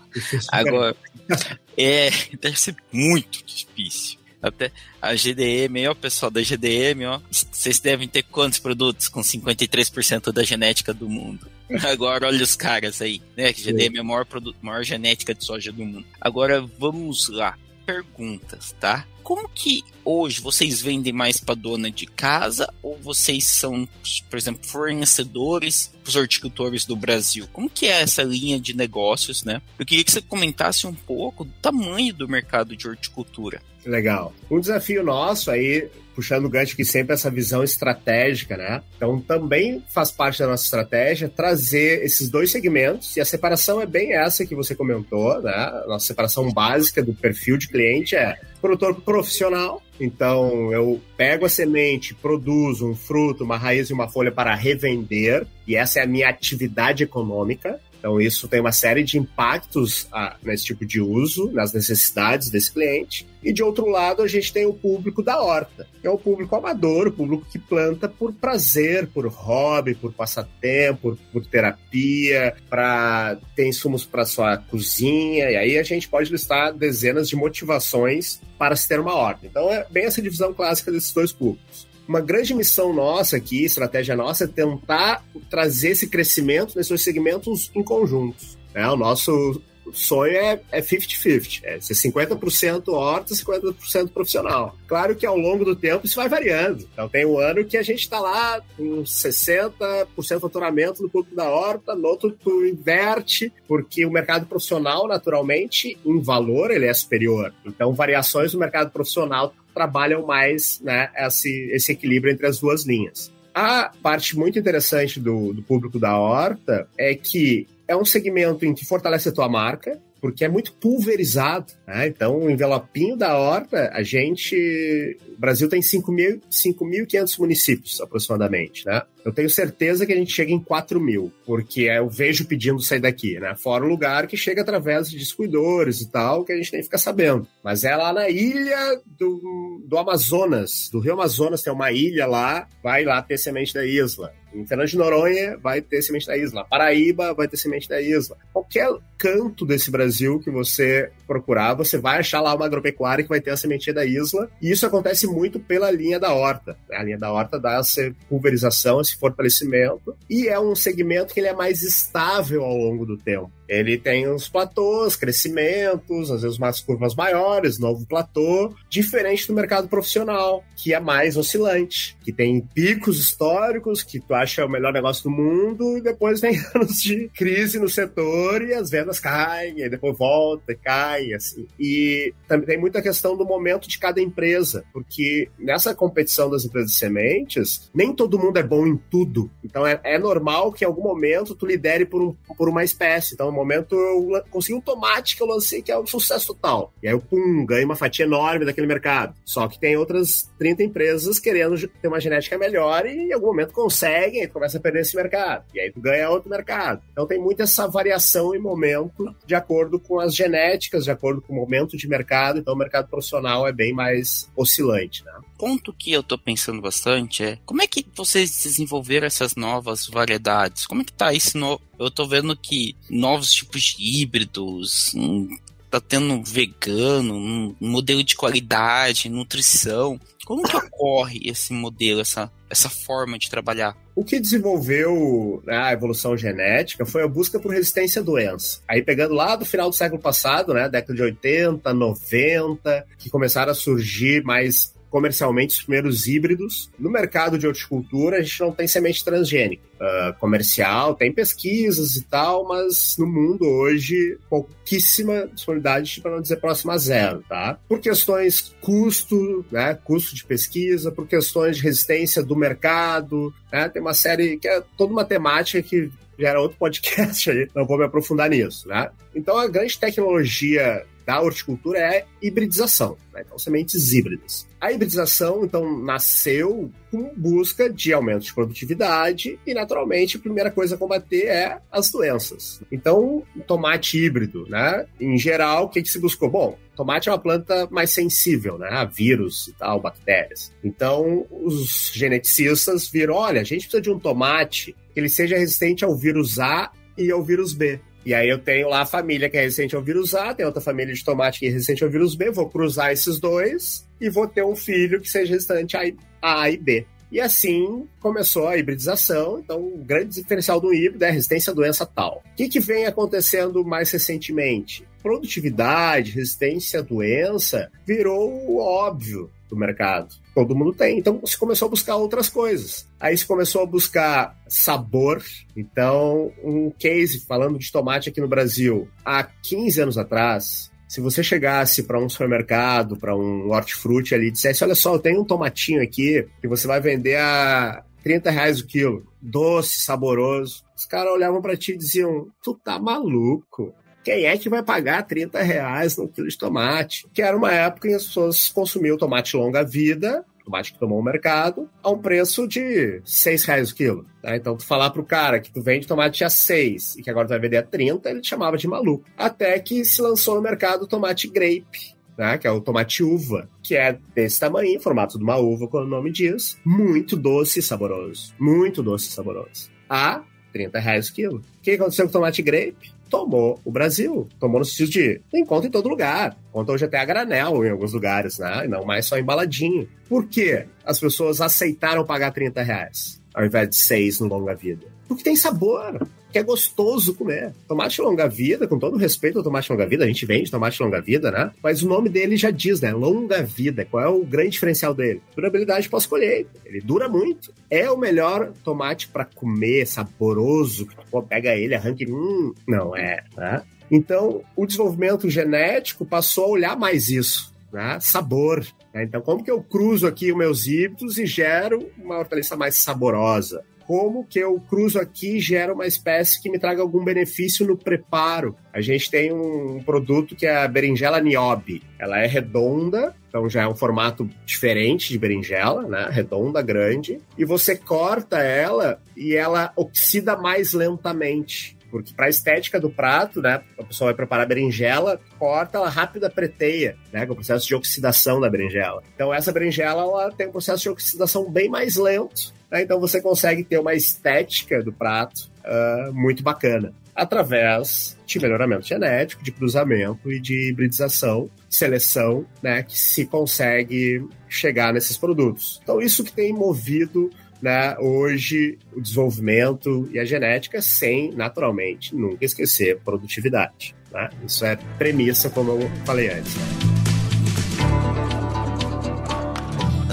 Agora, 0.53 0.97
é, 1.77 2.11
deve 2.41 2.61
ser 2.61 2.77
muito 2.93 3.45
difícil. 3.45 4.17
Até 4.41 4.71
a 5.03 5.17
GDM, 5.17 5.89
ó, 5.91 5.95
pessoal 5.97 6.31
da 6.31 6.41
GDM, 6.41 7.07
ó, 7.09 7.21
vocês 7.29 7.81
devem 7.81 8.07
ter 8.07 8.23
quantos 8.23 8.61
produtos 8.61 9.09
com 9.09 9.21
53% 9.21 10.31
da 10.31 10.45
genética 10.45 10.95
do 10.95 11.09
mundo? 11.09 11.51
Agora 11.85 12.27
olha 12.27 12.43
os 12.43 12.57
caras 12.57 13.03
aí, 13.03 13.21
né? 13.37 13.53
Que 13.53 13.63
GDM 13.63 13.97
é 13.97 14.01
a 14.01 14.05
maior, 14.05 14.27
maior 14.63 14.85
genética 14.85 15.35
de 15.35 15.45
soja 15.45 15.71
do 15.73 15.85
mundo. 15.85 16.07
Agora 16.21 16.61
vamos 16.79 17.29
lá 17.29 17.57
perguntas, 17.89 18.75
tá? 18.79 19.07
Como 19.23 19.49
que 19.49 19.83
hoje 20.05 20.43
vocês 20.43 20.83
vendem 20.83 21.11
mais 21.11 21.41
para 21.41 21.55
dona 21.55 21.91
de 21.91 22.05
casa 22.05 22.71
ou 22.83 22.99
vocês 22.99 23.45
são, 23.45 23.89
por 24.29 24.37
exemplo, 24.37 24.67
fornecedores 24.67 25.91
para 26.03 26.11
os 26.11 26.17
horticultores 26.17 26.85
do 26.85 26.95
Brasil? 26.95 27.49
Como 27.51 27.71
que 27.71 27.87
é 27.87 28.03
essa 28.03 28.23
linha 28.23 28.61
de 28.61 28.77
negócios, 28.77 29.43
né? 29.43 29.63
Eu 29.79 29.87
queria 29.87 30.05
que 30.05 30.13
você 30.13 30.21
comentasse 30.21 30.87
um 30.87 30.95
pouco 30.95 31.45
do 31.45 31.53
tamanho 31.63 32.13
do 32.13 32.29
mercado 32.29 32.77
de 32.77 32.87
horticultura. 32.87 33.63
Legal. 33.87 34.35
Um 34.51 34.61
desafio 34.61 35.03
nosso 35.03 35.51
aí, 35.51 35.89
puxando 36.19 36.47
o 36.47 36.51
gancho 36.51 36.75
que 36.75 36.85
sempre 36.85 37.15
essa 37.15 37.31
visão 37.31 37.63
estratégica, 37.63 38.57
né? 38.57 38.83
Então 38.97 39.21
também 39.21 39.81
faz 39.87 40.11
parte 40.11 40.41
da 40.41 40.49
nossa 40.49 40.65
estratégia 40.65 41.29
trazer 41.29 42.03
esses 42.03 42.29
dois 42.29 42.51
segmentos, 42.51 43.17
e 43.17 43.21
a 43.21 43.25
separação 43.25 43.81
é 43.81 43.87
bem 43.87 44.15
essa 44.15 44.45
que 44.45 44.53
você 44.53 44.75
comentou, 44.75 45.41
né? 45.41 45.53
A 45.53 45.85
nossa 45.87 46.09
separação 46.09 46.53
básica 46.53 47.05
do 47.05 47.15
perfil 47.15 47.57
de 47.57 47.69
cliente 47.69 48.17
é 48.17 48.35
produtor 48.61 49.01
profissional, 49.01 49.81
então, 50.01 50.73
eu 50.73 51.01
pego 51.17 51.45
a 51.45 51.49
semente, 51.49 52.15
produzo 52.15 52.89
um 52.89 52.95
fruto, 52.95 53.43
uma 53.43 53.57
raiz 53.57 53.91
e 53.91 53.93
uma 53.93 54.09
folha 54.09 54.31
para 54.31 54.55
revender, 54.55 55.47
e 55.67 55.75
essa 55.75 55.99
é 56.01 56.05
a 56.05 56.07
minha 56.07 56.29
atividade 56.29 57.03
econômica. 57.03 57.81
Então, 57.99 58.21
isso 58.21 58.47
tem 58.47 58.61
uma 58.61 58.73
série 58.73 59.03
de 59.03 59.19
impactos 59.19 60.07
ah, 60.13 60.37
nesse 60.43 60.65
tipo 60.65 60.87
de 60.87 61.01
uso, 61.01 61.51
nas 61.51 61.73
necessidades 61.73 62.49
desse 62.49 62.73
cliente. 62.73 63.27
E 63.43 63.53
de 63.53 63.63
outro 63.63 63.87
lado, 63.89 64.23
a 64.23 64.29
gente 64.29 64.53
tem 64.53 64.67
o 64.67 64.73
público 64.73 65.23
da 65.23 65.41
horta, 65.41 65.87
que 66.01 66.07
é 66.07 66.11
o 66.11 66.19
público 66.19 66.55
amador, 66.55 67.09
o 67.09 67.13
público 67.13 67.47
que 67.51 67.59
planta 67.59 68.09
por 68.09 68.33
prazer, 68.33 69.07
por 69.09 69.27
hobby, 69.27 69.95
por 69.95 70.13
passatempo, 70.13 71.17
por, 71.17 71.19
por 71.33 71.47
terapia, 71.47 72.55
para 72.69 73.39
ter 73.55 73.67
insumos 73.67 74.05
para 74.05 74.25
sua 74.25 74.57
cozinha. 74.57 75.51
E 75.51 75.57
aí 75.57 75.79
a 75.79 75.83
gente 75.83 76.09
pode 76.09 76.31
listar 76.31 76.73
dezenas 76.73 77.29
de 77.29 77.37
motivações 77.37 78.41
para 78.57 78.77
se 78.77 78.89
ter 78.89 79.01
uma 79.01 79.15
horta. 79.15 79.47
Então, 79.47 79.73
é 79.73 79.87
bem 79.91 80.05
essa 80.05 80.23
divisão 80.23 80.53
clássica 80.53 80.91
desses 80.91 81.13
dois 81.13 81.33
públicos 81.33 81.88
uma 82.09 82.21
grande 82.21 82.55
missão 82.55 82.93
nossa 82.93 83.37
aqui, 83.37 83.65
estratégia 83.65 84.17
nossa, 84.17 84.45
é 84.45 84.47
tentar 84.47 85.23
trazer 85.51 85.91
esse 85.91 86.09
crescimento 86.09 86.75
nesses 86.75 87.03
segmentos 87.03 87.71
em 87.75 87.83
conjuntos. 87.83 88.57
Né? 88.75 88.89
O 88.89 88.97
nosso 88.97 89.61
sonho 89.93 90.37
é 90.37 90.61
50-50, 90.73 91.61
é, 91.65 91.77
é 91.77 91.81
ser 91.81 91.95
50% 91.95 92.89
horta, 92.89 93.35
50% 93.35 94.11
profissional. 94.11 94.77
Claro 94.87 95.17
que 95.17 95.27
ao 95.27 95.37
longo 95.37 95.65
do 95.65 95.77
tempo 95.77 96.07
isso 96.07 96.17
vai 96.17 96.29
variando. 96.29 96.87
Então 96.93 97.09
tem 97.09 97.27
um 97.27 97.39
ano 97.39 97.65
que 97.65 97.77
a 97.77 97.83
gente 97.83 98.01
está 98.01 98.19
lá 98.21 98.61
com 98.77 99.03
60% 99.03 100.07
faturamento 100.41 101.03
no 101.03 101.09
público 101.09 101.37
da 101.37 101.49
horta, 101.49 101.95
no 101.95 102.09
outro 102.09 102.31
tu 102.31 102.65
inverte, 102.65 103.53
porque 103.67 104.05
o 104.05 104.11
mercado 104.11 104.47
profissional, 104.47 105.07
naturalmente, 105.07 105.99
em 106.05 106.21
valor, 106.21 106.71
ele 106.71 106.87
é 106.87 106.95
superior. 106.95 107.53
Então 107.65 107.93
variações 107.93 108.53
do 108.53 108.59
mercado 108.59 108.91
profissional 108.91 109.55
trabalham 109.75 110.27
mais 110.27 110.81
né, 110.81 111.11
esse, 111.17 111.71
esse 111.73 111.93
equilíbrio 111.93 112.33
entre 112.33 112.47
as 112.47 112.59
duas 112.59 112.85
linhas. 112.85 113.33
A 113.55 113.91
parte 114.03 114.37
muito 114.37 114.59
interessante 114.59 115.19
do, 115.19 115.53
do 115.53 115.63
público 115.63 115.99
da 115.99 116.17
horta 116.17 116.89
é 116.97 117.15
que 117.15 117.67
é 117.89 117.97
um 117.97 118.05
segmento 118.05 118.65
em 118.65 118.75
que 118.75 118.85
fortalece 118.85 119.31
a 119.31 119.33
tua 119.33 119.49
marca, 119.49 119.99
porque 120.21 120.45
é 120.45 120.49
muito 120.49 120.73
pulverizado. 120.75 121.73
Né? 121.87 122.09
Então, 122.09 122.39
o 122.39 122.51
envelopinho 122.51 123.17
da 123.17 123.37
horta, 123.37 123.91
a 123.93 124.03
gente. 124.03 125.19
O 125.37 125.41
Brasil 125.41 125.69
tem 125.69 125.81
5.500 125.81 127.39
municípios 127.39 128.01
aproximadamente. 128.01 128.85
Né? 128.87 129.03
Eu 129.25 129.33
tenho 129.33 129.51
certeza 129.51 130.07
que 130.07 130.13
a 130.13 130.17
gente 130.17 130.33
chega 130.33 130.53
em 130.53 130.59
4 130.59 131.01
mil, 131.01 131.33
porque 131.45 131.83
eu 131.83 132.09
vejo 132.09 132.47
pedindo 132.47 132.81
sair 132.81 133.01
daqui, 133.01 133.39
né? 133.39 133.55
Fora 133.57 133.85
o 133.85 133.89
lugar 133.89 134.27
que 134.27 134.37
chega 134.37 134.63
através 134.63 135.11
de 135.11 135.19
distribuidores 135.19 136.01
e 136.01 136.11
tal, 136.11 136.45
que 136.45 136.53
a 136.53 136.57
gente 136.57 136.73
nem 136.73 136.83
fica 136.83 136.99
sabendo. 136.99 137.47
Mas 137.63 137.85
é 137.85 137.95
lá 137.95 138.13
na 138.13 138.29
ilha 138.29 139.01
do, 139.07 139.83
do 139.87 139.99
Amazonas, 139.99 140.89
do 140.91 141.01
Rio 141.01 141.15
Amazonas, 141.15 141.63
tem 141.63 141.73
uma 141.73 141.93
ilha 141.93 142.27
lá, 142.27 142.69
vai 142.83 143.05
lá 143.05 143.21
ter 143.23 143.39
semente 143.39 143.75
da 143.75 143.85
isla. 143.85 144.33
Em 144.55 144.67
Fernando 144.67 144.89
de 144.89 144.97
Noronha 144.97 145.59
vai 145.59 145.81
ter 145.81 146.01
semente 146.03 146.27
da 146.27 146.37
isla. 146.37 146.65
Paraíba 146.65 147.35
vai 147.35 147.47
ter 147.47 147.57
semente 147.57 147.89
da 147.89 148.01
isla. 148.01 148.37
Qualquer 148.53 148.89
canto 149.19 149.67
desse 149.67 149.91
Brasil 149.91 150.41
que 150.41 150.51
você 150.51 151.11
procurar, 151.27 151.75
você 151.75 151.99
vai 151.99 152.19
achar 152.19 152.41
lá 152.41 152.55
uma 152.55 152.65
agropecuária 152.65 153.23
que 153.23 153.29
vai 153.29 153.41
ter 153.41 153.51
a 153.51 153.57
sementinha 153.57 153.95
da 153.95 154.05
isla. 154.05 154.51
E 154.61 154.71
isso 154.71 154.87
acontece 154.87 155.27
muito 155.27 155.61
pela 155.61 155.91
linha 155.91 156.19
da 156.19 156.33
horta. 156.33 156.77
A 156.91 157.03
linha 157.03 157.19
da 157.19 157.31
horta 157.31 157.59
dá 157.59 157.79
essa 157.79 158.15
pulverização, 158.29 159.01
fortalecimento. 159.17 160.17
E 160.29 160.49
é 160.49 160.59
um 160.59 160.75
segmento 160.75 161.33
que 161.33 161.41
ele 161.41 161.49
é 161.49 161.55
mais 161.55 161.83
estável 161.83 162.65
ao 162.65 162.77
longo 162.77 163.07
do 163.07 163.17
tempo. 163.17 163.51
Ele 163.69 163.99
tem 163.99 164.29
uns 164.29 164.49
platôs, 164.49 165.17
crescimentos, 165.17 166.31
às 166.31 166.43
vezes 166.43 166.59
umas 166.59 166.81
curvas 166.81 167.15
maiores, 167.15 167.79
novo 167.79 168.07
platô, 168.07 168.75
diferente 168.89 169.47
do 169.47 169.55
mercado 169.55 169.89
profissional, 169.89 170.65
que 170.77 170.95
é 170.95 171.01
mais 171.01 171.37
oscilante, 171.37 172.17
que 172.25 172.33
tem 172.33 172.61
picos 172.61 173.19
históricos, 173.19 174.03
que 174.03 174.19
tu 174.19 174.35
acha 174.35 174.65
o 174.65 174.69
melhor 174.69 174.93
negócio 174.93 175.25
do 175.25 175.31
mundo, 175.31 175.99
e 175.99 176.01
depois 176.01 176.41
vem 176.41 176.59
anos 176.75 177.01
de 177.03 177.29
crise 177.37 177.79
no 177.79 177.89
setor 177.89 178.63
e 178.63 178.73
as 178.73 178.91
vendas 178.91 179.21
caem, 179.21 179.81
e 179.81 179.89
depois 179.89 180.17
volta 180.17 180.73
e 180.73 180.77
cai, 180.77 181.33
assim. 181.33 181.67
E 181.79 182.33
também 182.47 182.67
tem 182.67 182.79
muita 182.79 183.03
questão 183.03 183.37
do 183.37 183.45
momento 183.45 183.89
de 183.89 183.99
cada 183.99 184.21
empresa, 184.21 184.85
porque 184.93 185.49
nessa 185.59 185.95
competição 185.95 186.49
das 186.49 186.65
empresas 186.65 186.93
de 186.93 186.97
sementes, 186.97 187.91
nem 187.95 188.15
todo 188.15 188.39
mundo 188.39 188.59
é 188.59 188.63
bom 188.63 188.87
em 188.87 188.97
tudo. 188.97 189.51
Então 189.65 189.87
é, 189.87 190.01
é 190.05 190.19
normal 190.19 190.73
que 190.73 190.85
em 190.85 190.87
algum 190.87 191.03
momento 191.03 191.55
tu 191.55 191.67
lidere 191.67 192.07
por, 192.07 192.23
um, 192.23 192.35
por 192.57 192.69
uma 192.69 192.85
espécie. 192.85 193.35
Então, 193.35 193.58
momento 193.59 193.95
eu 193.95 194.43
consegui 194.51 194.75
um 194.75 194.81
tomate 194.81 195.37
que 195.37 195.43
eu 195.43 195.47
lancei 195.47 195.83
que 195.83 195.93
é 195.93 195.99
um 195.99 196.07
sucesso 196.07 196.49
total. 196.49 196.93
E 197.03 197.09
aí 197.09 197.15
eu, 197.15 197.21
pum, 197.21 197.65
ganho 197.67 197.85
uma 197.85 197.97
fatia 197.97 198.25
enorme 198.25 198.65
daquele 198.65 198.87
mercado. 198.87 199.35
Só 199.45 199.69
que 199.69 199.79
tem 199.79 199.97
outras 199.97 200.51
30 200.59 200.83
empresas 200.83 201.39
querendo 201.39 201.77
ter 201.89 202.09
uma 202.09 202.21
genética 202.21 202.59
melhor 202.59 203.07
e 203.07 203.29
em 203.29 203.33
algum 203.33 203.49
momento 203.49 203.73
conseguem, 203.73 204.47
tu 204.47 204.53
começa 204.53 204.79
a 204.79 204.81
perder 204.81 205.01
esse 205.01 205.17
mercado. 205.17 205.65
E 205.75 205.81
aí 205.81 205.91
tu 205.91 206.01
ganha 206.01 206.31
outro 206.31 206.51
mercado. 206.51 207.03
Então 207.13 207.27
tem 207.27 207.39
muito 207.39 207.63
essa 207.63 207.87
variação 207.87 208.55
em 208.55 208.59
momento 208.59 209.35
de 209.47 209.55
acordo 209.55 209.99
com 209.99 210.21
as 210.21 210.35
genéticas, 210.35 211.05
de 211.05 211.11
acordo 211.11 211.41
com 211.41 211.53
o 211.53 211.57
momento 211.57 211.97
de 211.97 212.09
mercado. 212.09 212.59
Então 212.59 212.75
o 212.75 212.79
mercado 212.79 213.09
profissional 213.09 213.67
é 213.67 213.73
bem 213.73 213.93
mais 213.93 214.51
oscilante, 214.57 215.25
né? 215.25 215.33
Ponto 215.59 215.93
que 215.93 216.13
eu 216.13 216.23
tô 216.23 216.39
pensando 216.39 216.81
bastante 216.81 217.43
é 217.43 217.59
como 217.67 217.83
é 217.83 217.87
que 217.89 218.07
vocês 218.15 218.63
desenvolveram 218.63 219.27
essas 219.27 219.57
novas 219.57 220.07
variedades? 220.07 220.87
Como 220.87 221.03
é 221.03 221.05
que 221.05 221.13
tá 221.13 221.33
isso 221.33 221.59
no... 221.59 221.81
Eu 221.99 222.13
tô 222.13 222.29
vendo 222.29 222.57
que 222.57 222.95
novos 223.11 223.53
tipos 223.53 223.83
de 223.83 224.23
híbridos, 224.23 225.13
hum, 225.17 225.49
tá 225.91 226.01
tendo 226.01 226.43
vegano, 226.45 227.35
um 227.35 227.75
modelo 227.81 228.23
de 228.23 228.37
qualidade, 228.37 229.29
nutrição. 229.29 230.21
Como 230.45 230.63
que 230.63 230.77
ocorre 230.77 231.41
esse 231.45 231.73
modelo, 231.73 232.21
essa, 232.21 232.51
essa 232.71 232.89
forma 232.89 233.37
de 233.37 233.51
trabalhar? 233.51 233.97
O 234.15 234.25
que 234.25 234.39
desenvolveu 234.39 235.63
né, 235.67 235.77
a 235.77 235.93
evolução 235.93 236.37
genética 236.37 237.05
foi 237.05 237.23
a 237.23 237.29
busca 237.29 237.59
por 237.59 237.73
resistência 237.73 238.21
à 238.21 238.25
doença. 238.25 238.81
Aí 238.87 239.03
pegando 239.03 239.35
lá 239.35 239.57
do 239.57 239.65
final 239.65 239.91
do 239.91 239.97
século 239.97 240.21
passado, 240.21 240.73
né, 240.73 240.89
década 240.89 241.15
de 241.15 241.23
80, 241.23 241.93
90, 241.93 243.07
que 243.19 243.29
começaram 243.29 243.73
a 243.73 243.75
surgir 243.75 244.43
mais 244.45 244.97
comercialmente 245.11 245.75
os 245.75 245.83
primeiros 245.83 246.27
híbridos. 246.27 246.91
No 246.99 247.11
mercado 247.11 247.59
de 247.59 247.67
horticultura, 247.67 248.39
a 248.39 248.43
gente 248.43 248.61
não 248.61 248.73
tem 248.73 248.87
semente 248.87 249.25
transgênica 249.25 249.83
uh, 249.99 250.39
comercial, 250.39 251.15
tem 251.15 251.33
pesquisas 251.33 252.17
e 252.17 252.25
tal, 252.25 252.67
mas 252.67 253.17
no 253.19 253.27
mundo 253.27 253.67
hoje, 253.67 254.39
pouquíssima 254.49 255.49
disponibilidade, 255.53 256.21
para 256.21 256.33
não 256.33 256.41
dizer 256.41 256.57
próxima 256.57 256.95
a 256.95 256.99
zero, 256.99 257.43
tá? 257.49 257.79
Por 257.89 258.01
questões 258.01 258.75
custo, 258.81 259.65
né? 259.71 259.95
Custo 260.05 260.35
de 260.35 260.45
pesquisa, 260.45 261.11
por 261.11 261.27
questões 261.27 261.77
de 261.77 261.83
resistência 261.83 262.43
do 262.43 262.57
mercado, 262.57 263.53
né? 263.73 263.89
Tem 263.89 264.01
uma 264.01 264.15
série 264.15 264.59
que 264.59 264.69
é 264.69 264.83
toda 264.97 265.13
uma 265.13 265.25
temática 265.25 265.83
que 265.83 266.11
já 266.39 266.51
era 266.51 266.61
outro 266.61 266.79
podcast 266.79 267.51
aí, 267.51 267.69
não 267.75 267.87
vou 267.87 267.99
me 267.99 268.05
aprofundar 268.05 268.49
nisso, 268.49 268.89
né? 268.89 269.11
Então 269.35 269.57
a 269.57 269.67
grande 269.67 269.99
tecnologia 269.99 271.05
da 271.29 271.43
horticultura 271.43 271.99
é 271.99 272.21
a 272.21 272.25
hibridização, 272.41 273.19
né? 273.35 273.43
então 273.45 273.59
sementes 273.59 274.15
híbridas. 274.15 274.67
A 274.81 274.91
hibridização, 274.91 275.63
então, 275.63 276.03
nasceu 276.03 276.91
com 277.11 277.35
busca 277.37 277.93
de 277.93 278.15
aumento 278.15 278.45
de 278.45 278.55
produtividade 278.55 279.61
e, 279.67 279.75
naturalmente, 279.75 280.39
a 280.39 280.41
primeira 280.41 280.71
coisa 280.71 280.95
a 280.95 280.99
combater 280.99 281.45
é 281.45 281.79
as 281.93 282.11
doenças. 282.11 282.81
Então, 282.91 283.43
tomate 283.67 284.17
híbrido, 284.19 284.65
né? 284.71 285.05
Em 285.21 285.37
geral, 285.37 285.85
o 285.85 285.89
que, 285.91 286.01
que 286.01 286.09
se 286.09 286.19
buscou? 286.19 286.49
Bom, 286.49 286.79
tomate 286.97 287.29
é 287.29 287.33
uma 287.33 287.39
planta 287.39 287.87
mais 287.91 288.11
sensível, 288.11 288.79
né? 288.79 288.89
A 288.91 289.05
vírus 289.05 289.69
e 289.69 289.75
tal, 289.75 290.01
bactérias. 290.01 290.73
Então, 290.83 291.47
os 291.51 292.11
geneticistas 292.15 293.07
viram, 293.07 293.35
olha, 293.35 293.61
a 293.61 293.65
gente 293.65 293.83
precisa 293.83 294.01
de 294.01 294.11
um 294.11 294.19
tomate 294.19 294.97
que 295.13 295.21
ele 295.21 295.29
seja 295.29 295.59
resistente 295.59 296.07
ao 296.07 296.17
vírus 296.17 296.59
A 296.59 296.91
e 297.19 297.31
ao 297.31 297.45
vírus 297.45 297.75
B. 297.75 298.01
E 298.29 298.35
aí 298.35 298.47
eu 298.47 298.59
tenho 298.59 298.91
lá 298.91 299.01
a 299.01 299.07
família 299.07 299.49
que 299.49 299.57
é 299.57 299.63
resistente 299.63 299.97
ao 299.97 300.03
vírus 300.03 300.35
A, 300.35 300.53
tem 300.53 300.67
outra 300.67 300.83
família 300.83 301.15
de 301.15 301.25
tomate 301.25 301.61
que 301.61 301.67
é 301.67 301.71
resistente 301.71 302.05
ao 302.05 302.11
vírus 302.11 302.35
B, 302.35 302.51
vou 302.51 302.69
cruzar 302.69 303.11
esses 303.11 303.41
dois 303.41 304.07
e 304.21 304.29
vou 304.29 304.47
ter 304.47 304.63
um 304.63 304.77
filho 304.77 305.19
que 305.19 305.31
seja 305.31 305.55
resistente 305.55 305.97
a 305.97 306.03
A 306.43 306.71
e 306.71 306.77
B. 306.77 307.07
E 307.33 307.41
assim 307.41 308.07
começou 308.21 308.69
a 308.69 308.77
hibridização. 308.77 309.61
Então, 309.61 309.81
o 309.81 310.05
grande 310.05 310.43
diferencial 310.43 310.79
do 310.79 310.93
híbrido 310.93 311.25
é 311.25 311.31
a 311.31 311.33
resistência 311.33 311.71
à 311.71 311.75
doença 311.75 312.05
tal. 312.05 312.43
O 312.53 312.55
que, 312.55 312.69
que 312.69 312.81
vem 312.81 313.07
acontecendo 313.07 313.83
mais 313.83 314.11
recentemente? 314.11 315.09
Produtividade, 315.23 316.33
resistência 316.33 317.01
à 317.01 317.03
doença 317.03 317.91
virou 318.07 318.77
óbvio 318.77 319.51
do 319.71 319.77
mercado. 319.77 320.35
Todo 320.59 320.75
mundo 320.75 320.93
tem. 320.93 321.21
Então 321.21 321.41
se 321.47 321.57
começou 321.57 321.87
a 321.87 321.91
buscar 321.91 322.17
outras 322.17 322.49
coisas. 322.49 323.09
Aí 323.21 323.39
se 323.39 323.47
começou 323.47 323.83
a 323.83 323.87
buscar 323.87 324.59
sabor. 324.67 325.41
Então, 325.77 326.53
um 326.65 326.91
case 326.91 327.47
falando 327.47 327.79
de 327.79 327.93
tomate 327.93 328.29
aqui 328.29 328.41
no 328.41 328.49
Brasil, 328.49 329.09
há 329.25 329.45
15 329.45 330.01
anos 330.01 330.19
atrás, 330.19 330.91
se 331.07 331.21
você 331.21 331.45
chegasse 331.45 332.03
para 332.03 332.19
um 332.19 332.29
supermercado, 332.29 333.17
para 333.17 333.37
um 333.37 333.71
hortifruti 333.71 334.35
ali 334.35 334.49
e 334.49 334.51
dissesse: 334.51 334.83
Olha 334.83 334.97
só, 334.97 335.15
eu 335.15 335.21
tenho 335.21 335.43
um 335.43 335.45
tomatinho 335.45 336.03
aqui 336.03 336.45
que 336.61 336.67
você 336.67 336.89
vai 336.89 337.01
vender 337.01 337.37
a 337.37 338.03
30 338.25 338.51
reais 338.51 338.81
o 338.81 338.87
quilo, 338.87 339.25
doce, 339.41 340.01
saboroso. 340.01 340.83
Os 340.97 341.07
caras 341.07 341.33
olhavam 341.33 341.63
para 341.63 341.77
ti 341.77 341.93
e 341.93 341.97
diziam: 341.97 342.49
Tu 342.61 342.75
tá 342.75 342.99
maluco? 342.99 343.95
quem 344.29 344.45
é 344.45 344.59
que 344.59 344.69
vai 344.69 344.83
pagar 344.83 345.23
30 345.23 345.63
reais 345.63 346.19
no 346.19 346.29
quilo 346.29 346.49
de 346.49 346.59
tomate? 346.59 347.27
Que 347.33 347.41
era 347.41 347.57
uma 347.57 347.73
época 347.73 348.07
em 348.07 348.11
que 348.11 348.17
as 348.17 348.27
pessoas 348.27 348.69
consumiam 348.69 349.17
tomate 349.17 349.57
longa 349.57 349.83
vida, 349.83 350.45
tomate 350.69 350.93
que 350.93 350.99
tomou 350.99 351.19
o 351.19 351.23
mercado, 351.23 351.89
a 352.03 352.11
um 352.11 352.19
preço 352.19 352.69
de 352.69 353.21
6 353.25 353.65
reais 353.65 353.91
o 353.91 353.95
quilo. 353.95 354.27
Tá? 354.43 354.55
Então, 354.55 354.77
tu 354.77 354.85
falar 354.85 355.11
pro 355.11 355.25
cara 355.25 355.59
que 355.59 355.73
tu 355.73 355.83
vende 355.83 356.07
tomate 356.07 356.45
a 356.45 356.51
6 356.51 357.17
e 357.17 357.23
que 357.23 357.31
agora 357.31 357.47
tu 357.47 357.51
vai 357.51 357.59
vender 357.59 357.79
a 357.79 357.83
30, 357.83 358.31
ele 358.31 358.41
te 358.41 358.49
chamava 358.49 358.77
de 358.77 358.87
maluco. 358.87 359.25
Até 359.37 359.79
que 359.79 360.05
se 360.05 360.21
lançou 360.21 360.55
no 360.55 360.63
mercado 360.63 361.03
o 361.03 361.09
tomate 361.09 361.49
grape, 361.49 362.15
né, 362.37 362.59
que 362.59 362.67
é 362.67 362.71
o 362.71 362.81
tomate 362.81 363.25
uva, 363.25 363.69
que 363.83 363.97
é 363.97 364.19
desse 364.35 364.61
tamanho, 364.61 365.01
formato 365.01 365.39
de 365.39 365.45
uma 365.45 365.57
uva, 365.57 365.89
como 365.89 366.05
o 366.05 366.09
nome 366.09 366.31
diz, 366.31 366.79
muito 366.85 367.37
doce 367.37 367.81
e 367.81 367.83
saboroso. 367.83 368.55
Muito 368.59 369.03
doce 369.03 369.29
e 369.29 369.33
saboroso. 369.33 369.91
A 370.09 370.45
30 370.73 370.99
reais 371.01 371.29
o 371.29 371.35
quilo. 371.35 371.57
O 371.59 371.83
que 371.83 371.93
aconteceu 371.93 372.27
com 372.27 372.31
o 372.31 372.33
tomate 372.33 372.63
grape? 372.63 373.18
Tomou 373.29 373.81
o 373.85 373.91
Brasil. 373.91 374.49
Tomou 374.59 374.81
no 374.81 374.85
sentido 374.85 375.11
de 375.11 375.41
encontra 375.55 375.89
em 375.89 375.91
todo 375.91 376.09
lugar. 376.09 376.57
Conta 376.73 376.93
hoje 376.93 377.05
até 377.05 377.19
a 377.19 377.25
granel 377.25 377.85
em 377.85 377.91
alguns 377.91 378.13
lugares, 378.13 378.59
né? 378.59 378.85
E 378.85 378.89
não 378.89 379.05
mais 379.05 379.27
só 379.27 379.39
embaladinho. 379.39 380.09
Por 380.29 380.47
quê? 380.47 380.87
As 381.05 381.21
pessoas 381.21 381.61
aceitaram 381.61 382.25
pagar 382.25 382.53
30 382.53 382.83
reais 382.83 383.39
ao 383.59 383.65
invés 383.65 383.89
de 383.89 383.97
6 383.97 384.41
no 384.41 384.47
longa 384.47 384.75
vida? 384.75 385.07
Porque 385.27 385.43
tem 385.43 385.57
sabor 385.57 386.27
que 386.51 386.59
é 386.59 386.63
gostoso 386.63 387.35
comer. 387.35 387.73
Tomate 387.87 388.21
longa-vida, 388.21 388.87
com 388.87 388.99
todo 388.99 389.17
respeito 389.17 389.59
ao 389.59 389.65
tomate 389.65 389.91
longa-vida, 389.91 390.25
a 390.25 390.27
gente 390.27 390.47
vende 390.47 390.71
tomate 390.71 391.03
longa-vida, 391.03 391.51
né? 391.51 391.71
Mas 391.83 392.03
o 392.03 392.09
nome 392.09 392.29
dele 392.29 392.57
já 392.57 392.71
diz, 392.71 393.01
né? 393.01 393.13
Longa-vida. 393.13 394.05
Qual 394.05 394.23
é 394.23 394.29
o 394.29 394.45
grande 394.45 394.71
diferencial 394.71 395.15
dele? 395.15 395.43
Durabilidade 395.55 396.09
pós-colheita. 396.09 396.71
Ele 396.85 397.01
dura 397.01 397.29
muito. 397.29 397.73
É 397.91 398.11
o 398.11 398.17
melhor 398.17 398.73
tomate 398.85 399.29
para 399.29 399.45
comer, 399.45 400.07
saboroso, 400.07 401.07
que 401.07 401.17
tu 401.17 401.43
pega 401.43 401.75
ele, 401.75 401.95
arranca 401.95 402.23
e... 402.23 402.31
Hum, 402.31 402.73
não 402.87 403.17
é, 403.17 403.45
né? 403.57 403.83
Então, 404.11 404.63
o 404.75 404.87
desenvolvimento 404.87 405.51
genético 405.51 406.25
passou 406.25 406.65
a 406.65 406.69
olhar 406.69 406.97
mais 406.97 407.29
isso, 407.29 407.75
né? 407.93 408.19
Sabor. 408.21 408.87
Né? 409.13 409.25
Então, 409.25 409.41
como 409.43 409.63
que 409.63 409.71
eu 409.71 409.83
cruzo 409.83 410.27
aqui 410.27 410.51
os 410.51 410.59
meus 410.59 410.87
híbridos 410.87 411.37
e 411.37 411.45
gero 411.45 412.11
uma 412.17 412.39
hortaliça 412.39 412.77
mais 412.77 412.97
saborosa? 412.97 413.85
Como 414.09 414.43
que 414.43 414.59
eu 414.59 414.81
cruzo 414.89 415.19
aqui 415.19 415.59
e 415.59 415.61
gero 415.61 415.93
uma 415.93 416.07
espécie 416.07 416.63
que 416.63 416.71
me 416.71 416.79
traga 416.79 417.03
algum 417.03 417.23
benefício 417.23 417.87
no 417.87 417.95
preparo. 417.95 418.75
A 418.91 419.03
gente 419.03 419.31
tem 419.31 419.53
um 419.53 420.03
produto 420.03 420.57
que 420.57 420.65
é 420.65 420.79
a 420.79 420.89
berinjela 420.89 421.43
niobe. 421.43 422.03
Ela 422.19 422.39
é 422.39 422.47
redonda, 422.47 423.37
então 423.51 423.69
já 423.69 423.83
é 423.83 423.87
um 423.87 423.95
formato 423.95 424.49
diferente 424.65 425.29
de 425.29 425.39
berinjela, 425.39 426.09
né? 426.09 426.27
Redonda, 426.31 426.81
grande. 426.81 427.39
E 427.59 427.67
você 427.67 427.97
corta 427.97 428.61
ela 428.61 429.21
e 429.37 429.55
ela 429.55 429.93
oxida 429.95 430.57
mais 430.57 430.95
lentamente. 430.95 431.98
Porque 432.11 432.33
para 432.35 432.47
a 432.47 432.49
estética 432.49 433.01
do 433.01 433.11
prato, 433.11 433.61
né, 433.61 433.81
a 433.99 434.05
pessoa 434.05 434.29
vai 434.29 434.35
preparar 434.35 434.65
a 434.65 434.69
berinjela, 434.69 435.41
corta 435.59 435.99
ela 435.99 436.09
rápida 436.09 436.51
preteia, 436.51 437.17
né, 437.33 437.47
com 437.47 437.53
o 437.53 437.57
processo 437.57 437.87
de 437.87 437.95
oxidação 437.95 438.61
da 438.61 438.69
berinjela. 438.69 439.23
Então 439.35 439.53
essa 439.53 439.73
berinjela 439.73 440.23
ela 440.23 440.53
tem 440.53 440.69
um 440.69 440.73
processo 440.73 441.03
de 441.03 441.09
oxidação 441.11 441.71
bem 441.71 441.89
mais 441.89 442.17
lento, 442.17 442.73
né, 442.91 443.03
então 443.03 443.21
você 443.21 443.41
consegue 443.41 443.85
ter 443.85 443.99
uma 443.99 444.15
estética 444.15 445.03
do 445.03 445.13
prato 445.13 445.71
uh, 445.85 446.33
muito 446.33 446.63
bacana 446.63 447.13
através 447.39 448.37
de 448.45 448.59
melhoramento 448.59 449.07
genético, 449.07 449.63
de 449.63 449.71
cruzamento 449.71 450.51
e 450.51 450.59
de 450.59 450.91
hibridização, 450.91 451.71
seleção, 451.89 452.67
né, 452.83 453.05
que 453.05 453.17
se 453.17 453.47
consegue 453.47 454.45
chegar 454.69 455.13
nesses 455.13 455.39
produtos. 455.39 456.01
Então 456.03 456.21
isso 456.21 456.43
que 456.43 456.53
tem 456.53 456.73
movido 456.73 457.49
né, 457.81 458.17
hoje 458.19 458.99
o 459.13 459.21
desenvolvimento 459.21 460.29
e 460.33 460.39
a 460.39 460.45
genética 460.45 461.01
sem, 461.01 461.53
naturalmente, 461.53 462.35
nunca 462.35 462.65
esquecer 462.65 463.19
produtividade. 463.25 464.15
Né? 464.33 464.51
Isso 464.67 464.85
é 464.85 464.97
premissa, 465.17 465.71
como 465.71 465.93
eu 465.93 466.11
falei 466.25 466.51
antes. 466.51 466.77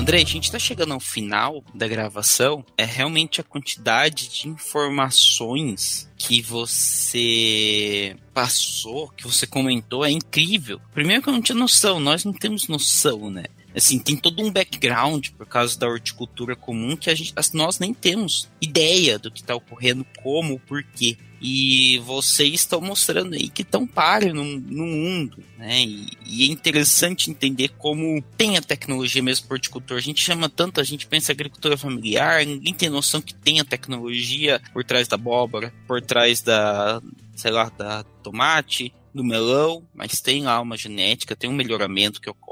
André, 0.06 0.18
a 0.18 0.26
gente 0.26 0.44
está 0.44 0.60
chegando 0.60 0.94
ao 0.94 1.00
final 1.00 1.64
da 1.74 1.88
gravação. 1.88 2.64
É 2.78 2.86
realmente 2.86 3.42
a 3.42 3.44
quantidade 3.44 4.30
de 4.30 4.48
informações 4.48 6.08
que 6.16 6.44
você 6.44 8.16
passou, 8.32 9.08
que 9.10 9.24
você 9.24 9.48
comentou, 9.48 10.06
é 10.06 10.12
incrível. 10.12 10.80
Primeiro 10.94 11.24
que 11.24 11.30
eu 11.30 11.34
não 11.34 11.42
tinha 11.42 11.58
noção, 11.58 12.00
nós 12.00 12.24
não 12.24 12.34
temos 12.34 12.68
noção, 12.68 13.32
né? 13.32 13.46
Assim, 13.76 14.00
tem 14.00 14.16
todo 14.16 14.42
um 14.42 14.52
background 14.52 15.30
por 15.38 15.46
causa 15.46 15.78
da 15.78 15.88
horticultura 15.88 16.56
comum 16.56 16.96
que 16.96 17.10
a 17.10 17.16
gente, 17.16 17.34
nós 17.54 17.80
nem 17.80 17.94
temos 17.94 18.50
ideia 18.62 19.20
do 19.20 19.30
que 19.30 19.42
está 19.42 19.56
ocorrendo, 19.56 20.06
como, 20.22 20.60
por 20.60 20.84
quê. 20.84 21.18
E 21.42 22.00
vocês 22.00 22.54
estão 22.54 22.82
mostrando 22.82 23.36
aí 23.36 23.50
que 23.50 23.62
estão 23.62 23.86
páreo 23.86 24.34
no, 24.34 24.44
no 24.44 24.86
mundo, 24.86 25.44
né? 25.58 25.84
E, 25.84 26.08
e, 26.26 26.44
é 26.44 26.52
interessante 26.52 27.30
entender 27.30 27.70
como 27.78 28.24
tem 28.38 28.58
a 28.58 28.62
tecnologia 28.62 29.22
mesmo 29.22 29.46
para 29.46 29.56
horticultor. 29.56 29.98
A 29.98 30.02
gente 30.02 30.22
chama 30.22 30.50
tanto, 30.50 30.80
a 30.80 30.84
gente 30.84 31.06
pensa 31.06 31.34
agricultura 31.34 31.78
familiar, 31.78 32.46
ninguém 32.46 32.74
tem 32.74 32.90
noção 32.90 33.22
que 33.22 33.36
tem 33.36 33.60
a 33.60 33.66
tecnologia 33.66 34.62
por 34.74 34.84
trás 34.84 35.08
da 35.08 35.16
abóbora, 35.16 35.74
por 35.86 36.02
trás 36.02 36.42
da, 36.42 37.02
sei 37.36 37.52
lá, 37.52 37.70
da 37.70 38.04
tomate, 38.24 38.94
do 39.16 39.24
melão, 39.24 39.82
mas 39.94 40.20
tem 40.20 40.44
lá 40.44 40.60
uma 40.60 40.76
genética, 40.76 41.38
tem 41.38 41.50
um 41.50 41.54
melhoramento 41.54 42.20
que 42.20 42.30
ocorre. 42.30 42.45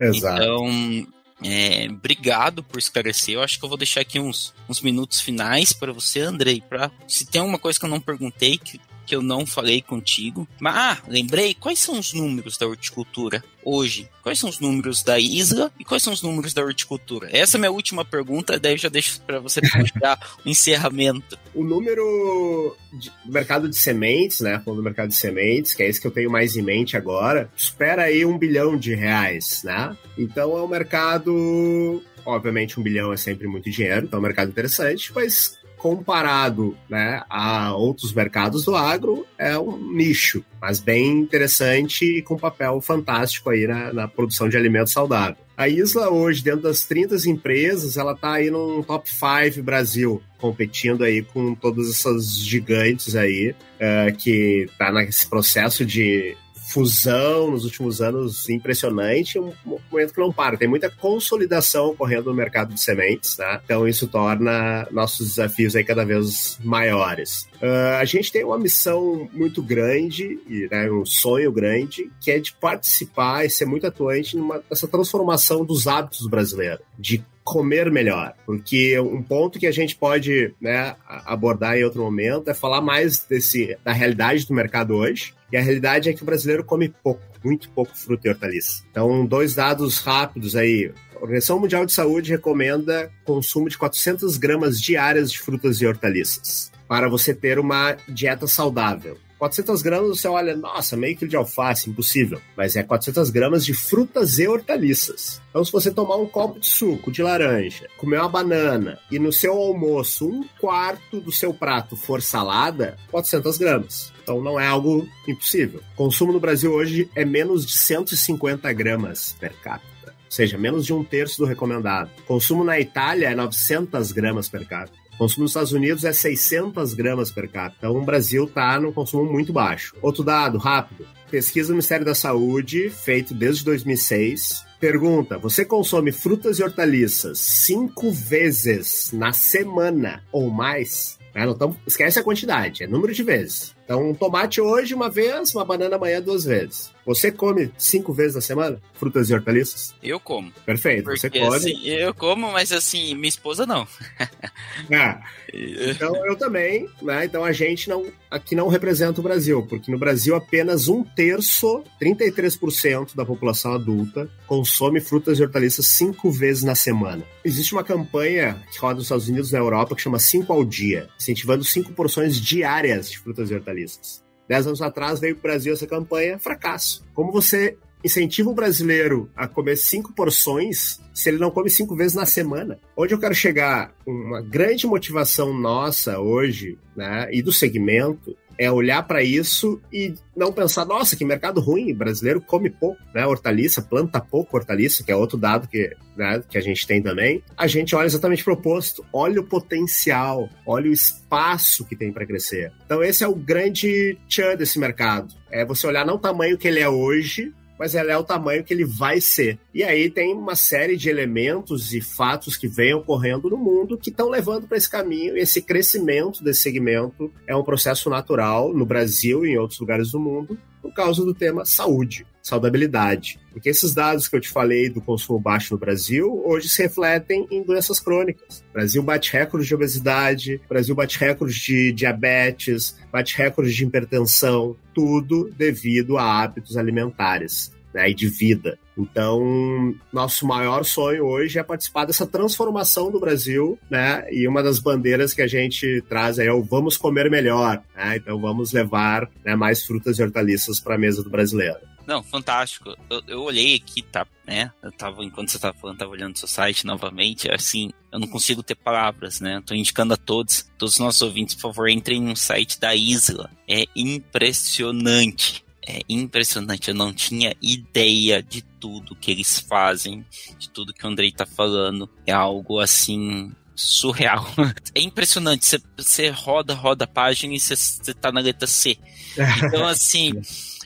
Exato. 0.00 0.42
Então, 0.42 1.06
é, 1.42 1.88
obrigado 1.90 2.62
por 2.62 2.78
esclarecer. 2.78 3.34
Eu 3.34 3.42
acho 3.42 3.58
que 3.58 3.64
eu 3.64 3.68
vou 3.68 3.78
deixar 3.78 4.00
aqui 4.00 4.18
uns, 4.18 4.54
uns 4.68 4.80
minutos 4.80 5.20
finais 5.20 5.72
para 5.72 5.92
você, 5.92 6.20
Andrei, 6.20 6.60
para 6.60 6.90
se 7.06 7.26
tem 7.26 7.40
alguma 7.40 7.58
coisa 7.58 7.78
que 7.78 7.84
eu 7.84 7.90
não 7.90 8.00
perguntei, 8.00 8.58
que 8.58 8.80
que 9.10 9.16
eu 9.16 9.22
não 9.22 9.44
falei 9.44 9.82
contigo. 9.82 10.46
Mas, 10.60 10.76
ah, 10.76 10.98
lembrei, 11.08 11.52
quais 11.52 11.80
são 11.80 11.98
os 11.98 12.12
números 12.12 12.56
da 12.56 12.68
horticultura 12.68 13.42
hoje? 13.64 14.08
Quais 14.22 14.38
são 14.38 14.48
os 14.48 14.60
números 14.60 15.02
da 15.02 15.18
isla 15.18 15.72
e 15.80 15.84
quais 15.84 16.00
são 16.00 16.12
os 16.12 16.22
números 16.22 16.54
da 16.54 16.62
horticultura? 16.62 17.28
Essa 17.32 17.56
é 17.56 17.58
a 17.58 17.60
minha 17.60 17.72
última 17.72 18.04
pergunta, 18.04 18.56
daí 18.56 18.74
eu 18.74 18.78
já 18.78 18.88
deixo 18.88 19.20
para 19.22 19.40
você 19.40 19.60
puxar 19.60 20.16
o 20.46 20.48
encerramento. 20.48 21.36
O 21.52 21.64
número 21.64 22.76
do 23.24 23.32
mercado 23.32 23.68
de 23.68 23.76
sementes, 23.76 24.42
né? 24.42 24.62
Falando 24.64 24.78
do 24.78 24.84
mercado 24.84 25.08
de 25.08 25.16
sementes, 25.16 25.74
que 25.74 25.82
é 25.82 25.88
esse 25.88 26.00
que 26.00 26.06
eu 26.06 26.12
tenho 26.12 26.30
mais 26.30 26.54
em 26.56 26.62
mente 26.62 26.96
agora, 26.96 27.50
espera 27.56 28.04
aí 28.04 28.24
um 28.24 28.38
bilhão 28.38 28.76
de 28.76 28.94
reais, 28.94 29.62
né? 29.64 29.96
Então 30.16 30.56
é 30.56 30.62
um 30.62 30.68
mercado 30.68 32.00
obviamente 32.24 32.78
um 32.78 32.82
bilhão 32.82 33.12
é 33.12 33.16
sempre 33.16 33.48
muito 33.48 33.68
dinheiro, 33.70 34.06
então 34.06 34.18
é 34.18 34.20
um 34.20 34.22
mercado 34.22 34.50
interessante, 34.50 35.10
mas 35.12 35.58
comparado 35.80 36.76
né, 36.90 37.22
a 37.30 37.74
outros 37.74 38.12
mercados 38.12 38.66
do 38.66 38.76
agro, 38.76 39.26
é 39.38 39.58
um 39.58 39.78
nicho, 39.78 40.44
mas 40.60 40.78
bem 40.78 41.20
interessante 41.20 42.04
e 42.04 42.22
com 42.22 42.36
papel 42.36 42.78
fantástico 42.82 43.48
aí 43.48 43.66
na, 43.66 43.90
na 43.90 44.06
produção 44.06 44.46
de 44.46 44.58
alimentos 44.58 44.92
saudáveis. 44.92 45.38
A 45.56 45.68
Isla 45.68 46.10
hoje, 46.10 46.42
dentro 46.42 46.62
das 46.62 46.84
30 46.84 47.16
empresas, 47.28 47.96
ela 47.96 48.12
está 48.12 48.34
aí 48.34 48.50
no 48.50 48.84
top 48.84 49.08
5 49.10 49.62
Brasil, 49.62 50.22
competindo 50.38 51.02
aí 51.02 51.22
com 51.22 51.54
todas 51.54 51.88
essas 51.88 52.38
gigantes 52.38 53.16
aí, 53.16 53.54
uh, 53.76 54.16
que 54.16 54.66
está 54.70 54.92
nesse 54.92 55.28
processo 55.28 55.84
de 55.84 56.36
fusão 56.70 57.50
nos 57.50 57.64
últimos 57.64 58.00
anos 58.00 58.48
impressionante, 58.48 59.38
um 59.38 59.52
momento 59.90 60.14
que 60.14 60.20
não 60.20 60.32
para. 60.32 60.56
Tem 60.56 60.68
muita 60.68 60.88
consolidação 60.88 61.88
ocorrendo 61.88 62.30
no 62.30 62.36
mercado 62.36 62.72
de 62.72 62.80
sementes, 62.80 63.36
né? 63.38 63.60
Então 63.64 63.86
isso 63.88 64.06
torna 64.06 64.86
nossos 64.90 65.28
desafios 65.28 65.74
aí 65.74 65.84
cada 65.84 66.04
vez 66.04 66.58
maiores. 66.62 67.48
Uh, 67.60 67.96
a 68.00 68.04
gente 68.04 68.32
tem 68.32 68.44
uma 68.44 68.58
missão 68.58 69.28
muito 69.32 69.62
grande, 69.62 70.38
e, 70.48 70.68
né, 70.70 70.90
um 70.90 71.04
sonho 71.04 71.52
grande, 71.52 72.10
que 72.20 72.30
é 72.30 72.38
de 72.38 72.52
participar 72.52 73.44
e 73.44 73.50
ser 73.50 73.66
muito 73.66 73.86
atuante 73.86 74.36
nessa 74.36 74.86
transformação 74.86 75.64
dos 75.64 75.86
hábitos 75.86 76.26
brasileiros, 76.26 76.84
de 76.98 77.22
comer 77.44 77.90
melhor. 77.90 78.34
Porque 78.46 78.98
um 79.00 79.22
ponto 79.22 79.58
que 79.58 79.66
a 79.66 79.72
gente 79.72 79.96
pode 79.96 80.54
né, 80.60 80.94
abordar 81.06 81.76
em 81.76 81.84
outro 81.84 82.02
momento 82.02 82.48
é 82.48 82.54
falar 82.54 82.80
mais 82.80 83.18
desse, 83.24 83.76
da 83.84 83.92
realidade 83.92 84.46
do 84.46 84.54
mercado 84.54 84.94
hoje. 84.94 85.34
E 85.52 85.56
a 85.56 85.60
realidade 85.62 86.08
é 86.08 86.12
que 86.12 86.22
o 86.22 86.26
brasileiro 86.26 86.64
come 86.64 86.88
pouco, 86.88 87.22
muito 87.44 87.68
pouco 87.70 87.96
fruta 87.96 88.28
e 88.28 88.30
hortaliça. 88.30 88.82
Então, 88.90 89.26
dois 89.26 89.54
dados 89.54 89.98
rápidos 89.98 90.54
aí. 90.54 90.92
A 91.14 91.22
Organização 91.22 91.58
Mundial 91.58 91.84
de 91.84 91.92
Saúde 91.92 92.30
recomenda 92.30 93.10
consumo 93.24 93.68
de 93.68 93.76
400 93.76 94.36
gramas 94.36 94.80
diárias 94.80 95.30
de 95.30 95.38
frutas 95.38 95.80
e 95.80 95.86
hortaliças 95.86 96.70
para 96.88 97.08
você 97.08 97.32
ter 97.32 97.58
uma 97.58 97.96
dieta 98.08 98.46
saudável. 98.48 99.16
400 99.40 99.80
gramas 99.80 100.20
você 100.20 100.28
olha, 100.28 100.54
nossa, 100.54 100.98
meio 100.98 101.16
quilo 101.16 101.30
de 101.30 101.36
alface, 101.36 101.88
impossível. 101.88 102.38
Mas 102.54 102.76
é 102.76 102.82
400 102.82 103.30
gramas 103.30 103.64
de 103.64 103.72
frutas 103.72 104.38
e 104.38 104.46
hortaliças. 104.46 105.40
Então, 105.48 105.64
se 105.64 105.72
você 105.72 105.90
tomar 105.90 106.16
um 106.16 106.26
copo 106.26 106.60
de 106.60 106.66
suco 106.66 107.10
de 107.10 107.22
laranja, 107.22 107.88
comer 107.96 108.18
uma 108.18 108.28
banana 108.28 108.98
e 109.10 109.18
no 109.18 109.32
seu 109.32 109.54
almoço 109.54 110.28
um 110.28 110.44
quarto 110.60 111.22
do 111.22 111.32
seu 111.32 111.54
prato 111.54 111.96
for 111.96 112.20
salada, 112.20 112.98
400 113.10 113.56
gramas. 113.56 114.12
Então, 114.22 114.42
não 114.42 114.60
é 114.60 114.66
algo 114.66 115.08
impossível. 115.26 115.80
O 115.94 115.96
consumo 115.96 116.34
no 116.34 116.40
Brasil 116.40 116.70
hoje 116.70 117.10
é 117.16 117.24
menos 117.24 117.64
de 117.64 117.72
150 117.72 118.70
gramas 118.74 119.34
per 119.40 119.54
capita 119.62 119.88
ou 120.30 120.32
seja, 120.36 120.56
menos 120.56 120.86
de 120.86 120.94
um 120.94 121.02
terço 121.02 121.38
do 121.38 121.44
recomendado. 121.44 122.08
Consumo 122.24 122.62
na 122.62 122.78
Itália 122.78 123.30
é 123.30 123.34
900 123.34 124.12
gramas 124.12 124.48
per 124.48 124.64
capita 124.64 124.99
consumo 125.20 125.42
nos 125.42 125.50
Estados 125.50 125.72
Unidos 125.72 126.02
é 126.04 126.14
600 126.14 126.94
gramas 126.94 127.30
per 127.30 127.46
capita. 127.46 127.86
Então 127.86 128.00
o 128.00 128.04
Brasil 128.06 128.44
está 128.44 128.80
no 128.80 128.90
consumo 128.90 129.30
muito 129.30 129.52
baixo. 129.52 129.94
Outro 130.00 130.24
dado, 130.24 130.56
rápido. 130.56 131.06
Pesquisa 131.30 131.68
do 131.68 131.74
Ministério 131.74 132.06
da 132.06 132.14
Saúde, 132.14 132.88
feito 132.88 133.34
desde 133.34 133.62
2006, 133.66 134.64
pergunta: 134.80 135.36
você 135.36 135.62
consome 135.62 136.10
frutas 136.10 136.58
e 136.58 136.62
hortaliças 136.62 137.38
cinco 137.38 138.10
vezes 138.10 139.10
na 139.12 139.34
semana 139.34 140.22
ou 140.32 140.48
mais? 140.48 141.18
Né? 141.34 141.44
Não 141.44 141.76
esquece 141.86 142.18
a 142.18 142.24
quantidade, 142.24 142.82
é 142.82 142.86
número 142.86 143.12
de 143.12 143.22
vezes. 143.22 143.76
Então, 143.84 144.10
um 144.10 144.14
tomate 144.14 144.60
hoje 144.60 144.94
uma 144.94 145.10
vez, 145.10 145.54
uma 145.54 145.64
banana 145.64 145.96
amanhã 145.96 146.22
duas 146.22 146.44
vezes. 146.44 146.92
Você 147.06 147.32
come 147.32 147.72
cinco 147.78 148.12
vezes 148.12 148.34
na 148.34 148.40
semana 148.40 148.80
frutas 148.94 149.30
e 149.30 149.34
hortaliças? 149.34 149.94
Eu 150.02 150.20
como. 150.20 150.52
Perfeito, 150.64 151.04
Porque, 151.04 151.18
você 151.18 151.30
come. 151.30 151.56
Assim, 151.56 151.86
eu 151.86 152.14
como, 152.14 152.52
mas 152.52 152.72
assim, 152.72 153.14
minha 153.14 153.28
esposa 153.28 153.66
não. 153.66 153.86
ah, 154.92 155.20
então 155.52 156.14
eu 156.26 156.36
também, 156.36 156.88
né? 157.02 157.24
Então 157.24 157.44
a 157.44 157.52
gente 157.52 157.88
não 157.88 158.06
aqui 158.30 158.54
não 158.54 158.68
representa 158.68 159.20
o 159.20 159.24
Brasil, 159.24 159.66
porque 159.68 159.90
no 159.90 159.98
Brasil 159.98 160.36
apenas 160.36 160.88
um 160.88 161.02
terço, 161.02 161.82
33% 162.00 163.16
da 163.16 163.24
população 163.24 163.74
adulta 163.74 164.30
consome 164.46 165.00
frutas 165.00 165.38
e 165.38 165.42
hortaliças 165.42 165.86
cinco 165.86 166.30
vezes 166.30 166.62
na 166.62 166.74
semana. 166.74 167.24
Existe 167.44 167.72
uma 167.72 167.82
campanha 167.82 168.62
que 168.70 168.78
roda 168.78 168.96
nos 168.96 169.04
Estados 169.04 169.28
Unidos 169.28 169.50
e 169.50 169.52
na 169.52 169.58
Europa 169.58 169.96
que 169.96 170.02
chama 170.02 170.18
Cinco 170.18 170.52
ao 170.52 170.64
Dia, 170.64 171.08
incentivando 171.18 171.64
cinco 171.64 171.92
porções 171.92 172.36
diárias 172.40 173.10
de 173.10 173.18
frutas 173.18 173.50
e 173.50 173.54
hortaliças. 173.54 174.22
Dez 174.50 174.66
anos 174.66 174.82
atrás 174.82 175.20
veio 175.20 175.36
para 175.36 175.38
o 175.38 175.42
Brasil 175.52 175.72
essa 175.72 175.86
campanha, 175.86 176.36
fracasso. 176.36 177.06
Como 177.14 177.30
você 177.30 177.78
incentiva 178.02 178.50
o 178.50 178.54
brasileiro 178.54 179.30
a 179.36 179.46
comer 179.46 179.76
cinco 179.76 180.12
porções 180.12 181.00
se 181.14 181.28
ele 181.28 181.38
não 181.38 181.52
come 181.52 181.70
cinco 181.70 181.94
vezes 181.94 182.16
na 182.16 182.26
semana? 182.26 182.76
Onde 182.96 183.14
eu 183.14 183.20
quero 183.20 183.32
chegar, 183.32 183.94
uma 184.04 184.42
grande 184.42 184.88
motivação 184.88 185.54
nossa 185.54 186.18
hoje, 186.18 186.76
né, 186.96 187.28
e 187.30 187.42
do 187.42 187.52
segmento, 187.52 188.36
é 188.60 188.70
olhar 188.70 189.02
para 189.04 189.22
isso 189.22 189.80
e 189.90 190.12
não 190.36 190.52
pensar, 190.52 190.84
nossa, 190.84 191.16
que 191.16 191.24
mercado 191.24 191.62
ruim, 191.62 191.94
brasileiro 191.94 192.42
come 192.42 192.68
pouco, 192.68 193.00
né? 193.14 193.26
Hortaliça, 193.26 193.80
planta 193.80 194.20
pouco 194.20 194.54
hortaliça, 194.54 195.02
que 195.02 195.10
é 195.10 195.16
outro 195.16 195.38
dado 195.38 195.66
que, 195.66 195.96
né, 196.14 196.42
que 196.46 196.58
a 196.58 196.60
gente 196.60 196.86
tem 196.86 197.00
também. 197.00 197.42
A 197.56 197.66
gente 197.66 197.96
olha 197.96 198.04
exatamente 198.04 198.46
o 198.46 198.52
oposto, 198.52 199.02
olha 199.14 199.40
o 199.40 199.46
potencial, 199.46 200.46
olha 200.66 200.90
o 200.90 200.92
espaço 200.92 201.86
que 201.86 201.96
tem 201.96 202.12
para 202.12 202.26
crescer. 202.26 202.70
Então 202.84 203.02
esse 203.02 203.24
é 203.24 203.28
o 203.28 203.34
grande 203.34 204.18
tchan 204.28 204.54
desse 204.56 204.78
mercado. 204.78 205.34
É 205.50 205.64
você 205.64 205.86
olhar 205.86 206.04
não 206.04 206.16
o 206.16 206.18
tamanho 206.18 206.58
que 206.58 206.68
ele 206.68 206.80
é 206.80 206.88
hoje, 206.88 207.54
mas 207.80 207.94
ela 207.94 208.12
é 208.12 208.18
o 208.18 208.22
tamanho 208.22 208.62
que 208.62 208.74
ele 208.74 208.84
vai 208.84 209.22
ser. 209.22 209.58
E 209.72 209.82
aí 209.82 210.10
tem 210.10 210.34
uma 210.34 210.54
série 210.54 210.98
de 210.98 211.08
elementos 211.08 211.94
e 211.94 212.02
fatos 212.02 212.54
que 212.54 212.68
vêm 212.68 212.92
ocorrendo 212.92 213.48
no 213.48 213.56
mundo 213.56 213.96
que 213.96 214.10
estão 214.10 214.28
levando 214.28 214.68
para 214.68 214.76
esse 214.76 214.90
caminho. 214.90 215.34
E 215.34 215.40
esse 215.40 215.62
crescimento 215.62 216.44
desse 216.44 216.60
segmento 216.60 217.32
é 217.46 217.56
um 217.56 217.64
processo 217.64 218.10
natural 218.10 218.74
no 218.74 218.84
Brasil 218.84 219.46
e 219.46 219.52
em 219.52 219.56
outros 219.56 219.80
lugares 219.80 220.10
do 220.10 220.20
mundo 220.20 220.58
por 220.82 220.92
causa 220.92 221.24
do 221.24 221.32
tema 221.32 221.64
saúde, 221.64 222.26
saudabilidade. 222.42 223.38
Porque 223.52 223.68
esses 223.68 223.92
dados 223.94 224.28
que 224.28 224.36
eu 224.36 224.40
te 224.40 224.48
falei 224.48 224.88
do 224.88 225.00
consumo 225.00 225.38
baixo 225.38 225.74
no 225.74 225.80
Brasil, 225.80 226.42
hoje 226.44 226.68
se 226.68 226.82
refletem 226.82 227.46
em 227.50 227.62
doenças 227.62 228.00
crônicas. 228.00 228.64
O 228.70 228.72
Brasil 228.72 229.02
bate 229.02 229.32
recordes 229.32 229.68
de 229.68 229.74
obesidade, 229.74 230.60
Brasil 230.68 230.94
bate 230.94 231.18
recordes 231.18 231.56
de 231.56 231.92
diabetes, 231.92 232.96
bate 233.12 233.36
recordes 233.36 233.74
de 233.74 233.84
hipertensão, 233.84 234.76
tudo 234.94 235.50
devido 235.56 236.16
a 236.16 236.42
hábitos 236.42 236.76
alimentares 236.76 237.72
né, 237.92 238.10
e 238.10 238.14
de 238.14 238.28
vida. 238.28 238.78
Então, 238.96 239.94
nosso 240.12 240.46
maior 240.46 240.84
sonho 240.84 241.24
hoje 241.24 241.58
é 241.58 241.62
participar 241.62 242.04
dessa 242.04 242.26
transformação 242.26 243.10
do 243.10 243.18
Brasil, 243.18 243.78
né? 243.90 244.26
E 244.30 244.46
uma 244.46 244.62
das 244.62 244.78
bandeiras 244.78 245.32
que 245.32 245.40
a 245.40 245.46
gente 245.46 246.02
traz 246.08 246.38
é 246.38 246.52
o 246.52 246.62
vamos 246.62 246.96
comer 246.96 247.30
melhor, 247.30 247.82
né? 247.96 248.16
Então, 248.16 248.38
vamos 248.40 248.72
levar 248.72 249.28
né, 249.44 249.56
mais 249.56 249.84
frutas 249.84 250.18
e 250.18 250.22
hortaliças 250.22 250.78
para 250.78 250.96
a 250.96 250.98
mesa 250.98 251.22
do 251.22 251.30
brasileiro. 251.30 251.78
Não, 252.10 252.24
fantástico. 252.24 252.96
Eu, 253.08 253.22
eu, 253.28 253.42
olhei 253.42 253.76
aqui, 253.76 254.02
tá, 254.02 254.26
né? 254.44 254.72
Eu 254.82 254.90
tava, 254.90 255.22
enquanto 255.22 255.48
você 255.48 255.60
tava 255.60 255.78
falando, 255.78 255.98
tava 255.98 256.10
olhando 256.10 256.34
o 256.34 256.38
seu 256.40 256.48
site 256.48 256.84
novamente, 256.84 257.48
assim, 257.48 257.92
eu 258.10 258.18
não 258.18 258.26
consigo 258.26 258.64
ter 258.64 258.74
palavras, 258.74 259.38
né? 259.38 259.62
tô 259.64 259.76
indicando 259.76 260.14
a 260.14 260.16
todos, 260.16 260.68
todos 260.76 260.94
os 260.94 260.98
nossos 260.98 261.22
ouvintes, 261.22 261.54
por 261.54 261.60
favor, 261.72 261.88
entrem 261.88 262.20
no 262.20 262.34
site 262.34 262.80
da 262.80 262.96
Isla. 262.96 263.48
É 263.68 263.84
impressionante 263.94 265.64
é 265.86 266.00
impressionante. 266.08 266.88
Eu 266.88 266.94
não 266.94 267.12
tinha 267.12 267.54
ideia 267.60 268.42
de 268.42 268.62
tudo 268.62 269.16
que 269.16 269.30
eles 269.30 269.58
fazem, 269.60 270.24
de 270.58 270.68
tudo 270.68 270.92
que 270.92 271.04
o 271.04 271.08
Andrei 271.08 271.32
tá 271.32 271.46
falando. 271.46 272.08
É 272.26 272.32
algo 272.32 272.78
assim 272.80 273.52
surreal. 273.74 274.44
É 274.94 275.00
impressionante. 275.00 275.64
Você 275.96 276.28
roda, 276.28 276.74
roda 276.74 277.04
a 277.04 277.08
página 277.08 277.54
e 277.54 277.60
você 277.60 278.12
tá 278.14 278.30
na 278.30 278.40
letra 278.40 278.66
C. 278.66 278.98
Então, 279.64 279.86
assim. 279.86 280.32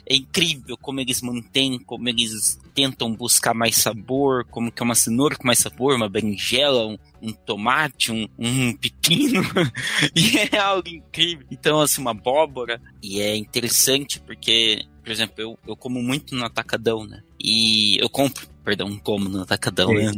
É 0.06 0.16
incrível 0.16 0.76
como 0.76 1.00
eles 1.00 1.22
mantêm, 1.22 1.78
como 1.78 2.08
eles 2.08 2.58
tentam 2.74 3.14
buscar 3.14 3.54
mais 3.54 3.76
sabor, 3.76 4.44
como 4.50 4.70
que 4.70 4.82
é 4.82 4.84
uma 4.84 4.94
cenoura 4.94 5.36
com 5.36 5.46
mais 5.46 5.58
sabor, 5.58 5.94
uma 5.94 6.08
berinjela, 6.08 6.86
um, 6.86 6.98
um 7.22 7.32
tomate, 7.32 8.12
um, 8.12 8.28
um 8.38 8.72
pepino, 8.74 9.42
e 10.14 10.38
é 10.38 10.58
algo 10.58 10.88
incrível. 10.88 11.46
Então, 11.50 11.80
assim, 11.80 12.00
uma 12.00 12.10
abóbora, 12.10 12.80
e 13.02 13.20
é 13.20 13.34
interessante 13.34 14.20
porque, 14.20 14.84
por 15.02 15.10
exemplo, 15.10 15.34
eu, 15.38 15.58
eu 15.66 15.76
como 15.76 16.02
muito 16.02 16.34
no 16.34 16.44
atacadão, 16.44 17.06
né? 17.06 17.22
E 17.40 17.96
eu 18.02 18.08
compro, 18.08 18.46
perdão, 18.64 18.98
como 18.98 19.28
no 19.28 19.42
atacadão, 19.42 19.92
né? 19.92 20.12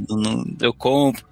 eu 0.61 0.73
compro. 0.73 1.27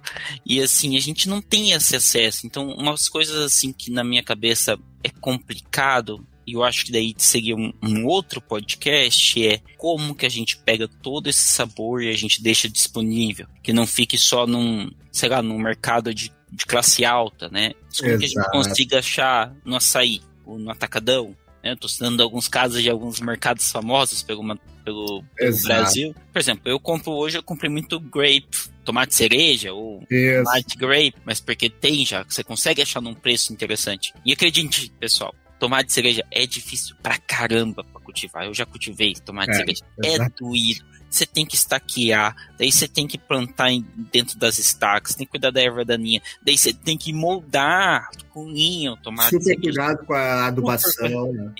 E 0.45 0.61
assim, 0.61 0.95
a 0.95 0.99
gente 0.99 1.27
não 1.27 1.41
tem 1.41 1.71
esse 1.71 1.95
acesso. 1.95 2.45
Então, 2.45 2.69
umas 2.69 3.09
coisas 3.09 3.37
assim 3.37 3.73
que 3.73 3.89
na 3.91 4.03
minha 4.03 4.23
cabeça 4.23 4.77
é 5.03 5.09
complicado 5.09 6.25
e 6.45 6.53
eu 6.53 6.63
acho 6.63 6.85
que 6.85 6.91
daí 6.91 7.13
seria 7.17 7.55
um, 7.55 7.73
um, 7.81 8.05
outro 8.05 8.39
podcast, 8.39 9.45
é 9.45 9.59
como 9.77 10.13
que 10.13 10.25
a 10.25 10.29
gente 10.29 10.57
pega 10.57 10.87
todo 10.87 11.27
esse 11.27 11.41
sabor 11.41 12.03
e 12.03 12.09
a 12.09 12.15
gente 12.15 12.41
deixa 12.41 12.69
disponível, 12.69 13.47
que 13.63 13.73
não 13.73 13.87
fique 13.87 14.17
só 14.17 14.45
num, 14.45 14.91
sei 15.11 15.29
lá, 15.29 15.41
num 15.41 15.57
mercado 15.57 16.13
de, 16.13 16.31
de 16.51 16.65
classe 16.65 17.03
alta, 17.03 17.49
né? 17.49 17.73
Como 17.97 18.17
que 18.17 18.25
a 18.25 18.27
gente 18.27 18.51
consiga 18.51 18.99
achar 18.99 19.55
no 19.65 19.75
açaí, 19.75 20.21
ou 20.45 20.59
no 20.59 20.69
atacadão, 20.69 21.35
né? 21.63 21.71
Eu 21.71 21.77
tô 21.77 21.87
citando 21.87 22.21
alguns 22.21 22.47
casos 22.47 22.81
de 22.83 22.89
alguns 22.89 23.19
mercados 23.19 23.71
famosos 23.71 24.21
pelo, 24.21 24.43
pelo, 24.83 25.23
pelo 25.35 25.61
Brasil. 25.63 26.15
Por 26.31 26.39
exemplo, 26.39 26.69
eu 26.69 26.79
compro 26.79 27.11
hoje, 27.11 27.39
eu 27.39 27.43
comprei 27.43 27.71
muito 27.71 27.99
grape, 27.99 28.69
tomate 28.83 29.15
cereja 29.15 29.73
ou 29.73 30.03
Isso. 30.09 30.43
tomate 30.43 30.77
grape, 30.77 31.15
mas 31.25 31.41
porque 31.41 31.69
tem 31.69 32.05
já, 32.05 32.23
você 32.23 32.43
consegue 32.43 32.83
achar 32.83 33.01
num 33.01 33.15
preço 33.15 33.51
interessante. 33.51 34.13
E 34.23 34.31
acredite, 34.31 34.91
pessoal, 34.99 35.33
tomate 35.65 35.91
cereja 35.91 36.23
é 36.29 36.45
difícil 36.45 36.95
pra 37.01 37.17
caramba 37.17 37.83
pra 37.83 37.99
cultivar. 37.99 38.45
Eu 38.45 38.53
já 38.53 38.65
cultivei 38.65 39.15
tomate 39.15 39.51
é, 39.51 39.55
cereja. 39.55 39.83
É 40.03 40.29
doído. 40.29 40.85
Você 41.09 41.25
tem 41.25 41.45
que 41.45 41.55
estaquear, 41.55 42.35
daí 42.57 42.69
você 42.69 42.89
tem 42.89 43.07
que 43.07 43.17
plantar 43.17 43.71
em, 43.71 43.85
dentro 44.11 44.37
das 44.37 44.59
estacas, 44.59 45.15
tem 45.15 45.25
que 45.25 45.31
cuidar 45.31 45.49
da 45.49 45.61
erva 45.61 45.85
daninha, 45.85 46.21
daí 46.43 46.57
você 46.57 46.73
tem 46.73 46.97
que 46.97 47.13
moldar 47.13 48.09
com 48.31 48.49
linha 48.49 48.91
o 48.91 48.97
tomate. 48.97 49.29
Super 49.29 49.43
cereja. 49.43 49.61
cuidado 49.61 50.05
com 50.05 50.13
a 50.13 50.47
adubação. 50.47 51.31
Né? 51.31 51.53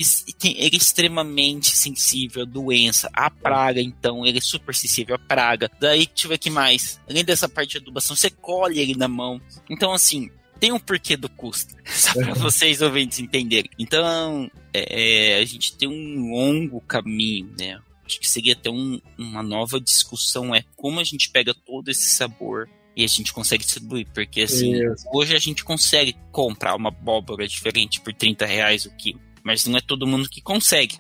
Ele 0.44 0.76
é 0.76 0.76
extremamente 0.76 1.74
sensível 1.74 2.42
à 2.44 2.46
doença, 2.46 3.10
à 3.14 3.30
praga, 3.30 3.80
então, 3.80 4.26
ele 4.26 4.40
é 4.40 4.42
super 4.42 4.76
sensível 4.76 5.16
à 5.16 5.20
praga. 5.20 5.72
Daí, 5.80 6.06
deixa 6.06 6.26
eu 6.26 6.30
ver 6.30 6.38
que 6.38 6.50
mais. 6.50 7.00
Além 7.10 7.24
dessa 7.24 7.48
parte 7.48 7.72
de 7.72 7.78
adubação, 7.78 8.14
você 8.14 8.30
colhe 8.30 8.80
ele 8.80 8.96
na 8.96 9.08
mão. 9.08 9.40
Então, 9.70 9.94
assim, 9.94 10.30
tem 10.60 10.72
um 10.72 10.80
porquê 10.80 11.18
do 11.18 11.30
custo, 11.30 11.76
só 11.86 12.14
para 12.14 12.34
vocês 12.34 12.82
ouvintes 12.82 13.20
entenderem. 13.20 13.70
Então, 13.78 14.50
é, 14.74 15.34
é, 15.34 15.42
a 15.42 15.46
gente 15.46 15.76
tem 15.78 15.88
um 15.88 16.32
longo 16.32 16.82
caminho, 16.82 17.54
né? 17.60 17.80
Acho 18.06 18.20
que 18.20 18.30
seria 18.30 18.54
até 18.54 18.70
um, 18.70 19.00
uma 19.18 19.42
nova 19.42 19.80
discussão, 19.80 20.54
é 20.54 20.64
como 20.76 21.00
a 21.00 21.04
gente 21.04 21.30
pega 21.32 21.54
todo 21.54 21.90
esse 21.90 22.14
sabor 22.14 22.70
e 22.96 23.04
a 23.04 23.08
gente 23.08 23.34
consegue 23.34 23.66
distribuir, 23.66 24.08
porque 24.14 24.42
assim, 24.42 24.74
Isso. 24.74 25.06
hoje 25.14 25.36
a 25.36 25.40
gente 25.40 25.64
consegue 25.64 26.16
comprar 26.32 26.76
uma 26.76 26.90
abóbora 26.90 27.48
diferente 27.48 28.00
por 28.00 28.14
30 28.14 28.46
reais 28.46 28.86
o 28.86 28.96
quilo, 28.96 29.20
mas 29.44 29.66
não 29.66 29.78
é 29.78 29.82
todo 29.82 30.08
mundo 30.08 30.30
que 30.30 30.40
consegue. 30.40 30.98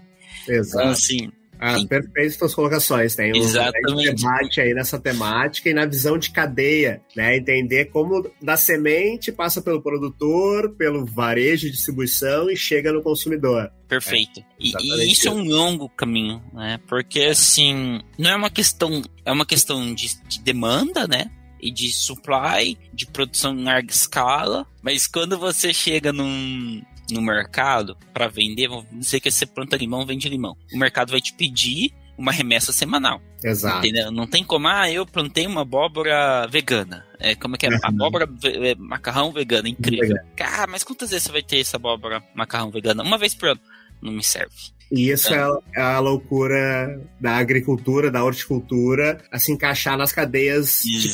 Exato. 0.48 0.84
Então, 0.84 0.92
assim, 0.92 1.32
ah, 1.60 1.78
perfeito 1.88 2.36
suas 2.36 2.54
colocações. 2.54 3.16
Tem 3.16 3.32
um 3.34 3.96
debate 3.96 4.62
aí 4.62 4.74
nessa 4.74 5.00
temática 5.00 5.70
e 5.70 5.74
na 5.74 5.86
visão 5.86 6.18
de 6.18 6.32
cadeia, 6.32 7.02
né? 7.16 7.38
Entender 7.38 7.86
como 7.86 8.30
da 8.42 8.58
semente 8.58 9.32
passa 9.32 9.62
pelo 9.62 9.82
produtor, 9.82 10.76
pelo 10.76 11.06
varejo 11.06 11.66
de 11.66 11.72
distribuição 11.72 12.50
e 12.50 12.58
chega 12.58 12.92
no 12.92 13.02
consumidor. 13.02 13.72
Perfeito. 13.88 14.40
É, 14.40 14.44
e, 14.60 14.74
e, 14.80 15.12
isso 15.12 15.28
é 15.28 15.32
um 15.32 15.44
longo 15.44 15.90
caminho, 15.90 16.42
né? 16.54 16.80
Porque 16.88 17.22
assim, 17.22 18.02
não 18.18 18.32
é 18.32 18.36
uma 18.36 18.50
questão, 18.50 19.02
é 19.24 19.32
uma 19.32 19.46
questão 19.46 19.94
de, 19.94 20.10
de 20.28 20.42
demanda, 20.42 21.08
né? 21.08 21.30
e 21.62 21.72
de 21.72 21.92
supply, 21.92 22.78
de 22.94 23.08
produção 23.08 23.58
em 23.58 23.64
larga 23.64 23.92
escala, 23.92 24.68
mas 24.84 25.08
quando 25.08 25.36
você 25.36 25.74
chega 25.74 26.14
num, 26.14 26.84
no 27.12 27.22
mercado 27.22 27.98
para 28.14 28.28
vender, 28.28 28.68
vamos 28.68 28.86
dizer 28.92 29.20
que 29.20 29.30
você 29.30 29.46
planta 29.46 29.78
limão, 29.78 30.06
vende 30.06 30.30
limão. 30.30 30.56
O 30.74 30.78
mercado 30.78 31.12
vai 31.12 31.22
te 31.22 31.34
pedir 31.34 31.94
uma 32.18 32.32
remessa 32.32 32.72
semanal. 32.72 33.22
Exato. 33.44 33.80
Entendeu? 33.80 34.12
Não 34.12 34.26
tem 34.26 34.44
como, 34.44 34.68
ah, 34.68 34.90
eu 34.90 35.06
plantei 35.06 35.46
uma 35.46 35.62
abóbora 35.62 36.48
vegana. 36.48 37.06
É, 37.20 37.36
como 37.36 37.56
é 37.56 37.58
que 37.58 37.66
é? 37.66 37.70
Uhum. 37.70 37.80
Abóbora, 37.84 38.30
é, 38.44 38.76
macarrão 38.76 39.32
vegano, 39.32 39.68
incrível. 39.68 40.18
Cara, 40.36 40.68
mas 40.68 40.84
quantas 40.84 41.10
vezes 41.10 41.26
você 41.26 41.32
vai 41.32 41.44
ter 41.44 41.60
essa 41.60 41.78
abóbora, 41.78 42.24
macarrão 42.34 42.72
vegana? 42.72 43.04
Uma 43.04 43.18
vez 43.18 43.36
por 43.36 43.50
ano. 43.50 43.62
Não 44.06 44.14
me 44.14 44.24
serve. 44.24 44.76
E 44.92 45.10
isso 45.10 45.34
é. 45.34 45.38
é 45.76 45.82
a 45.82 46.00
loucura 46.00 47.02
da 47.20 47.38
agricultura, 47.38 48.12
da 48.12 48.24
horticultura, 48.24 49.20
a 49.32 49.40
se 49.40 49.52
encaixar 49.52 49.98
nas 49.98 50.12
cadeias 50.12 50.84
de 50.84 51.10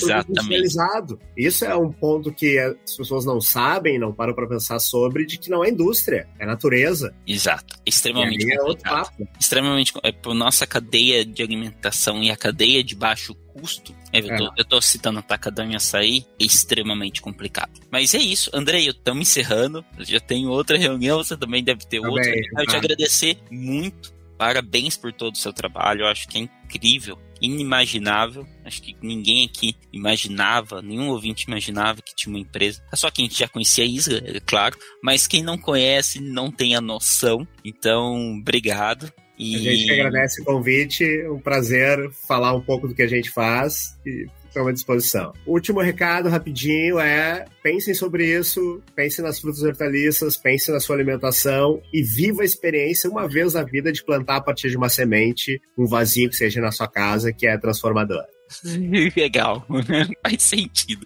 Isso 1.38 1.64
é 1.66 1.76
um 1.76 1.92
ponto 1.92 2.34
que 2.34 2.60
as 2.60 2.96
pessoas 2.98 3.26
não 3.26 3.39
sabem, 3.39 3.98
não 3.98 4.14
param 4.14 4.34
para 4.34 4.48
pensar 4.48 4.80
sobre, 4.80 5.26
de 5.26 5.38
que 5.38 5.50
não 5.50 5.64
é 5.64 5.70
indústria, 5.70 6.28
é 6.38 6.46
natureza. 6.46 7.16
Exato. 7.26 7.80
Extremamente 7.86 8.52
é 8.52 8.58
complicado. 8.58 9.28
Extremamente. 9.39 9.94
É, 10.04 10.12
por 10.12 10.34
nossa 10.34 10.68
cadeia 10.68 11.26
de 11.26 11.42
alimentação 11.42 12.22
e 12.22 12.30
a 12.30 12.36
cadeia 12.36 12.84
de 12.84 12.96
baixo 12.96 13.34
custo, 13.54 13.95
é, 14.12 14.20
eu, 14.20 14.28
tô, 14.38 14.45
é. 14.45 14.49
eu 14.58 14.66
tô 14.66 14.82
citando 14.82 15.24
e 15.70 15.76
Açaí, 15.76 16.26
é 16.39 16.43
extremamente 16.43 17.22
complicado. 17.22 17.80
Mas 17.89 18.14
é 18.14 18.20
isso, 18.20 18.49
Andrei, 18.54 18.88
eu 18.88 18.91
estamos 18.91 19.22
encerrando. 19.22 19.86
Eu 19.97 20.06
já 20.06 20.20
tenho 20.20 20.49
outra 20.49 20.78
reunião, 20.78 21.24
você 21.24 21.38
também 21.38 21.64
deve 21.64 21.86
ter 21.86 21.99
também, 22.02 22.12
outra. 22.12 22.62
Eu 22.62 22.66
te 22.66 22.76
agradecer 22.76 23.38
muito. 23.49 24.14
Parabéns 24.38 24.97
por 24.97 25.14
todo 25.14 25.36
o 25.36 25.38
seu 25.38 25.54
trabalho. 25.54 26.02
Eu 26.02 26.08
acho 26.08 26.28
que 26.28 26.38
é 26.38 26.41
incrível, 26.41 27.18
inimaginável. 27.39 28.47
Acho 28.66 28.82
que 28.82 28.95
ninguém 29.02 29.45
aqui 29.45 29.76
imaginava, 29.93 30.82
nenhum 30.82 31.10
ouvinte 31.10 31.45
imaginava 31.47 32.02
que 32.02 32.16
tinha 32.16 32.34
uma 32.34 32.41
empresa. 32.41 32.84
É 32.91 32.95
só 32.95 33.12
quem 33.12 33.30
já 33.30 33.47
conhecia 33.47 33.84
a 33.84 33.88
Isla, 33.88 34.22
é 34.24 34.39
claro, 34.39 34.78
mas 35.04 35.28
quem 35.28 35.43
não 35.43 35.58
conhece 35.58 36.20
não 36.20 36.52
tem 36.52 36.76
a 36.76 36.82
noção. 36.82 37.47
Então, 37.64 38.39
obrigado. 38.39 39.12
E... 39.42 39.56
A 39.56 39.60
gente 39.60 39.92
agradece 39.92 40.42
o 40.42 40.46
convite, 40.46 41.28
um 41.28 41.39
prazer 41.39 42.12
falar 42.28 42.54
um 42.54 42.62
pouco 42.62 42.88
do 42.88 42.94
que 42.94 43.02
a 43.02 43.08
gente 43.08 43.32
faz 43.32 43.98
e 44.06 44.28
à 44.54 44.72
disposição. 44.72 45.32
Último 45.48 45.80
recado, 45.80 46.28
rapidinho, 46.28 47.00
é 47.00 47.46
pensem 47.64 47.94
sobre 47.94 48.26
isso, 48.38 48.82
pensem 48.94 49.24
nas 49.24 49.39
frutas 49.39 49.62
e 49.62 49.68
hortaliças, 49.68 50.36
pensem 50.36 50.74
na 50.74 50.80
sua 50.80 50.96
alimentação 50.98 51.82
e 51.94 52.04
viva 52.04 52.42
a 52.42 52.46
experiência 52.46 53.10
uma 53.10 53.30
vez 53.30 53.54
na 53.54 53.64
vida 53.64 53.92
de 53.92 54.04
plantar 54.04 54.36
a 54.36 54.42
partir 54.42 54.70
de 54.70 54.76
uma 54.76 54.89
semente, 54.89 55.62
um 55.78 55.88
vasinho 55.88 56.30
que 56.30 56.36
seja 56.36 56.60
na 56.60 56.72
sua 56.72 56.88
casa, 56.88 57.32
que 57.32 57.48
é 57.48 57.58
transformador. 57.58 58.24
Legal, 59.16 59.66
faz 60.24 60.43
sentido. 60.43 61.06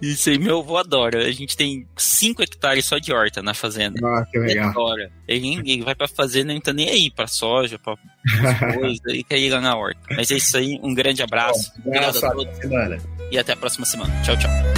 Isso 0.00 0.30
aí, 0.30 0.38
meu 0.38 0.60
avô 0.60 0.76
adora. 0.76 1.26
A 1.26 1.32
gente 1.32 1.56
tem 1.56 1.86
5 1.96 2.42
hectares 2.42 2.84
só 2.84 2.98
de 2.98 3.12
horta 3.12 3.42
na 3.42 3.54
fazenda. 3.54 3.98
Ah, 4.04 4.24
que 4.30 4.38
legal. 4.38 4.70
Adora. 4.70 5.10
Ele, 5.26 5.56
ele 5.64 5.82
vai 5.82 5.94
pra 5.94 6.08
fazenda 6.08 6.52
e 6.52 6.54
não 6.54 6.62
tá 6.62 6.72
nem 6.72 6.88
aí 6.88 7.10
pra 7.10 7.26
soja, 7.26 7.78
pra 7.78 7.96
coisas, 8.74 9.00
ele 9.06 9.24
quer 9.24 9.38
ir 9.38 9.50
lá 9.50 9.60
na 9.60 9.76
horta. 9.76 10.00
Mas 10.10 10.30
é 10.30 10.36
isso 10.36 10.56
aí, 10.56 10.78
um 10.82 10.94
grande 10.94 11.22
abraço. 11.22 11.72
Bom, 11.78 11.90
Obrigado 11.90 12.24
a 12.24 12.30
todos. 12.30 12.56
Semana. 12.58 12.98
E 13.30 13.38
até 13.38 13.52
a 13.52 13.56
próxima 13.56 13.84
semana. 13.84 14.22
Tchau, 14.22 14.36
tchau. 14.36 14.77